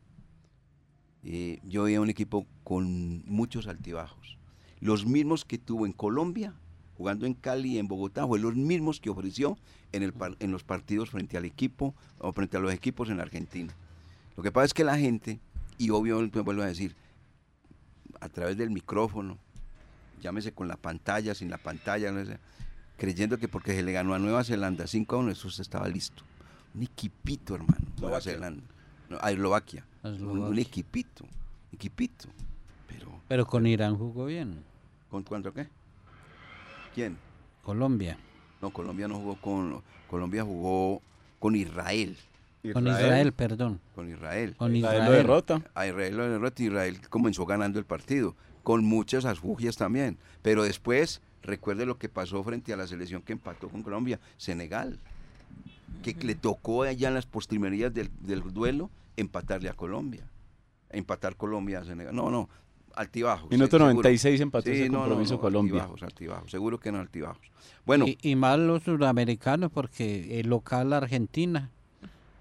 Eh, 1.23 1.61
yo 1.63 1.85
veía 1.85 2.01
un 2.01 2.11
equipo 2.11 2.47
con 2.65 3.23
muchos 3.27 3.69
altibajos. 3.69 4.40
Los 4.81 5.07
mismos 5.07 5.45
que 5.45 5.59
tuvo 5.59 5.87
en 5.87 5.93
Colombia, 5.93 6.55
jugando 6.97 7.27
en 7.27 7.35
Cali 7.35 7.75
y 7.75 7.79
en 7.79 7.89
Bogotá, 7.89 8.27
fue 8.27 8.39
los 8.39 8.55
mismos 8.57 9.01
que 9.01 9.11
ofreció 9.11 9.57
en, 9.93 10.03
el, 10.03 10.13
par- 10.13 10.37
en 10.41 10.51
los 10.53 10.65
partidos 10.65 11.11
frente 11.11 11.37
al 11.37 11.45
equipo 11.45 11.95
o 12.19 12.33
frente 12.33 12.57
a 12.57 12.61
los 12.61 12.73
equipos 12.73 13.09
en 13.11 13.21
Argentina. 13.21 13.73
Lo 14.37 14.43
que 14.43 14.53
pasa 14.53 14.67
es 14.67 14.75
que 14.75 14.85
la 14.85 14.97
gente, 14.99 15.39
y 15.79 15.91
obvio, 15.91 16.21
me 16.21 16.41
vuelvo 16.41 16.63
a 16.63 16.67
decir, 16.67 16.95
a 18.21 18.29
través 18.29 18.57
del 18.57 18.71
micrófono, 18.71 19.39
llámese 20.23 20.53
con 20.53 20.69
la 20.69 20.77
pantalla, 20.77 21.35
sin 21.35 21.51
la 21.51 21.59
pantalla, 21.59 22.13
no 22.13 22.25
sé, 22.25 22.39
creyendo 22.97 23.39
que 23.39 23.49
porque 23.49 23.73
se 23.75 23.83
le 23.83 23.93
ganó 23.93 24.15
a 24.15 24.19
Nueva 24.19 24.45
Zelanda 24.45 24.87
5 24.87 25.17
a 25.17 25.19
1, 25.21 25.31
eso 25.33 25.51
se 25.51 25.63
estaba 25.63 25.89
listo. 25.89 26.23
Un 26.75 26.83
equipito, 26.83 27.55
hermano, 27.55 27.85
Nueva. 28.01 28.21
Zelanda. 28.21 28.63
No, 29.09 29.19
a 29.21 29.31
Eslovaquia. 29.33 29.85
Un, 30.05 30.15
Eslovaquia. 30.15 30.47
un 30.49 30.59
equipito, 30.59 31.25
equipito. 31.73 32.29
Pero, 32.87 33.11
Pero 33.27 33.47
con 33.47 33.67
Irán 33.67 33.97
jugó 33.97 34.27
bien. 34.27 34.63
¿Con 35.11 35.23
cuánto 35.23 35.53
qué? 35.53 35.69
¿Quién? 36.95 37.17
Colombia. 37.63 38.19
No, 38.63 38.71
Colombia 38.71 39.09
no 39.09 39.17
jugó 39.17 39.37
con, 39.37 39.83
Colombia 40.09 40.45
jugó 40.45 41.03
con 41.39 41.57
Israel, 41.57 42.17
Con 42.73 42.87
Israel, 42.87 43.33
perdón. 43.33 43.81
con 43.95 44.11
Israel. 44.11 44.55
Con 44.57 44.77
Israel 44.77 44.97
Israel. 44.97 45.11
lo 45.11 45.17
derrota. 45.17 45.63
a 45.75 45.87
Israel 45.87 46.17
lo 46.17 46.29
derrotó 46.29 46.63
y 46.63 46.67
Israel 46.67 47.01
comenzó 47.09 47.47
ganando 47.47 47.79
el 47.79 47.85
partido, 47.87 48.35
con 48.63 48.85
muchas 48.85 49.25
asfugias 49.25 49.77
también. 49.77 50.19
Pero 50.43 50.63
después, 50.65 51.23
recuerde 51.43 51.87
lo 51.87 51.99
que 51.99 52.09
pasó 52.09 52.43
frente 52.45 52.73
a 52.73 52.77
la 52.77 52.87
selección 52.87 53.23
que 53.23 53.33
empató 53.33 53.69
con 53.69 53.83
Colombia, 53.83 54.21
Senegal, 54.37 54.99
que 56.03 56.15
le 56.15 56.35
tocó 56.35 56.83
allá 56.83 57.09
en 57.09 57.15
las 57.15 57.27
postrimerías 57.27 57.93
del, 57.95 58.11
del 58.21 58.43
duelo 58.43 58.91
empatarle 59.17 59.69
a 59.71 59.75
Colombia. 59.75 60.25
Empatar 60.91 61.37
Colombia 61.37 61.81
a 61.81 61.85
Senegal. 61.85 62.15
No, 62.15 62.31
no, 62.31 62.49
altibajos. 63.01 63.51
Minuto 63.51 63.67
sí, 63.77 63.81
seguro. 63.81 63.95
96 63.95 64.41
empató 64.41 64.65
Sí, 64.71 64.71
ese 64.77 64.87
no, 64.89 64.93
no, 64.93 64.99
compromiso 65.01 65.35
no, 65.35 65.41
Colombia. 65.41 65.75
Altibajos, 65.75 66.03
altibajos, 66.03 66.51
seguro 66.51 66.79
que 66.79 66.93
no 66.93 66.99
altibajos. 67.01 67.51
Bueno, 67.87 68.07
Y, 68.07 68.19
y 68.23 68.37
más 68.37 68.59
los 68.59 68.83
sudamericanos, 68.83 69.71
porque 69.73 70.39
el 70.41 70.49
local 70.49 70.93
Argentina, 70.93 71.71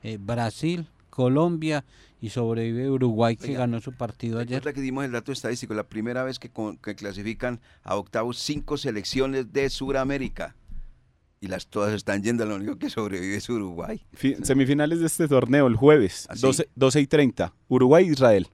eh, 0.04 0.18
Brasil, 0.20 0.88
Colombia 1.10 1.84
y 2.22 2.30
sobrevive 2.30 2.90
Uruguay 2.90 3.36
que 3.38 3.48
Oiga, 3.50 3.60
ganó 3.60 3.80
su 3.80 3.94
partido 3.94 4.40
ayer. 4.40 4.62
Que 4.62 4.82
dimos 4.82 5.06
el 5.06 5.12
dato 5.14 5.32
estadístico, 5.32 5.74
la 5.74 5.84
primera 5.88 6.24
vez 6.24 6.40
que, 6.40 6.50
con- 6.50 6.78
que 6.78 6.96
clasifican 6.96 7.60
a 7.84 7.96
octavos 7.96 8.38
cinco 8.40 8.78
selecciones 8.78 9.52
de 9.54 9.70
Sudamérica. 9.70 10.56
Y 11.42 11.48
las 11.48 11.68
todas 11.68 11.94
están 11.94 12.22
yendo, 12.22 12.46
lo 12.46 12.56
único 12.58 12.78
que 12.78 12.90
sobrevive 12.90 13.38
es 13.38 13.48
Uruguay. 13.50 14.02
Fi- 14.12 14.36
Semifinales 14.44 15.00
de 15.00 15.06
este 15.06 15.26
torneo 15.30 15.68
el 15.68 15.78
jueves, 15.78 16.28
¿Ah, 16.30 16.36
sí? 16.36 16.42
12, 16.42 16.70
12 16.76 17.00
y 17.00 17.08
30. 17.08 17.54
Uruguay-Israel. 17.70 18.48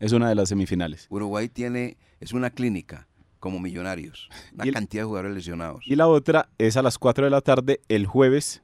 Es 0.00 0.12
una 0.12 0.28
de 0.28 0.34
las 0.34 0.48
semifinales. 0.48 1.06
Uruguay 1.10 1.48
tiene, 1.48 1.96
es 2.20 2.32
una 2.32 2.50
clínica, 2.50 3.06
como 3.40 3.58
millonarios. 3.60 4.28
Una 4.54 4.66
Y 4.66 4.72
cantidad 4.72 5.02
de 5.02 5.06
jugadores 5.06 5.34
lesionados. 5.34 5.80
Y 5.86 5.96
la 5.96 6.06
otra 6.08 6.48
es 6.58 6.76
a 6.76 6.82
las 6.82 6.98
4 6.98 7.24
de 7.24 7.30
la 7.30 7.40
tarde 7.40 7.80
el 7.88 8.06
jueves, 8.06 8.62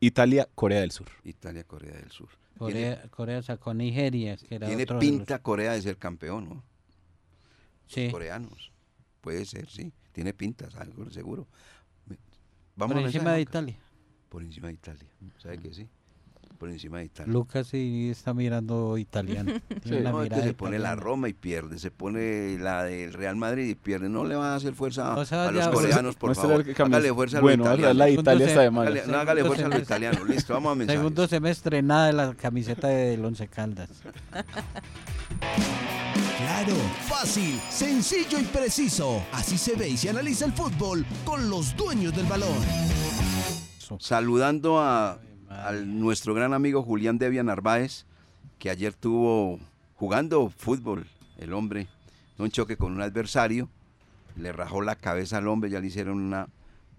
Italia-Corea 0.00 0.80
del 0.80 0.90
Sur. 0.90 1.08
Italia, 1.24 1.64
Corea 1.64 1.94
del 1.94 2.10
Sur. 2.10 2.28
Corea, 2.58 3.02
Corea 3.10 3.42
sacó 3.42 3.74
Nigeria, 3.74 4.36
que 4.36 4.54
era 4.56 4.66
Tiene 4.68 4.84
otro 4.84 4.98
de 4.98 5.04
los- 5.06 5.10
pinta 5.18 5.38
Corea 5.40 5.72
de 5.72 5.82
ser 5.82 5.96
campeón, 5.98 6.48
¿no? 6.48 6.64
Sí. 7.86 8.08
Coreanos. 8.10 8.72
Puede 9.20 9.44
ser, 9.44 9.68
sí. 9.68 9.92
Tiene 10.12 10.32
pinta, 10.34 10.68
algo 10.78 11.08
seguro. 11.10 11.46
Vamos 12.76 12.92
Por 12.94 13.02
a 13.02 13.06
ver 13.06 13.06
encima 13.06 13.32
de. 13.32 13.40
Italia. 13.42 13.78
Por 14.28 14.42
encima 14.42 14.68
de 14.68 14.74
Italia. 14.74 15.08
¿Sabe 15.38 15.58
que 15.58 15.74
sí? 15.74 15.88
Por 16.62 16.70
encima 16.70 16.98
de 16.98 17.06
Italia. 17.06 17.32
Lucas 17.32 17.66
sí 17.66 18.08
está 18.08 18.32
mirando 18.34 18.96
italiano. 18.96 19.52
Tiene 19.82 19.98
una 20.02 20.12
No, 20.12 20.22
es 20.22 20.28
que 20.28 20.34
mirada 20.36 20.48
se 20.48 20.54
pone 20.54 20.78
la. 20.78 20.94
Roma 20.94 21.28
y 21.28 21.32
pierde, 21.32 21.76
se 21.80 21.90
pone 21.90 22.56
la 22.56 22.84
del 22.84 23.12
Real 23.14 23.34
Madrid 23.34 23.68
y 23.68 23.74
pierde. 23.74 24.08
No 24.08 24.24
le 24.24 24.36
van 24.36 24.50
a 24.50 24.54
hacer 24.54 24.72
fuerza 24.72 25.12
a, 25.12 25.16
O 25.16 25.24
sea, 25.24 25.48
a 25.48 25.50
los 25.50 25.64
ya- 25.64 25.70
coreanos, 25.72 26.14
por 26.14 26.36
favor. 26.36 26.64
Hágale 26.78 27.12
fuerza 27.12 27.38
a 27.38 27.40
los 27.40 27.42
Bueno, 27.42 27.64
la 27.64 27.74
italianos. 27.74 27.98
de 28.06 28.12
Italia 28.12 28.46
está 28.46 28.60
de. 28.60 28.68
Hágale- 28.70 29.06
no, 29.08 29.18
hágale 29.18 29.44
fuerza 29.44 29.66
a 29.66 29.68
los 29.70 29.82
italianos. 29.82 30.28
Listo, 30.28 30.54
vamos 30.54 30.70
a 30.70 30.74
mensajes. 30.76 31.00
Segundo 31.00 31.26
semestre, 31.26 31.82
nada 31.82 32.06
de 32.06 32.12
la 32.12 32.34
camiseta 32.34 32.86
del 32.86 33.24
Once 33.24 33.48
Caldas. 33.48 33.88
Claro, 36.38 36.74
fácil, 37.08 37.58
sencillo 37.70 38.38
y 38.38 38.44
preciso. 38.44 39.20
Así 39.32 39.58
se 39.58 39.74
ve 39.74 39.88
y 39.88 39.96
se 39.96 40.10
analiza 40.10 40.44
el 40.44 40.52
fútbol 40.52 41.04
con 41.24 41.50
los 41.50 41.74
dueños 41.76 42.14
del 42.14 42.26
balón. 42.26 42.54
Saludando 43.98 44.78
a, 44.80 45.18
a 45.52 45.72
nuestro 45.72 46.34
gran 46.34 46.54
amigo 46.54 46.82
Julián 46.82 47.18
Devia 47.18 47.42
Narváez, 47.42 48.06
que 48.58 48.70
ayer 48.70 48.94
tuvo 48.94 49.58
jugando 49.94 50.48
fútbol, 50.50 51.06
el 51.38 51.52
hombre, 51.52 51.88
un 52.38 52.50
choque 52.50 52.76
con 52.76 52.92
un 52.92 53.02
adversario, 53.02 53.68
le 54.36 54.52
rajó 54.52 54.80
la 54.80 54.96
cabeza 54.96 55.38
al 55.38 55.48
hombre, 55.48 55.70
ya 55.70 55.80
le 55.80 55.88
hicieron 55.88 56.18
una 56.20 56.48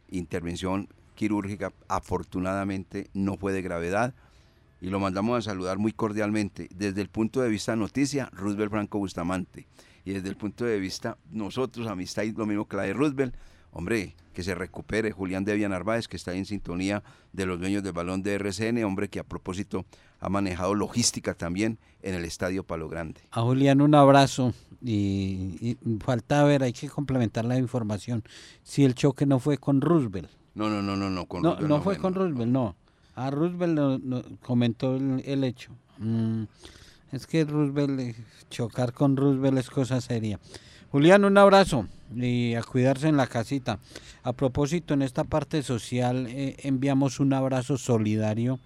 intervención 0.10 0.88
quirúrgica, 1.16 1.74
afortunadamente 1.88 3.10
no 3.14 3.38
fue 3.38 3.54
de 3.54 3.62
gravedad, 3.62 4.14
y 4.82 4.90
lo 4.90 5.00
mandamos 5.00 5.40
a 5.40 5.50
saludar 5.50 5.80
muy 5.80 5.94
cordialmente. 5.94 6.70
Desde 6.76 7.02
el 7.02 7.10
punto 7.10 7.42
de 7.42 7.50
vista 7.50 7.76
noticia, 7.76 8.30
Roosevelt 8.34 8.72
Franco 8.72 9.00
Bustamante, 9.00 9.68
y 10.06 10.14
desde 10.14 10.30
el 10.30 10.36
punto 10.36 10.66
de 10.66 10.80
vista 10.80 11.18
nosotros, 11.32 11.88
amistad 11.88 12.24
y 12.24 12.32
lo 12.34 12.46
mismo 12.46 12.68
que 12.68 12.78
la 12.78 12.84
de 12.84 12.94
Roosevelt, 12.94 13.36
hombre, 13.74 14.16
que 14.34 14.44
se 14.44 14.56
recupere 14.56 15.12
Julián 15.12 15.44
Debian 15.46 15.72
Narváez, 15.72 16.08
que 16.08 16.18
está 16.18 16.34
en 16.34 16.46
sintonía 16.46 17.04
de 17.34 17.46
los 17.46 17.60
dueños 17.60 17.84
del 17.84 17.94
balón 17.94 18.24
de 18.24 18.34
RCN, 18.36 18.84
hombre 18.84 19.10
que 19.10 19.20
a 19.20 19.24
propósito 19.24 19.86
ha 20.20 20.30
manejado 20.30 20.74
logística 20.74 21.34
también 21.34 21.78
en 22.02 22.16
el 22.16 22.26
Estadio 22.26 22.64
Palo 22.64 22.88
Grande. 22.90 23.22
A 23.32 23.42
Julián 23.42 23.82
un 23.82 23.94
abrazo 23.94 24.54
y, 24.82 25.58
y 25.62 25.78
falta 26.00 26.44
ver, 26.44 26.64
hay 26.64 26.74
que 26.74 26.90
complementar 26.90 27.46
la 27.46 27.58
información, 27.58 28.24
si 28.64 28.86
el 28.86 28.96
choque 28.96 29.26
no 29.26 29.40
fue 29.40 29.58
con 29.58 29.82
Roosevelt. 29.82 30.30
No, 30.56 30.70
no, 30.70 30.82
no, 30.82 30.96
no, 30.96 31.10
no, 31.10 31.26
con 31.26 31.42
No, 31.42 31.50
Roosevelt 31.52 31.70
no 31.70 31.82
fue 31.82 31.98
con. 31.98 32.14
Roosevelt, 32.14 32.52
no. 32.52 32.76
A 33.16 33.30
Roosevelt 33.32 33.74
no- 33.74 34.00
no- 34.00 34.24
comentó 34.42 34.96
el, 34.96 35.22
el 35.26 35.44
hecho. 35.44 35.72
Mm, 36.00 36.44
es 37.12 37.28
que 37.28 37.44
Roosevelt, 37.46 38.00
eh, 38.00 38.16
chocar 38.50 38.94
con 38.94 39.16
Roosevelt 39.18 39.58
es 39.60 39.70
cosa 39.70 40.00
seria. 40.02 40.40
Julián, 40.94 41.26
un 41.26 41.40
abrazo 41.40 41.88
y 42.16 42.54
a 42.54 42.62
cuidarse 42.62 43.08
en 43.08 43.18
la 43.18 43.26
casita. 43.26 43.80
A 44.22 44.32
propósito, 44.32 44.94
en 44.94 45.02
esta 45.02 45.24
parte 45.24 45.64
social 45.64 46.28
eh, 46.30 46.56
enviamos 46.60 47.20
un 47.20 47.34
abrazo 47.34 47.80
solidario 47.80 48.60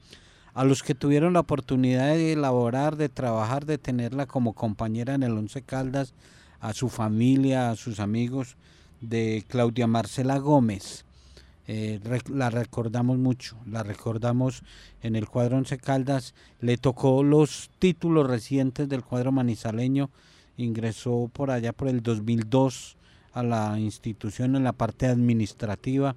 a 0.54 0.66
los 0.66 0.84
que 0.84 0.94
tuvieron 0.94 1.32
la 1.32 1.40
oportunidad 1.40 2.08
de 2.16 2.34
elaborar, 2.34 2.98
de 2.98 3.08
trabajar, 3.08 3.66
de 3.66 3.78
tenerla 3.78 4.26
como 4.26 4.52
compañera 4.52 5.14
en 5.14 5.24
el 5.24 5.38
Once 5.38 5.62
Caldas, 5.62 6.14
a 6.60 6.74
su 6.74 6.90
familia, 6.90 7.70
a 7.70 7.78
sus 7.78 8.02
amigos, 8.02 8.58
de 9.00 9.46
Claudia 9.48 9.88
Marcela 9.88 10.38
Gómez. 10.38 11.06
Eh, 11.66 12.02
la 12.28 12.50
recordamos 12.50 13.18
mucho, 13.18 13.56
la 13.66 13.84
recordamos 13.84 14.64
en 15.02 15.16
el 15.16 15.30
cuadro 15.30 15.56
Once 15.56 15.78
Caldas, 15.78 16.36
le 16.60 16.76
tocó 16.76 17.24
los 17.24 17.70
títulos 17.80 18.28
recientes 18.28 18.90
del 18.90 19.06
cuadro 19.06 19.32
manizaleño, 19.32 20.10
ingresó 20.58 21.30
por 21.32 21.52
allá 21.52 21.72
por 21.74 21.88
el 21.88 22.02
2002 22.02 22.98
a 23.34 23.44
la 23.44 23.80
institución 23.80 24.56
en 24.56 24.64
la 24.64 24.74
parte 24.74 25.06
administrativa, 25.06 26.16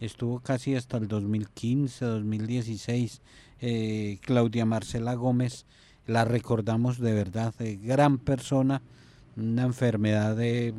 estuvo 0.00 0.40
casi 0.40 0.74
hasta 0.74 0.96
el 0.96 1.08
2015, 1.08 2.04
2016, 2.04 3.22
eh, 3.60 4.18
Claudia 4.20 4.66
Marcela 4.66 5.14
Gómez, 5.14 5.64
la 6.06 6.24
recordamos 6.24 6.98
de 6.98 7.12
verdad, 7.14 7.54
de 7.58 7.76
gran 7.76 8.18
persona, 8.18 8.82
una 9.36 9.62
enfermedad 9.62 10.36
de 10.36 10.74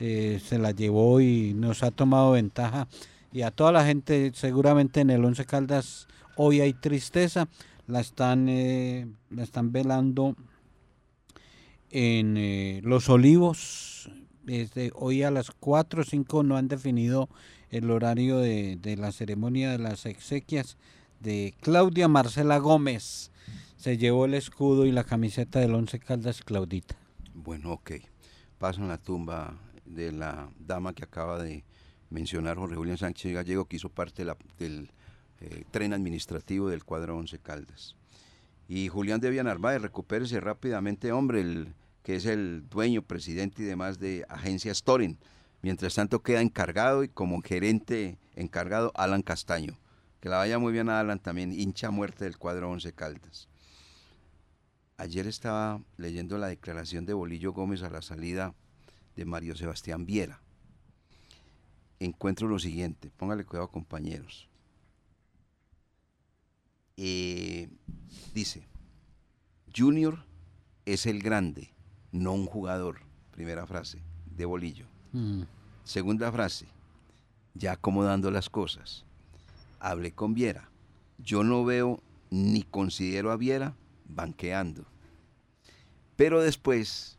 eh, 0.00 0.40
se 0.44 0.58
la 0.58 0.70
llevó 0.70 1.20
y 1.20 1.54
nos 1.54 1.82
ha 1.82 1.90
tomado 1.90 2.32
ventaja. 2.32 2.86
Y 3.32 3.42
a 3.42 3.50
toda 3.50 3.72
la 3.72 3.84
gente, 3.84 4.30
seguramente 4.34 5.00
en 5.00 5.10
el 5.10 5.24
Once 5.24 5.44
Caldas 5.44 6.06
hoy 6.36 6.60
hay 6.60 6.72
tristeza, 6.72 7.48
la 7.86 8.00
están, 8.00 8.48
eh, 8.48 9.08
la 9.30 9.42
están 9.42 9.72
velando 9.72 10.36
en 11.90 12.36
eh, 12.36 12.80
Los 12.84 13.08
Olivos. 13.08 14.10
Desde 14.42 14.92
hoy 14.94 15.22
a 15.22 15.30
las 15.30 15.50
4 15.50 16.02
o 16.02 16.04
5 16.04 16.42
no 16.42 16.56
han 16.56 16.68
definido 16.68 17.28
el 17.70 17.90
horario 17.90 18.38
de, 18.38 18.76
de 18.76 18.96
la 18.96 19.12
ceremonia 19.12 19.70
de 19.70 19.78
las 19.78 20.06
exequias 20.06 20.78
de 21.20 21.54
Claudia 21.60 22.08
Marcela 22.08 22.58
Gómez. 22.58 23.30
Se 23.76 23.98
llevó 23.98 24.24
el 24.24 24.34
escudo 24.34 24.86
y 24.86 24.92
la 24.92 25.04
camiseta 25.04 25.60
del 25.60 25.74
Once 25.74 25.98
Caldas 25.98 26.42
Claudita. 26.42 26.96
Bueno, 27.34 27.72
ok. 27.72 27.92
Paso 28.58 28.80
en 28.80 28.88
la 28.88 28.98
tumba 28.98 29.54
de 29.84 30.12
la 30.12 30.50
dama 30.58 30.94
que 30.94 31.04
acaba 31.04 31.42
de 31.42 31.64
mencionar 32.10 32.56
Jorge 32.56 32.76
Julián 32.76 32.98
Sánchez 32.98 33.32
Gallego, 33.32 33.66
que 33.66 33.76
hizo 33.76 33.88
parte 33.88 34.24
del 34.58 34.90
eh, 35.40 35.64
tren 35.70 35.92
administrativo 35.92 36.68
del 36.68 36.84
cuadro 36.84 37.16
Once 37.16 37.38
Caldas. 37.38 37.96
Y 38.68 38.88
Julián 38.88 39.20
de 39.20 39.42
Narváez, 39.42 39.80
recupérese 39.80 40.40
rápidamente, 40.40 41.10
hombre, 41.10 41.40
el, 41.40 41.74
que 42.02 42.16
es 42.16 42.26
el 42.26 42.68
dueño, 42.68 43.00
presidente 43.00 43.62
y 43.62 43.64
demás 43.64 43.98
de 43.98 44.26
Agencia 44.28 44.74
Storing. 44.74 45.18
Mientras 45.62 45.94
tanto 45.94 46.22
queda 46.22 46.42
encargado 46.42 47.02
y 47.02 47.08
como 47.08 47.40
gerente 47.40 48.18
encargado 48.36 48.92
Alan 48.94 49.22
Castaño. 49.22 49.78
Que 50.20 50.28
la 50.28 50.36
vaya 50.36 50.58
muy 50.58 50.72
bien 50.72 50.90
a 50.90 51.00
Alan 51.00 51.18
también, 51.18 51.52
hincha 51.52 51.90
muerte 51.90 52.24
del 52.24 52.36
cuadro 52.36 52.70
Once 52.70 52.92
Caldas. 52.92 53.48
Ayer 54.98 55.26
estaba 55.26 55.80
leyendo 55.96 56.36
la 56.36 56.48
declaración 56.48 57.06
de 57.06 57.14
Bolillo 57.14 57.52
Gómez 57.52 57.82
a 57.82 57.90
la 57.90 58.02
salida 58.02 58.54
de 59.16 59.24
Mario 59.24 59.56
Sebastián 59.56 60.04
Viera. 60.04 60.42
Encuentro 62.00 62.48
lo 62.48 62.58
siguiente, 62.58 63.10
póngale 63.16 63.44
cuidado 63.44 63.68
compañeros. 63.68 64.48
Eh, 67.00 67.68
dice, 68.34 68.66
Junior 69.74 70.18
es 70.84 71.06
el 71.06 71.22
grande, 71.22 71.72
no 72.10 72.32
un 72.32 72.46
jugador. 72.46 72.98
Primera 73.30 73.68
frase 73.68 74.02
de 74.36 74.44
Bolillo. 74.44 74.86
Mm. 75.12 75.42
Segunda 75.84 76.32
frase, 76.32 76.66
ya 77.54 77.72
acomodando 77.72 78.32
las 78.32 78.50
cosas. 78.50 79.04
Hablé 79.78 80.10
con 80.10 80.34
Viera. 80.34 80.68
Yo 81.18 81.44
no 81.44 81.64
veo 81.64 82.02
ni 82.30 82.64
considero 82.64 83.30
a 83.30 83.36
Viera 83.36 83.74
banqueando. 84.08 84.84
Pero 86.16 86.42
después, 86.42 87.16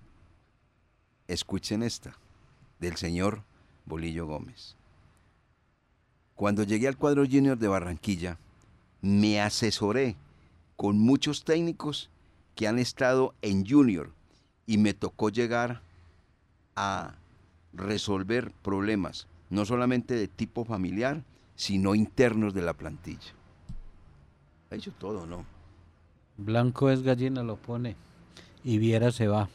escuchen 1.29 1.83
esta, 1.83 2.17
del 2.81 2.97
señor 2.97 3.43
Bolillo 3.85 4.27
Gómez. 4.27 4.75
Cuando 6.35 6.63
llegué 6.63 6.89
al 6.89 6.97
cuadro 6.97 7.25
junior 7.25 7.57
de 7.57 7.69
Barranquilla, 7.69 8.37
me 9.01 9.41
asesoré 9.41 10.15
con 10.75 10.99
muchos 10.99 11.43
técnicos 11.43 12.09
que 12.55 12.67
han 12.67 12.79
estado 12.79 13.33
en 13.41 13.65
junior 13.65 14.11
y 14.65 14.77
me 14.77 14.93
tocó 14.93 15.29
llegar 15.29 15.81
a 16.75 17.15
resolver 17.73 18.51
problemas, 18.61 19.27
no 19.49 19.65
solamente 19.65 20.15
de 20.15 20.27
tipo 20.27 20.65
familiar, 20.65 21.23
sino 21.55 21.95
internos 21.95 22.53
de 22.53 22.61
la 22.61 22.73
plantilla. 22.73 23.33
Ha 24.71 24.75
dicho 24.75 24.91
todo, 24.97 25.25
¿no? 25.25 25.45
Blanco 26.37 26.89
es 26.89 27.01
gallina, 27.01 27.43
lo 27.43 27.57
pone. 27.57 27.95
Y 28.63 28.77
Viera 28.77 29.11
se 29.11 29.27
va. 29.27 29.49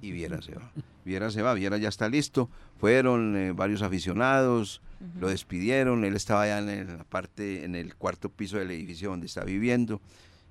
Y 0.00 0.10
Viera 0.10 0.42
se 0.42 0.54
va. 0.54 0.70
Viera 1.04 1.30
se 1.30 1.42
va, 1.42 1.54
Viera 1.54 1.76
ya 1.76 1.88
está 1.88 2.08
listo. 2.08 2.48
Fueron 2.78 3.36
eh, 3.36 3.52
varios 3.52 3.82
aficionados, 3.82 4.80
lo 5.20 5.28
despidieron, 5.28 6.04
él 6.04 6.16
estaba 6.16 6.46
ya 6.46 6.58
en 6.58 6.68
el- 6.68 6.98
la 6.98 7.04
parte, 7.04 7.64
en 7.64 7.74
el 7.74 7.94
cuarto 7.96 8.28
piso 8.28 8.58
del 8.58 8.70
edificio 8.70 9.10
donde 9.10 9.26
está 9.26 9.44
viviendo, 9.44 10.00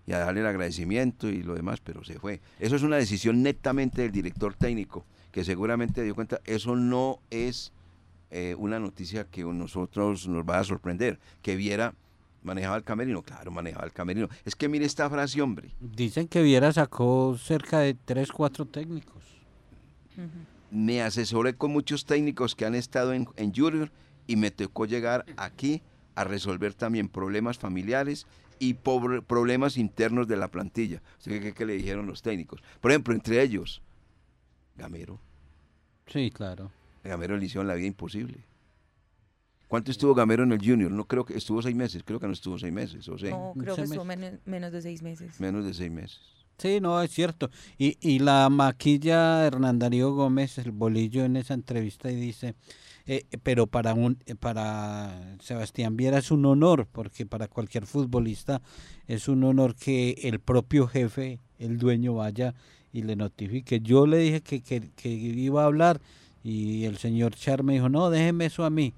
y 0.06 0.12
a 0.14 0.20
darle 0.20 0.42
el 0.42 0.48
agradecimiento 0.48 1.30
y 1.30 1.44
lo 1.44 1.54
demás, 1.56 1.80
pero 1.82 2.04
se 2.04 2.20
fue. 2.20 2.42
Eso 2.60 2.76
es 2.76 2.84
una 2.84 2.98
decisión 2.98 3.42
netamente 3.42 4.02
del 4.02 4.12
director 4.12 4.54
técnico, 4.54 5.06
que 5.32 5.44
seguramente 5.46 6.04
dio 6.04 6.14
cuenta, 6.16 6.40
eso 6.46 6.76
no 6.76 7.20
es 7.30 7.72
eh, 8.36 8.56
una 8.58 8.80
noticia 8.80 9.26
que 9.26 9.44
a 9.44 9.46
nosotros 9.46 10.28
nos 10.28 10.44
va 10.44 10.58
a 10.60 10.64
sorprender, 10.64 11.20
que 11.44 11.56
Viera 11.56 11.94
manejaba 12.42 12.76
el 12.78 12.84
camerino, 12.84 13.22
claro, 13.22 13.52
manejaba 13.52 13.86
el 13.86 13.94
camerino. 13.94 14.28
Es 14.44 14.56
que 14.56 14.68
mire 14.68 14.86
esta 14.86 15.08
frase, 15.10 15.40
hombre. 15.42 15.70
Dicen 15.80 16.28
que 16.28 16.42
Viera 16.42 16.74
sacó 16.74 17.38
cerca 17.38 17.80
de 17.80 17.94
3, 17.94 18.32
4 18.32 18.66
técnicos. 18.66 19.24
me 20.72 21.02
asesoré 21.04 21.54
con 21.56 21.72
muchos 21.72 22.06
técnicos 22.06 22.56
que 22.56 22.66
han 22.66 22.74
estado 22.76 23.14
en, 23.14 23.28
en 23.38 23.54
Junior 23.54 23.92
y 24.28 24.36
me 24.36 24.52
tocó 24.52 24.86
llegar 24.86 25.26
aquí 25.38 25.82
a 26.16 26.24
resolver 26.24 26.74
también 26.74 27.10
problemas 27.10 27.58
familiares 27.58 28.28
y 28.60 28.76
problemas 28.76 29.78
internos 29.78 30.28
de 30.28 30.38
la 30.38 30.50
plantilla. 30.50 31.02
¿Usted 31.18 31.42
qué, 31.42 31.54
qué 31.54 31.66
le 31.66 31.74
dijeron 31.74 32.06
los 32.06 32.22
técnicos? 32.22 32.62
Por 32.82 32.92
ejemplo, 32.92 33.14
entre 33.14 33.42
ellos, 33.42 33.82
Gamero. 34.76 35.20
Sí, 36.08 36.32
claro. 36.32 36.72
Gamero 37.04 37.38
le 37.38 37.46
hicieron 37.46 37.68
la 37.68 37.76
vida 37.76 37.88
imposible. 37.88 38.46
¿Cuánto 39.68 39.90
estuvo 39.92 40.14
Gamero 40.14 40.44
en 40.44 40.52
el 40.52 40.60
Junior? 40.60 40.92
No 40.92 41.06
creo 41.06 41.26
que 41.26 41.36
estuvo 41.36 41.62
seis 41.62 41.76
meses, 41.76 42.04
creo 42.06 42.20
que 42.20 42.28
no 42.28 42.34
estuvo 42.34 42.60
seis 42.60 42.72
meses, 42.72 43.08
o 43.10 43.18
sea, 43.18 43.32
No, 43.32 43.54
creo 43.58 43.76
que 43.76 43.82
estuvo 43.82 44.06
menos, 44.06 44.34
menos 44.46 44.72
de 44.72 44.82
seis 44.84 45.02
meses. 45.02 45.40
menos 45.40 45.66
de 45.66 45.74
seis 45.74 45.92
meses. 45.92 46.22
Sí, 46.60 46.80
no, 46.80 47.02
es 47.02 47.10
cierto. 47.12 47.50
Y, 47.80 47.98
y 48.00 48.20
la 48.20 48.48
maquilla 48.50 49.44
Hernán 49.46 49.80
Darío 49.80 50.14
Gómez, 50.14 50.60
el 50.60 50.72
bolillo 50.72 51.26
en 51.26 51.38
esa 51.38 51.56
entrevista, 51.56 52.12
y 52.12 52.16
dice, 52.16 52.54
eh, 53.06 53.26
pero 53.44 53.68
para, 53.68 53.94
un, 53.94 54.18
eh, 54.26 54.36
para 54.36 55.36
Sebastián 55.42 55.98
Viera 55.98 56.20
es 56.20 56.32
un 56.32 56.46
honor, 56.46 56.88
porque 56.92 57.26
para 57.26 57.48
cualquier 57.48 57.86
futbolista 57.86 58.62
es 59.08 59.28
un 59.28 59.44
honor 59.44 59.76
que 59.76 60.12
el 60.24 60.40
propio 60.40 60.88
jefe, 60.88 61.40
el 61.60 61.78
dueño, 61.78 62.16
vaya 62.16 62.54
y 62.94 63.02
le 63.02 63.16
notifique. 63.16 63.82
Yo 63.82 64.08
le 64.08 64.18
dije 64.18 64.42
que, 64.42 64.62
que, 64.62 64.92
que 64.96 65.10
iba 65.10 65.64
a 65.64 65.66
hablar 65.66 66.00
y 66.44 66.86
el 66.86 66.98
señor 66.98 67.36
Char 67.36 67.64
me 67.64 67.74
dijo, 67.74 67.90
no, 67.90 68.10
déjeme 68.10 68.46
eso 68.46 68.64
a 68.64 68.70
mí. 68.70 68.94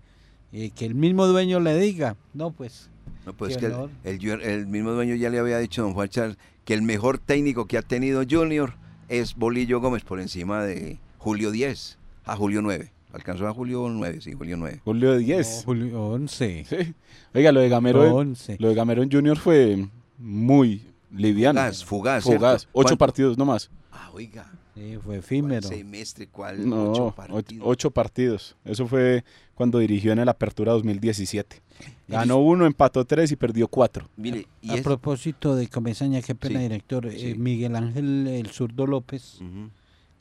Y 0.51 0.69
que 0.71 0.85
el 0.85 0.95
mismo 0.95 1.25
dueño 1.25 1.59
le 1.59 1.77
diga, 1.77 2.15
no, 2.33 2.51
pues 2.51 2.89
No, 3.25 3.33
pues 3.33 3.57
que 3.57 3.65
el, 4.03 4.41
el 4.41 4.67
mismo 4.67 4.91
dueño 4.91 5.15
ya 5.15 5.29
le 5.29 5.39
había 5.39 5.57
dicho 5.57 5.81
a 5.81 5.85
don 5.85 5.93
Juan 5.93 6.09
Charles 6.09 6.37
que 6.63 6.73
el 6.73 6.81
mejor 6.81 7.17
técnico 7.19 7.65
que 7.65 7.77
ha 7.77 7.81
tenido 7.81 8.23
Junior 8.29 8.73
es 9.09 9.35
Bolillo 9.35 9.79
Gómez 9.79 10.03
por 10.03 10.19
encima 10.19 10.63
de 10.63 10.99
Julio 11.17 11.51
10 11.51 11.97
a 12.25 12.35
Julio 12.35 12.61
9. 12.61 12.94
Alcanzó 13.15 13.47
a 13.47 13.53
Julio 13.53 13.87
9, 13.89 14.19
sí, 14.19 14.33
Julio 14.33 14.57
9. 14.57 14.81
Julio 14.83 15.15
10. 15.15 15.63
Julio 15.65 16.05
11. 16.07 16.65
Sí. 16.67 16.93
Oiga, 17.33 17.53
lo 17.53 17.61
de 17.61 17.69
Gamero, 17.69 18.13
11. 18.13 18.57
lo 18.59 18.67
de 18.67 18.75
Gamero 18.75 19.03
en 19.03 19.09
Junior 19.09 19.37
fue 19.37 19.87
muy 20.17 20.83
liviano. 21.11 21.61
Fugaz, 21.61 21.85
fugaz. 21.85 22.23
Fugaz. 22.25 22.61
¿cierto? 22.63 22.69
Ocho 22.73 22.97
partidos 22.97 23.37
nomás. 23.37 23.71
Ah, 23.89 24.09
oiga. 24.13 24.51
Sí, 24.75 24.97
fue 25.01 25.15
efímero. 25.19 25.65
Semestre, 25.65 26.27
¿cuál? 26.27 26.67
No, 26.69 26.91
ocho 26.91 27.13
partidos. 27.15 27.65
ocho 27.65 27.91
partidos. 27.91 28.57
Eso 28.65 28.85
fue 28.85 29.23
cuando 29.53 29.79
dirigió 29.79 30.11
en 30.11 30.19
el 30.19 30.27
Apertura 30.27 30.73
2017. 30.73 31.61
Ganó 32.09 32.39
uno, 32.39 32.65
empató 32.65 33.05
tres 33.05 33.31
y 33.31 33.37
perdió 33.37 33.69
cuatro. 33.69 34.09
Mire, 34.17 34.45
y 34.61 34.77
A 34.77 34.83
propósito 34.83 35.55
de 35.55 35.69
Comesaña, 35.69 36.21
qué 36.21 36.35
pena, 36.35 36.59
Sí, 36.59 36.63
director. 36.63 37.07
eh. 37.07 37.35
Miguel 37.37 37.77
Ángel 37.77 38.27
El 38.27 38.47
Zurdo 38.47 38.85
López, 38.85 39.39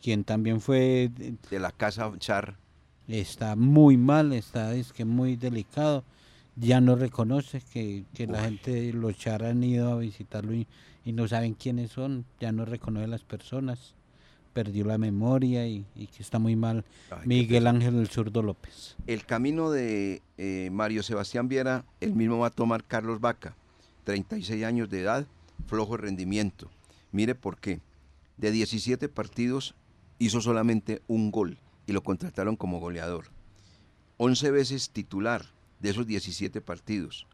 quien 0.00 0.22
también 0.22 0.60
fue, 0.60 1.10
de 1.50 1.58
la 1.58 1.72
casa 1.72 2.08
Char. 2.18 2.56
Está 3.08 3.56
muy 3.56 3.96
mal, 3.96 4.32
está 4.32 4.74
es 4.74 4.92
que 4.92 5.04
muy 5.04 5.36
delicado. 5.36 6.04
Ya 6.56 6.80
no 6.80 6.94
reconoce 6.94 7.60
que, 7.72 8.04
que 8.14 8.28
la 8.28 8.44
gente, 8.44 8.92
los 8.92 9.18
char 9.18 9.42
han 9.42 9.64
ido 9.64 9.92
a 9.92 9.98
visitarlo 9.98 10.54
y, 10.54 10.68
y 11.04 11.12
no 11.12 11.26
saben 11.26 11.54
quiénes 11.54 11.90
son, 11.90 12.24
ya 12.38 12.52
no 12.52 12.64
reconoce 12.64 13.04
a 13.04 13.08
las 13.08 13.24
personas, 13.24 13.94
perdió 14.52 14.84
la 14.84 14.96
memoria 14.96 15.66
y, 15.66 15.84
y 15.96 16.06
que 16.06 16.22
está 16.22 16.38
muy 16.38 16.54
mal. 16.54 16.84
Ay, 17.10 17.26
Miguel. 17.26 17.66
Ángel 17.66 17.96
El 17.96 18.06
Zurdo 18.06 18.40
López. 18.40 18.96
El 19.08 19.26
camino 19.26 19.72
de 19.72 20.22
eh, 20.38 20.68
Mario 20.72 21.02
Sebastián 21.02 21.48
Viera, 21.48 21.84
el 22.00 22.14
mismo 22.14 22.38
va 22.38 22.46
a 22.46 22.50
tomar 22.50 22.84
Carlos 22.84 23.20
Vaca, 23.20 23.56
36 24.04 24.64
años 24.64 24.88
de 24.88 25.00
edad, 25.00 25.26
flojo 25.66 25.96
rendimiento. 25.96 26.70
Mire 27.10 27.34
por 27.34 27.58
qué. 27.58 27.80
De 28.36 28.52
17 28.52 29.08
partidos 29.08 29.74
hizo 30.20 30.40
solamente 30.40 31.02
un 31.08 31.32
gol 31.32 31.58
y 31.86 31.92
lo 31.92 32.02
contrataron 32.02 32.56
como 32.56 32.80
goleador. 32.80 33.26
11 34.16 34.50
veces 34.50 34.90
titular 34.90 35.44
de 35.80 35.90
esos 35.90 36.06
17 36.06 36.60
partidos. 36.60 37.26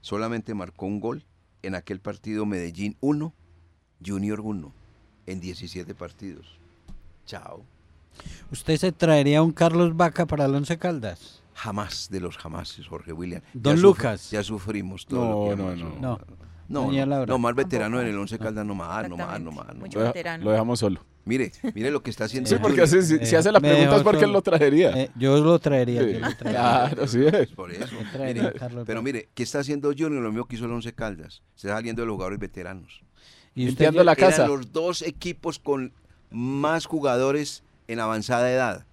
Solamente 0.00 0.52
marcó 0.54 0.86
un 0.86 1.00
gol 1.00 1.24
en 1.62 1.74
aquel 1.74 2.00
partido 2.00 2.44
Medellín 2.44 2.96
1, 3.00 3.32
Junior 4.04 4.40
1, 4.40 4.72
en 5.26 5.40
17 5.40 5.94
partidos. 5.94 6.46
Chao. 7.26 7.64
¿Usted 8.52 8.76
se 8.76 8.92
traería 8.92 9.42
un 9.42 9.52
Carlos 9.52 9.96
Vaca 9.96 10.26
para 10.26 10.44
el 10.44 10.54
Once 10.54 10.76
Caldas? 10.78 11.42
Jamás 11.54 12.08
de 12.10 12.20
los 12.20 12.36
jamases, 12.36 12.86
Jorge 12.86 13.12
William. 13.12 13.40
Don 13.54 13.76
Ya 13.76 13.82
Lucas. 13.82 14.30
ya 14.30 14.42
sufrimos 14.42 15.06
todo. 15.06 15.54
No, 15.56 15.64
lo 15.64 15.74
que 15.74 15.80
no, 15.80 16.00
no. 16.00 16.20
No. 16.68 17.26
No, 17.26 17.38
más 17.38 17.54
veterano 17.54 18.00
en 18.00 18.08
el 18.08 18.18
Once 18.18 18.38
Caldas, 18.38 18.66
no 18.66 18.74
más, 18.74 19.08
no 19.08 19.16
más, 19.16 19.40
no 19.40 19.52
más. 19.52 19.68
no 19.74 19.80
Mucho 19.80 20.00
veterano. 20.00 20.44
lo 20.44 20.50
dejamos 20.50 20.80
solo. 20.80 21.00
Mire, 21.26 21.52
mire 21.74 21.90
lo 21.90 22.02
que 22.02 22.10
está 22.10 22.24
haciendo. 22.24 22.50
Sí, 22.50 22.56
porque 22.60 22.82
hace- 22.82 23.02
si, 23.02 23.24
si 23.24 23.34
hace 23.36 23.50
la 23.50 23.58
me 23.60 23.68
pregunta 23.68 23.90
es 23.92 23.98
dejó 23.98 24.04
porque 24.10 24.24
él 24.26 24.32
lo 24.32 24.42
traería. 24.42 24.90
Eh, 24.90 25.10
yo 25.16 25.38
lo 25.42 25.58
traería. 25.58 26.02
Sí. 26.02 26.12
yo 26.12 26.18
lo 26.20 26.36
traería. 26.36 26.60
Claro, 26.60 27.06
sí 27.08 27.24
es. 27.24 27.48
Por 27.50 27.70
eso. 27.72 27.86
Mire, 28.22 28.52
pero 28.84 29.00
mire, 29.02 29.28
¿qué 29.34 29.42
está 29.42 29.60
haciendo 29.60 29.88
Junior? 29.88 30.22
Lo 30.22 30.30
mismo 30.30 30.44
que 30.46 30.56
hizo 30.56 30.66
el 30.66 30.72
Once 30.72 30.92
Caldas. 30.92 31.42
Se 31.54 31.68
está 31.68 31.76
saliendo 31.78 32.02
de 32.02 32.06
los 32.06 32.14
jugadores 32.14 32.38
veteranos. 32.38 33.00
Y 33.54 33.68
usted 33.68 33.90
ya- 33.92 34.04
la 34.04 34.16
casa. 34.16 34.44
Eran 34.44 34.48
los 34.56 34.72
dos 34.72 35.00
equipos 35.02 35.58
con 35.58 35.92
más 36.30 36.86
jugadores 36.86 37.62
en 37.88 38.00
avanzada 38.00 38.50
edad. 38.50 38.84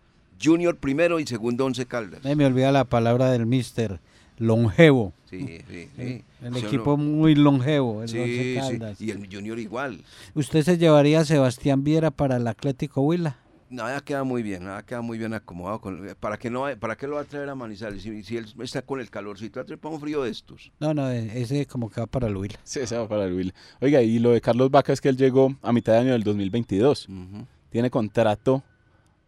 Junior 0.44 0.78
primero 0.78 1.20
y 1.20 1.28
segundo 1.28 1.66
Once 1.66 1.86
Caldas. 1.86 2.26
Eh, 2.26 2.36
me 2.36 2.46
olvida 2.46 2.72
la 2.72 2.86
palabra 2.86 3.30
del 3.32 3.46
mister, 3.46 4.00
longevo. 4.42 5.14
Sí, 5.30 5.62
sí, 5.70 5.88
sí. 5.96 6.24
El, 6.42 6.58
equipo 6.58 6.92
no- 6.92 7.04
muy 7.04 7.36
longevo, 7.36 8.02
el 8.04 8.10
Sí, 8.10 8.18
Once 8.20 8.34
sí, 8.54 8.56
Caldas. 8.60 9.02
Y 9.02 9.12
el 9.12 9.30
Junior 9.32 9.58
igual. 9.60 10.04
¿Usted 10.36 10.64
se 10.64 10.78
llevaría 10.78 11.22
a 11.22 11.26
Sebastián 11.26 11.84
Viera 11.84 12.12
para 12.12 12.36
el 12.38 12.48
Atlético 12.48 13.02
Huila? 13.02 13.38
Nada 13.70 14.02
queda 14.02 14.26
muy 14.26 14.44
bien, 14.44 14.66
nada 14.66 14.84
queda 14.86 15.00
muy 15.02 15.18
bien 15.18 15.34
acomodado. 15.34 15.80
Con, 15.80 16.06
¿para, 16.20 16.38
qué 16.38 16.50
no, 16.50 16.66
¿Para 16.78 16.98
qué 16.98 17.08
lo 17.08 17.16
va 17.16 17.22
a 17.22 17.24
traer 17.24 17.48
a 17.48 17.56
Manizales? 17.56 18.04
Si, 18.04 18.22
si 18.24 18.36
él 18.36 18.46
está 18.62 18.82
con 18.82 19.00
el 19.00 19.10
calorcito, 19.10 19.60
va 19.60 19.62
a 19.62 19.66
traer 19.66 19.80
para 19.80 19.96
un 19.96 20.02
frío 20.02 20.24
de 20.24 20.32
estos. 20.32 20.74
No, 20.82 20.94
no, 20.94 21.10
e- 21.10 21.42
ese 21.42 21.66
como 21.66 21.90
que 21.90 22.02
va 22.02 22.08
para 22.08 22.28
el 22.28 22.36
Huila. 22.36 22.60
Sí, 22.66 22.82
ese 22.82 22.98
va 22.98 23.08
para 23.08 23.24
el 23.24 23.34
Will. 23.34 23.54
Oiga, 23.80 24.02
y 24.02 24.20
lo 24.20 24.32
de 24.32 24.42
Carlos 24.42 24.70
Vaca 24.72 24.92
es 24.92 25.00
que 25.00 25.08
él 25.08 25.16
llegó 25.16 25.56
a 25.62 25.72
mitad 25.72 25.94
de 25.94 26.00
año 26.00 26.12
del 26.12 26.24
2022. 26.24 27.08
Ujú. 27.08 27.46
Tiene 27.70 27.90
contrato 27.90 28.62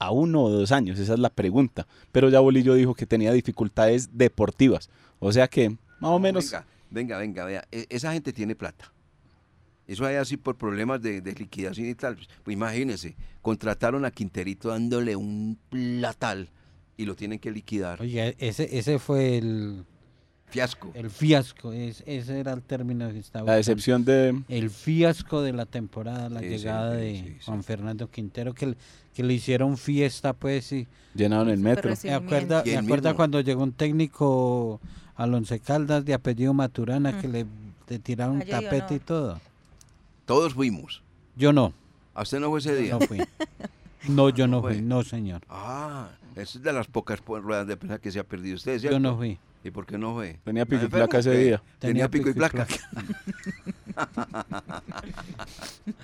a 0.05 0.11
uno 0.11 0.43
o 0.43 0.49
dos 0.49 0.71
años, 0.71 0.99
esa 0.99 1.13
es 1.13 1.19
la 1.19 1.29
pregunta. 1.29 1.87
Pero 2.11 2.29
ya 2.29 2.39
Bolillo 2.39 2.73
dijo 2.75 2.93
que 2.95 3.05
tenía 3.05 3.31
dificultades 3.33 4.09
deportivas. 4.17 4.89
O 5.19 5.31
sea 5.31 5.47
que, 5.47 5.69
más 5.99 6.11
o 6.11 6.19
menos, 6.19 6.45
Venga, 6.51 6.65
venga, 6.89 7.17
venga, 7.17 7.45
vea. 7.45 7.67
e- 7.71 7.87
Esa 7.89 8.13
gente 8.13 8.33
tiene 8.33 8.55
plata. 8.55 8.91
Eso 9.85 10.05
hay 10.05 10.15
así 10.15 10.37
por 10.37 10.55
problemas 10.55 11.01
de, 11.01 11.19
de 11.21 11.33
liquidación 11.33 11.89
y 11.89 11.95
tal. 11.95 12.15
Pues 12.43 12.53
imagínense, 12.55 13.15
contrataron 13.41 14.05
a 14.05 14.11
Quinterito 14.11 14.69
dándole 14.69 15.15
un 15.15 15.57
platal 15.69 16.49
y 16.95 17.05
lo 17.05 17.15
tienen 17.15 17.39
que 17.39 17.51
liquidar. 17.51 18.01
Oye, 18.01 18.35
ese, 18.39 18.77
ese 18.77 18.97
fue 18.99 19.37
el, 19.37 19.83
Fiasco. 20.53 20.91
el 20.93 21.09
fiasco, 21.09 21.73
es- 21.73 22.03
ese 22.05 22.39
era 22.39 22.53
el 22.53 22.61
término 22.61 23.09
que 23.11 23.19
estaba. 23.19 23.45
la 23.47 23.55
decepción 23.55 24.05
de... 24.05 24.39
El 24.49 24.69
fiasco 24.69 25.41
de 25.41 25.51
la 25.51 25.65
temporada, 25.65 26.29
la 26.29 26.39
Sí, 26.41 26.47
llegada 26.49 26.93
sí, 26.95 27.01
de 27.01 27.15
sí, 27.15 27.23
sí. 27.39 27.45
Juan 27.45 27.63
Fernando 27.63 28.07
Quintero, 28.09 28.53
que, 28.53 28.67
le- 28.67 28.77
que 29.15 29.23
le 29.23 29.33
hicieron 29.33 29.77
fiesta, 29.77 30.33
pues, 30.33 30.71
y 30.71 30.87
Llenaron 31.15 31.49
el 31.49 31.57
metro. 31.59 31.91
me 32.03 32.11
acuerda, 32.13 32.63
me 32.63 33.13
cuando 33.15 33.41
llegó 33.41 33.63
un 33.63 33.71
técnico 33.73 34.79
al 35.15 35.33
Once 35.33 35.59
Caldas 35.59 36.05
de 36.05 36.13
apellido 36.13 36.53
Maturana, 36.53 37.19
que 37.19 37.27
le, 37.27 37.45
le 37.89 37.99
tiraron 37.99 38.37
Ah, 38.41 38.45
yo 38.45 38.57
digo, 38.59 38.61
tapete 38.69 38.89
no. 38.91 38.95
y 38.95 38.99
todo. 38.99 39.41
Todos 40.25 40.53
fuimos. 40.53 41.01
Yo 41.35 41.51
no, 41.51 41.73
¿A 42.13 42.21
usted 42.21 42.39
no 42.39 42.49
fue 42.49 42.59
ese 42.59 42.75
día? 42.75 42.93
no 42.93 42.99
fui. 43.01 43.19
No, 44.07 44.27
yo 44.29 44.47
no 44.47 44.61
fui, 44.61 44.81
no, 44.81 45.01
señor. 45.01 45.43
Ah, 45.49 46.09
esa 46.35 46.57
es 46.57 46.61
de 46.63 46.73
las 46.73 46.87
pocas 46.87 47.21
po- 47.21 47.39
ruedas 47.39 47.65
de 47.67 47.77
prensa 47.77 47.99
que 47.99 48.11
se 48.11 48.19
ha 48.19 48.23
perdido 48.25 48.55
usted, 48.57 48.77
Yo 48.81 48.99
no 48.99 49.15
fui. 49.15 49.39
¿Y 49.63 49.71
por 49.71 49.85
qué 49.85 49.97
no 49.97 50.13
fue? 50.13 50.39
Tenía 50.43 50.63
¿Está 50.63 50.75
pico 50.75 50.85
y 50.85 50.89
placa 50.89 51.19
ese 51.19 51.37
día. 51.37 51.63
Tenía 51.79 52.09
pico 52.09 52.29
y 52.29 52.33
placa. 52.33 52.67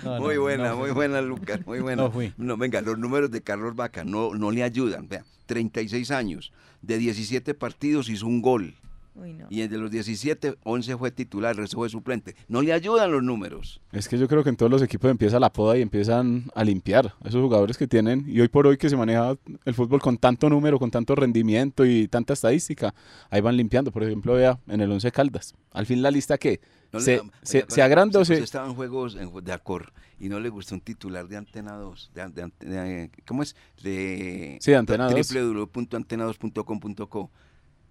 No, 0.04 0.20
muy 0.20 0.36
no, 0.36 0.42
buena, 0.42 0.70
no 0.70 0.78
muy 0.78 0.92
buena, 0.92 1.22
Lucas, 1.22 1.66
muy 1.66 1.80
buena. 1.80 2.04
No 2.04 2.12
fui. 2.12 2.34
No, 2.38 2.56
venga, 2.58 2.82
los 2.82 2.98
números 2.98 3.32
de 3.32 3.42
Carlos 3.42 3.76
Vaca 3.76 4.04
no, 4.04 4.36
no 4.36 4.52
le 4.52 4.64
ayudan. 4.64 5.08
Vea, 5.08 5.26
36 5.48 6.12
años, 6.12 6.52
de 6.82 6.98
17 6.98 7.54
partidos 7.54 8.10
hizo 8.10 8.28
un 8.28 8.42
gol. 8.42 8.76
Uy, 9.22 9.34
no. 9.34 9.48
Y 9.50 9.68
de 9.68 9.78
los 9.78 9.92
17, 9.92 10.56
11 10.64 10.98
fue 10.98 11.12
titular, 11.12 11.52
el 11.52 11.58
resto 11.58 11.78
fue 11.78 11.90
suplente. 11.90 12.36
No 12.48 12.62
le 12.62 12.74
ayudan 12.74 13.12
los 13.12 13.22
números. 13.24 13.82
Es 13.92 14.08
que 14.08 14.18
yo 14.18 14.28
creo 14.28 14.44
que 14.44 14.50
en 14.50 14.56
todos 14.56 14.72
los 14.72 14.82
equipos 14.82 15.10
empieza 15.12 15.40
la 15.40 15.52
poda 15.52 15.78
y 15.78 15.82
empiezan 15.82 16.46
a 16.56 16.64
limpiar 16.64 17.14
a 17.24 17.28
esos 17.28 17.42
jugadores 17.42 17.78
que 17.78 17.88
tienen. 17.88 18.24
Y 18.28 18.40
hoy 18.42 18.48
por 18.48 18.68
hoy 18.68 18.78
que 18.78 18.90
se 18.90 18.96
maneja 18.98 19.36
el 19.66 19.74
fútbol 19.74 20.00
con 20.02 20.18
tanto 20.18 20.50
número, 20.50 20.80
con 20.80 20.92
tanto 20.92 21.16
rendimiento 21.16 21.86
y 21.86 22.08
tanta 22.08 22.34
estadística, 22.34 22.94
ahí 23.30 23.42
van 23.42 23.58
limpiando. 23.58 23.92
Por 23.92 24.04
ejemplo, 24.04 24.34
vea, 24.34 24.60
en 24.68 24.82
el 24.82 24.92
11 24.92 25.12
Caldas. 25.12 25.56
Al 25.72 25.86
fin 25.86 26.02
la 26.02 26.12
lista 26.12 26.38
que 26.38 26.60
No 26.92 27.00
se, 27.00 27.22
se, 27.44 27.66
se 27.68 27.82
agranda 27.82 28.20
o 28.20 28.26
se... 28.26 28.36
estaba 28.40 28.68
en 28.68 28.74
juegos 28.76 29.16
de 29.44 29.52
Acor 29.54 29.94
y 30.20 30.28
no 30.30 30.40
le 30.40 30.50
gustó 30.50 30.76
un 30.76 30.82
titular 30.82 31.28
de 31.28 31.38
Antena 31.38 31.74
2. 31.76 32.12
De, 32.14 32.28
de 32.30 32.52
de- 32.70 33.12
¿Cómo 33.28 33.44
es? 33.44 33.56
De 33.84 34.58
Sí, 34.60 34.72
de 34.72 34.78
Antena 34.78 35.10
2. 35.10 35.34
www.antena2.com.co. 35.34 37.32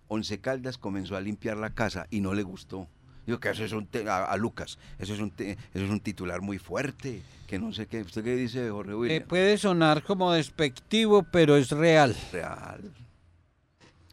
Once 0.09 0.39
Caldas 0.41 0.79
comenzó 0.79 1.17
a 1.17 1.21
limpiar 1.21 1.57
la 1.57 1.71
casa 1.71 2.07
y 2.11 2.21
no 2.21 2.35
le 2.35 2.43
gustó. 2.43 2.87
Digo 3.27 3.41
que 3.41 3.51
eso 3.51 3.63
es 3.65 3.73
un 3.73 3.87
te- 3.87 4.09
a, 4.09 4.25
a 4.25 4.37
Lucas, 4.39 4.79
eso 4.99 5.13
es 5.13 5.21
un 5.21 5.33
eso 5.39 5.59
es 5.85 5.91
un 5.91 6.01
titular 6.01 6.41
muy 6.41 6.59
fuerte, 6.59 7.21
que 7.47 7.59
no 7.59 7.73
sé 7.75 7.87
qué. 7.87 8.01
¿Usted 8.01 8.25
qué 8.25 8.35
dice, 8.37 8.71
Jorge 8.71 8.93
Eh, 8.93 8.95
William? 8.95 9.23
puede 9.29 9.59
sonar 9.59 10.03
como 10.03 10.33
despectivo, 10.33 11.23
pero 11.31 11.57
es 11.57 11.71
real. 11.71 12.17
Real. 12.33 12.91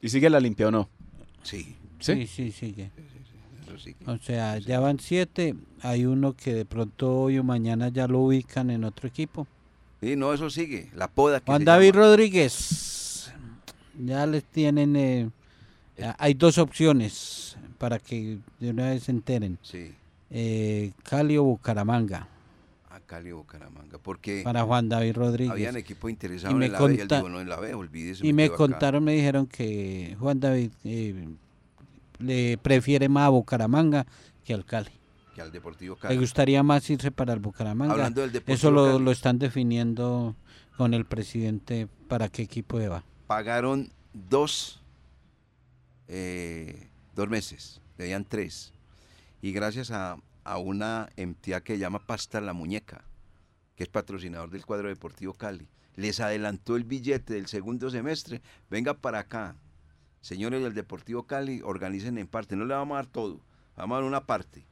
¿Y 0.02 0.10
sigue 0.10 0.30
la 0.30 0.40
limpia 0.42 0.68
o 0.68 0.72
no? 0.72 0.90
Sí, 1.44 1.76
¿Sí? 2.00 2.28
Sí, 2.28 2.28
sí, 2.28 2.52
sigue. 2.52 2.92
eso 3.66 3.78
sí. 3.80 3.96
O 4.06 4.18
sea, 4.18 4.58
ya 4.58 4.80
van 4.82 5.00
siete. 5.00 5.56
Hay 5.82 6.06
uno 6.06 6.34
que 6.34 6.54
de 6.54 6.66
pronto 6.66 7.12
hoy 7.22 7.38
o 7.40 7.44
mañana 7.44 7.88
ya 7.90 8.08
lo 8.08 8.20
ubican 8.20 8.70
en 8.70 8.84
otro 8.84 9.08
equipo. 9.08 9.48
Sí, 10.02 10.16
no, 10.18 10.34
eso 10.34 10.50
sigue. 10.50 10.90
La 10.94 11.08
poda 11.08 11.40
que 11.40 11.46
Juan 11.46 11.64
David 11.64 11.94
llama. 11.94 12.06
Rodríguez. 12.06 13.32
Ya 13.98 14.26
les 14.26 14.44
tienen. 14.44 14.96
eh, 14.98 15.30
hay 16.18 16.34
dos 16.34 16.58
opciones 16.58 17.58
para 17.78 18.00
que 18.00 18.40
de 18.60 18.70
una 18.70 18.90
vez 18.90 19.04
se 19.04 19.12
enteren. 19.12 19.58
Sí, 19.62 19.94
Eh, 20.32 20.92
Cali 21.04 21.38
o 21.38 21.44
Bucaramanga. 21.44 22.28
a 22.90 23.00
Cali 23.02 23.32
o 23.32 23.38
Bucaramanga. 23.38 23.98
Porque 24.00 24.42
Para 24.44 24.64
Juan 24.64 24.90
David 24.90 25.16
Rodríguez. 25.16 25.52
habían 25.52 25.78
equipo 25.78 26.10
interesado 26.10 26.54
Y 26.54 26.58
me 26.58 26.66
en 26.68 26.72
la 26.72 26.80
B 26.82 26.96
y 26.96 27.00
él 27.00 27.08
dijo, 27.08 27.30
no, 27.30 27.42
en 27.42 27.50
la 27.50 27.60
B, 27.60 27.74
olvídese. 27.76 28.26
Y 28.26 28.34
me 28.34 28.44
quedo 28.44 28.54
acá". 28.56 28.58
contaron, 28.58 29.04
me 29.04 29.14
dijeron 29.14 29.46
que 29.48 30.16
Juan 30.20 30.40
David 30.40 30.72
eh, 30.84 31.28
le 32.20 32.58
prefiere 32.58 33.10
más 33.10 33.26
a 33.28 33.30
Bucaramanga 33.30 34.06
que 34.44 34.54
al 34.54 34.66
Cali. 34.66 34.92
Que 35.36 35.42
al 35.42 35.52
Deportivo 35.52 35.96
Le 35.96 36.02
Cali. 36.02 36.18
gustaría 36.18 36.64
más 36.64 36.90
irse 36.90 37.12
para 37.12 37.34
el 37.34 37.40
Bucaramanga. 37.40 37.94
Hablando 37.94 38.22
del 38.22 38.32
Deportivo 38.32 38.56
Eso 38.56 38.72
lo, 38.72 38.94
Cali. 38.94 39.04
lo 39.06 39.12
están 39.12 39.38
definiendo 39.40 40.36
con 40.78 40.94
el 40.94 41.06
presidente 41.06 41.88
para 42.08 42.30
qué 42.30 42.42
equipo 42.42 42.80
va. 42.90 43.04
pagaron 43.28 43.92
dos, 44.14 44.82
eh, 46.08 46.90
dos 47.16 47.30
meses, 47.30 47.82
debían 47.98 48.26
tres. 48.26 48.74
Y 49.42 49.52
gracias 49.52 49.92
a, 49.92 50.18
a 50.44 50.58
una 50.58 51.10
entidad 51.18 51.62
que 51.64 51.74
se 51.74 51.80
llama 51.80 52.00
Pasta 52.00 52.42
La 52.42 52.54
Muñeca, 52.54 53.04
que 53.76 53.84
es 53.84 53.90
patrocinador 53.90 54.50
del 54.50 54.66
cuadro 54.66 54.88
deportivo 54.90 55.34
Cali, 55.34 55.68
les 55.96 56.20
adelantó 56.20 56.76
el 56.76 56.84
billete 56.84 57.34
del 57.36 57.48
segundo 57.48 57.90
semestre. 57.90 58.42
Venga 58.70 58.96
para 58.96 59.20
acá, 59.20 59.56
señores 60.22 60.62
del 60.64 60.74
Deportivo 60.74 61.24
Cali, 61.24 61.62
organicen 61.64 62.18
en 62.18 62.28
parte. 62.28 62.56
No 62.56 62.66
le 62.66 62.74
vamos 62.74 62.96
a 62.96 62.98
dar 62.98 63.08
todo, 63.08 63.40
vamos 63.78 63.96
a 63.96 64.00
dar 64.00 64.08
una 64.08 64.26
parte 64.26 64.66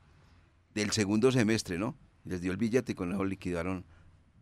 del 0.73 0.91
segundo 0.91 1.31
semestre, 1.31 1.77
¿no? 1.77 1.95
Les 2.25 2.41
dio 2.41 2.51
el 2.51 2.57
billete 2.57 2.93
y 2.93 2.95
con 2.95 3.11
eso 3.13 3.23
liquidaron 3.23 3.85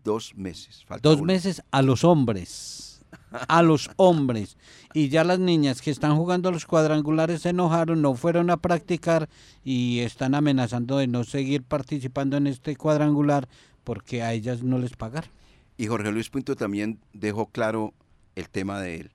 dos 0.04 0.36
meses. 0.36 0.84
Falta 0.86 1.08
Dos 1.10 1.18
uno. 1.18 1.26
meses 1.28 1.62
a 1.72 1.82
los 1.82 2.04
hombres. 2.04 3.01
A 3.48 3.62
los 3.62 3.90
hombres. 3.96 4.58
Y 4.94 5.10
ya 5.10 5.24
las 5.24 5.40
niñas 5.40 5.82
que 5.82 5.92
están 5.92 6.16
jugando 6.18 6.50
a 6.50 6.52
los 6.52 6.66
cuadrangulares 6.66 7.42
se 7.42 7.50
enojaron, 7.50 8.02
no 8.02 8.16
fueron 8.16 8.50
a 8.50 8.58
practicar 8.58 9.30
y 9.64 10.00
están 10.00 10.36
amenazando 10.36 10.98
de 10.98 11.08
no 11.08 11.24
seguir 11.24 11.64
participando 11.64 12.38
en 12.38 12.48
este 12.48 12.76
cuadrangular 12.76 13.48
porque 13.84 14.22
a 14.22 14.34
ellas 14.34 14.64
no 14.64 14.78
les 14.78 14.96
pagaron. 14.96 15.30
Y 15.78 15.88
Jorge 15.88 16.12
Luis 16.12 16.30
Pinto 16.30 16.56
también 16.56 17.00
dejó 17.14 17.48
claro 17.48 17.94
el 18.36 18.50
tema 18.50 18.80
de 18.80 19.02
él. 19.02 19.12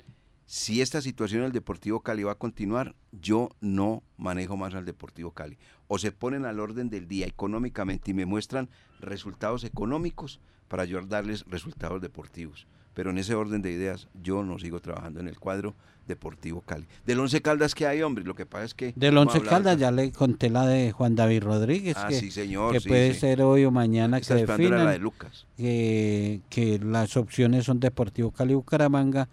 Si 0.46 0.80
esta 0.80 1.02
situación 1.02 1.42
del 1.42 1.52
Deportivo 1.52 2.00
Cali 2.00 2.22
va 2.22 2.32
a 2.32 2.38
continuar, 2.38 2.94
yo 3.10 3.50
no 3.60 4.04
manejo 4.16 4.56
más 4.56 4.74
al 4.74 4.84
Deportivo 4.84 5.32
Cali. 5.32 5.58
O 5.88 5.98
se 5.98 6.12
ponen 6.12 6.44
al 6.44 6.60
orden 6.60 6.88
del 6.88 7.08
día 7.08 7.26
económicamente 7.26 8.12
y 8.12 8.14
me 8.14 8.26
muestran 8.26 8.68
resultados 9.00 9.64
económicos 9.64 10.40
para 10.68 10.84
yo 10.84 11.00
darles 11.02 11.44
resultados 11.46 12.00
deportivos. 12.00 12.66
Pero 12.96 13.10
en 13.10 13.18
ese 13.18 13.34
orden 13.34 13.60
de 13.60 13.70
ideas, 13.70 14.08
yo 14.22 14.42
no 14.42 14.58
sigo 14.58 14.80
trabajando 14.80 15.20
en 15.20 15.28
el 15.28 15.38
cuadro 15.38 15.74
Deportivo 16.08 16.62
Cali. 16.62 16.86
Del 17.04 17.18
Once 17.20 17.42
Caldas 17.42 17.74
que 17.74 17.86
hay, 17.86 18.00
hombre, 18.00 18.24
lo 18.24 18.34
que 18.34 18.46
pasa 18.46 18.64
es 18.64 18.72
que... 18.74 18.94
Del 18.96 19.18
Once 19.18 19.38
Caldas 19.42 19.76
ya 19.78 19.90
le 19.90 20.12
conté 20.12 20.48
la 20.48 20.66
de 20.66 20.92
Juan 20.92 21.14
David 21.14 21.42
Rodríguez, 21.42 21.94
Ah, 21.98 22.06
que, 22.08 22.18
sí, 22.18 22.30
señor, 22.30 22.72
que 22.72 22.80
sí, 22.80 22.88
puede 22.88 23.12
sí. 23.12 23.20
ser 23.20 23.42
hoy 23.42 23.64
o 23.66 23.70
mañana 23.70 24.16
que 24.16 24.22
Está 24.22 24.38
esperando 24.38 24.66
era 24.68 24.76
la 24.78 24.82
de 24.84 24.88
definan 24.92 25.02
Lucas. 25.02 25.46
que, 25.58 26.40
que 26.48 26.78
las 26.78 27.16
opciones 27.18 27.64
son 27.66 27.80
Deportivo 27.80 28.30
Cali 28.30 28.54
Bucaramanga. 28.54 29.28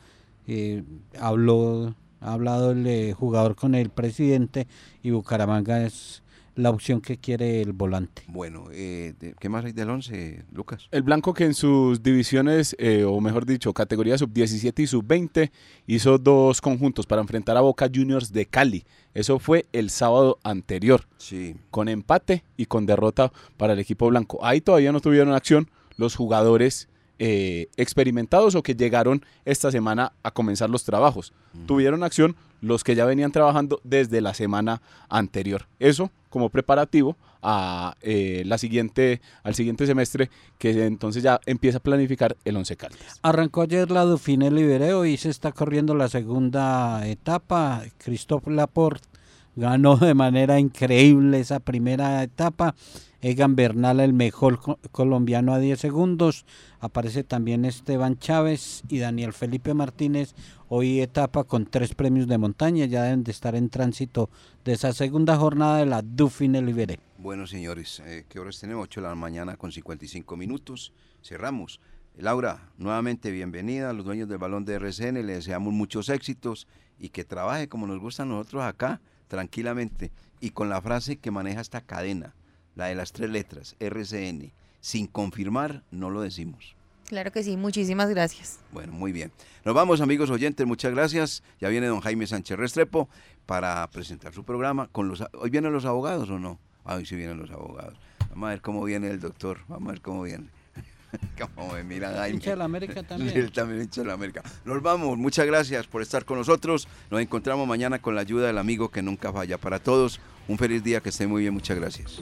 eh, 0.47 0.83
habló, 1.19 1.95
ha 2.19 2.33
hablado 2.33 2.71
el 2.71 2.85
eh, 2.87 3.13
jugador 3.13 3.55
con 3.55 3.75
el 3.75 3.89
presidente 3.91 4.67
y 5.03 5.11
Bucaramanga 5.11 5.85
es 5.85 6.22
la 6.55 6.69
opción 6.69 7.01
que 7.01 7.17
quiere 7.17 7.61
el 7.61 7.73
volante. 7.73 8.23
Bueno, 8.27 8.65
eh, 8.71 9.13
¿qué 9.39 9.49
más 9.49 9.65
hay 9.65 9.71
del 9.71 9.89
Once, 9.89 10.43
Lucas? 10.51 10.87
El 10.91 11.03
Blanco 11.03 11.33
que 11.33 11.45
en 11.45 11.53
sus 11.53 12.03
divisiones, 12.03 12.75
eh, 12.79 13.03
o 13.03 13.19
mejor 13.21 13.45
dicho, 13.45 13.73
categoría 13.73 14.17
sub-17 14.17 14.79
y 14.79 14.87
sub-20, 14.87 15.51
hizo 15.87 16.17
dos 16.17 16.61
conjuntos 16.61 17.05
para 17.05 17.21
enfrentar 17.21 17.57
a 17.57 17.61
Boca 17.61 17.89
Juniors 17.93 18.31
de 18.31 18.45
Cali. 18.45 18.85
Eso 19.13 19.39
fue 19.39 19.65
el 19.73 19.89
sábado 19.89 20.39
anterior, 20.43 21.07
Sí, 21.17 21.55
con 21.69 21.87
empate 21.87 22.43
y 22.57 22.65
con 22.65 22.85
derrota 22.85 23.31
para 23.57 23.73
el 23.73 23.79
equipo 23.79 24.07
blanco. 24.07 24.43
Ahí 24.43 24.61
todavía 24.61 24.91
no 24.91 25.01
tuvieron 25.01 25.33
acción 25.33 25.69
los 25.97 26.15
jugadores 26.15 26.89
eh, 27.19 27.67
experimentados 27.77 28.55
o 28.55 28.63
que 28.63 28.75
llegaron 28.75 29.23
esta 29.45 29.71
semana 29.71 30.13
a 30.23 30.31
comenzar 30.31 30.69
los 30.69 30.83
trabajos. 30.83 31.33
Tuvieron 31.67 32.03
acción 32.03 32.35
los 32.61 32.83
que 32.83 32.95
ya 32.95 33.05
venían 33.05 33.31
trabajando 33.31 33.79
desde 33.83 34.21
la 34.21 34.33
semana 34.33 34.81
anterior. 35.09 35.67
Eso 35.79 36.11
como 36.29 36.49
preparativo 36.49 37.15
a 37.43 37.95
eh, 38.01 38.43
la 38.45 38.57
siguiente, 38.57 39.21
al 39.43 39.53
siguiente 39.53 39.85
semestre, 39.85 40.29
que 40.57 40.85
entonces 40.85 41.21
ya 41.21 41.39
empieza 41.45 41.77
a 41.79 41.81
planificar 41.81 42.37
el 42.45 42.55
Once 42.55 42.75
Caldas. 42.77 43.19
Arrancó 43.21 43.61
ayer 43.61 43.91
la 43.91 44.05
Dauphiné 44.05 44.49
Libere, 44.49 44.93
hoy 44.93 45.17
se 45.17 45.29
está 45.29 45.51
corriendo 45.51 45.93
la 45.93 46.07
segunda 46.07 47.05
etapa. 47.07 47.83
Christophe 47.97 48.49
Laporte 48.49 49.07
ganó 49.55 49.97
de 49.97 50.13
manera 50.13 50.57
increíble 50.59 51.39
esa 51.41 51.59
primera 51.59 52.23
etapa. 52.23 52.73
Egan 53.21 53.55
Bernal, 53.55 53.99
el 53.99 54.13
mejor 54.13 54.59
co- 54.59 54.79
colombiano 54.91 55.53
a 55.53 55.59
10 55.59 55.79
segundos. 55.79 56.45
Aparece 56.83 57.23
también 57.23 57.63
Esteban 57.63 58.19
Chávez 58.19 58.83
y 58.89 58.99
Daniel 58.99 59.31
Felipe 59.31 59.73
Martínez. 59.73 60.35
Hoy 60.67 60.99
etapa 60.99 61.45
con 61.45 61.65
tres 61.65 61.95
premios 61.95 62.27
de 62.27 62.37
montaña. 62.37 62.85
Ya 62.87 63.03
deben 63.03 63.23
de 63.23 63.31
estar 63.31 63.55
en 63.55 63.69
tránsito 63.69 64.29
de 64.65 64.73
esa 64.73 64.91
segunda 64.91 65.37
jornada 65.37 65.77
de 65.77 65.85
la 65.85 66.01
Dauphiné 66.01 66.61
Libere. 66.61 66.99
Bueno, 67.17 67.47
señores, 67.47 68.01
eh, 68.05 68.25
¿qué 68.27 68.37
horas 68.37 68.59
tenemos? 68.59 68.83
8 68.83 68.99
de 68.99 69.07
la 69.07 69.15
mañana 69.15 69.55
con 69.55 69.71
55 69.71 70.35
minutos. 70.35 70.91
Cerramos. 71.23 71.79
Laura, 72.17 72.73
nuevamente 72.77 73.31
bienvenida 73.31 73.89
a 73.89 73.93
los 73.93 74.03
dueños 74.03 74.27
del 74.27 74.39
balón 74.39 74.65
de 74.65 74.73
RCN. 74.73 75.25
Le 75.25 75.35
deseamos 75.35 75.71
muchos 75.71 76.09
éxitos 76.09 76.67
y 76.99 77.11
que 77.11 77.23
trabaje 77.23 77.69
como 77.69 77.87
nos 77.87 77.99
gusta 77.99 78.23
a 78.23 78.25
nosotros 78.25 78.61
acá, 78.61 78.99
tranquilamente. 79.29 80.11
Y 80.41 80.49
con 80.49 80.67
la 80.67 80.81
frase 80.81 81.15
que 81.15 81.31
maneja 81.31 81.61
esta 81.61 81.79
cadena, 81.79 82.35
la 82.75 82.87
de 82.87 82.95
las 82.95 83.13
tres 83.13 83.29
letras, 83.29 83.77
RCN. 83.79 84.51
Sin 84.83 85.07
confirmar, 85.07 85.81
no 85.91 86.09
lo 86.09 86.19
decimos. 86.19 86.75
Claro 87.07 87.31
que 87.31 87.41
sí, 87.41 87.55
muchísimas 87.55 88.09
gracias. 88.09 88.59
Bueno, 88.73 88.91
muy 88.91 89.13
bien. 89.13 89.31
Nos 89.63 89.73
vamos, 89.73 90.01
amigos 90.01 90.29
oyentes, 90.29 90.67
muchas 90.67 90.91
gracias. 90.91 91.41
Ya 91.61 91.69
viene 91.69 91.87
don 91.87 92.01
Jaime 92.01 92.27
Sánchez 92.27 92.57
Restrepo 92.57 93.07
para 93.45 93.89
presentar 93.91 94.33
su 94.33 94.43
programa. 94.43 94.89
con 94.91 95.07
los 95.07 95.23
¿Hoy 95.39 95.49
vienen 95.49 95.71
los 95.71 95.85
abogados 95.85 96.29
o 96.29 96.37
no? 96.37 96.59
Ah, 96.83 96.95
hoy 96.95 97.05
sí 97.05 97.15
vienen 97.15 97.37
los 97.37 97.49
abogados. 97.51 97.97
Vamos 98.31 98.47
a 98.47 98.49
ver 98.49 98.61
cómo 98.61 98.83
viene 98.83 99.09
el 99.09 99.21
doctor. 99.21 99.59
Vamos 99.69 99.87
a 99.87 99.91
ver 99.93 100.01
cómo 100.01 100.23
viene. 100.23 100.47
Cómo 101.39 101.71
me 101.71 101.83
mira 101.85 102.11
Jaime. 102.11 102.35
Hincha 102.35 102.49
de 102.49 102.57
la 102.57 102.65
América 102.65 103.03
también. 103.03 103.31
Él 103.37 103.53
también 103.53 103.83
hincha 103.83 104.01
de 104.01 104.07
la 104.07 104.15
América. 104.15 104.43
Nos 104.65 104.81
vamos. 104.81 105.17
Muchas 105.17 105.45
gracias 105.45 105.87
por 105.87 106.01
estar 106.01 106.25
con 106.25 106.39
nosotros. 106.39 106.89
Nos 107.09 107.21
encontramos 107.21 107.65
mañana 107.65 107.99
con 107.99 108.15
la 108.15 108.21
ayuda 108.21 108.47
del 108.47 108.57
amigo 108.57 108.89
que 108.89 109.01
nunca 109.01 109.31
falla. 109.31 109.57
Para 109.57 109.79
todos, 109.79 110.19
un 110.49 110.57
feliz 110.57 110.83
día. 110.83 110.99
Que 110.99 111.07
estén 111.07 111.29
muy 111.29 111.43
bien. 111.43 111.53
Muchas 111.53 111.77
gracias. 111.77 112.21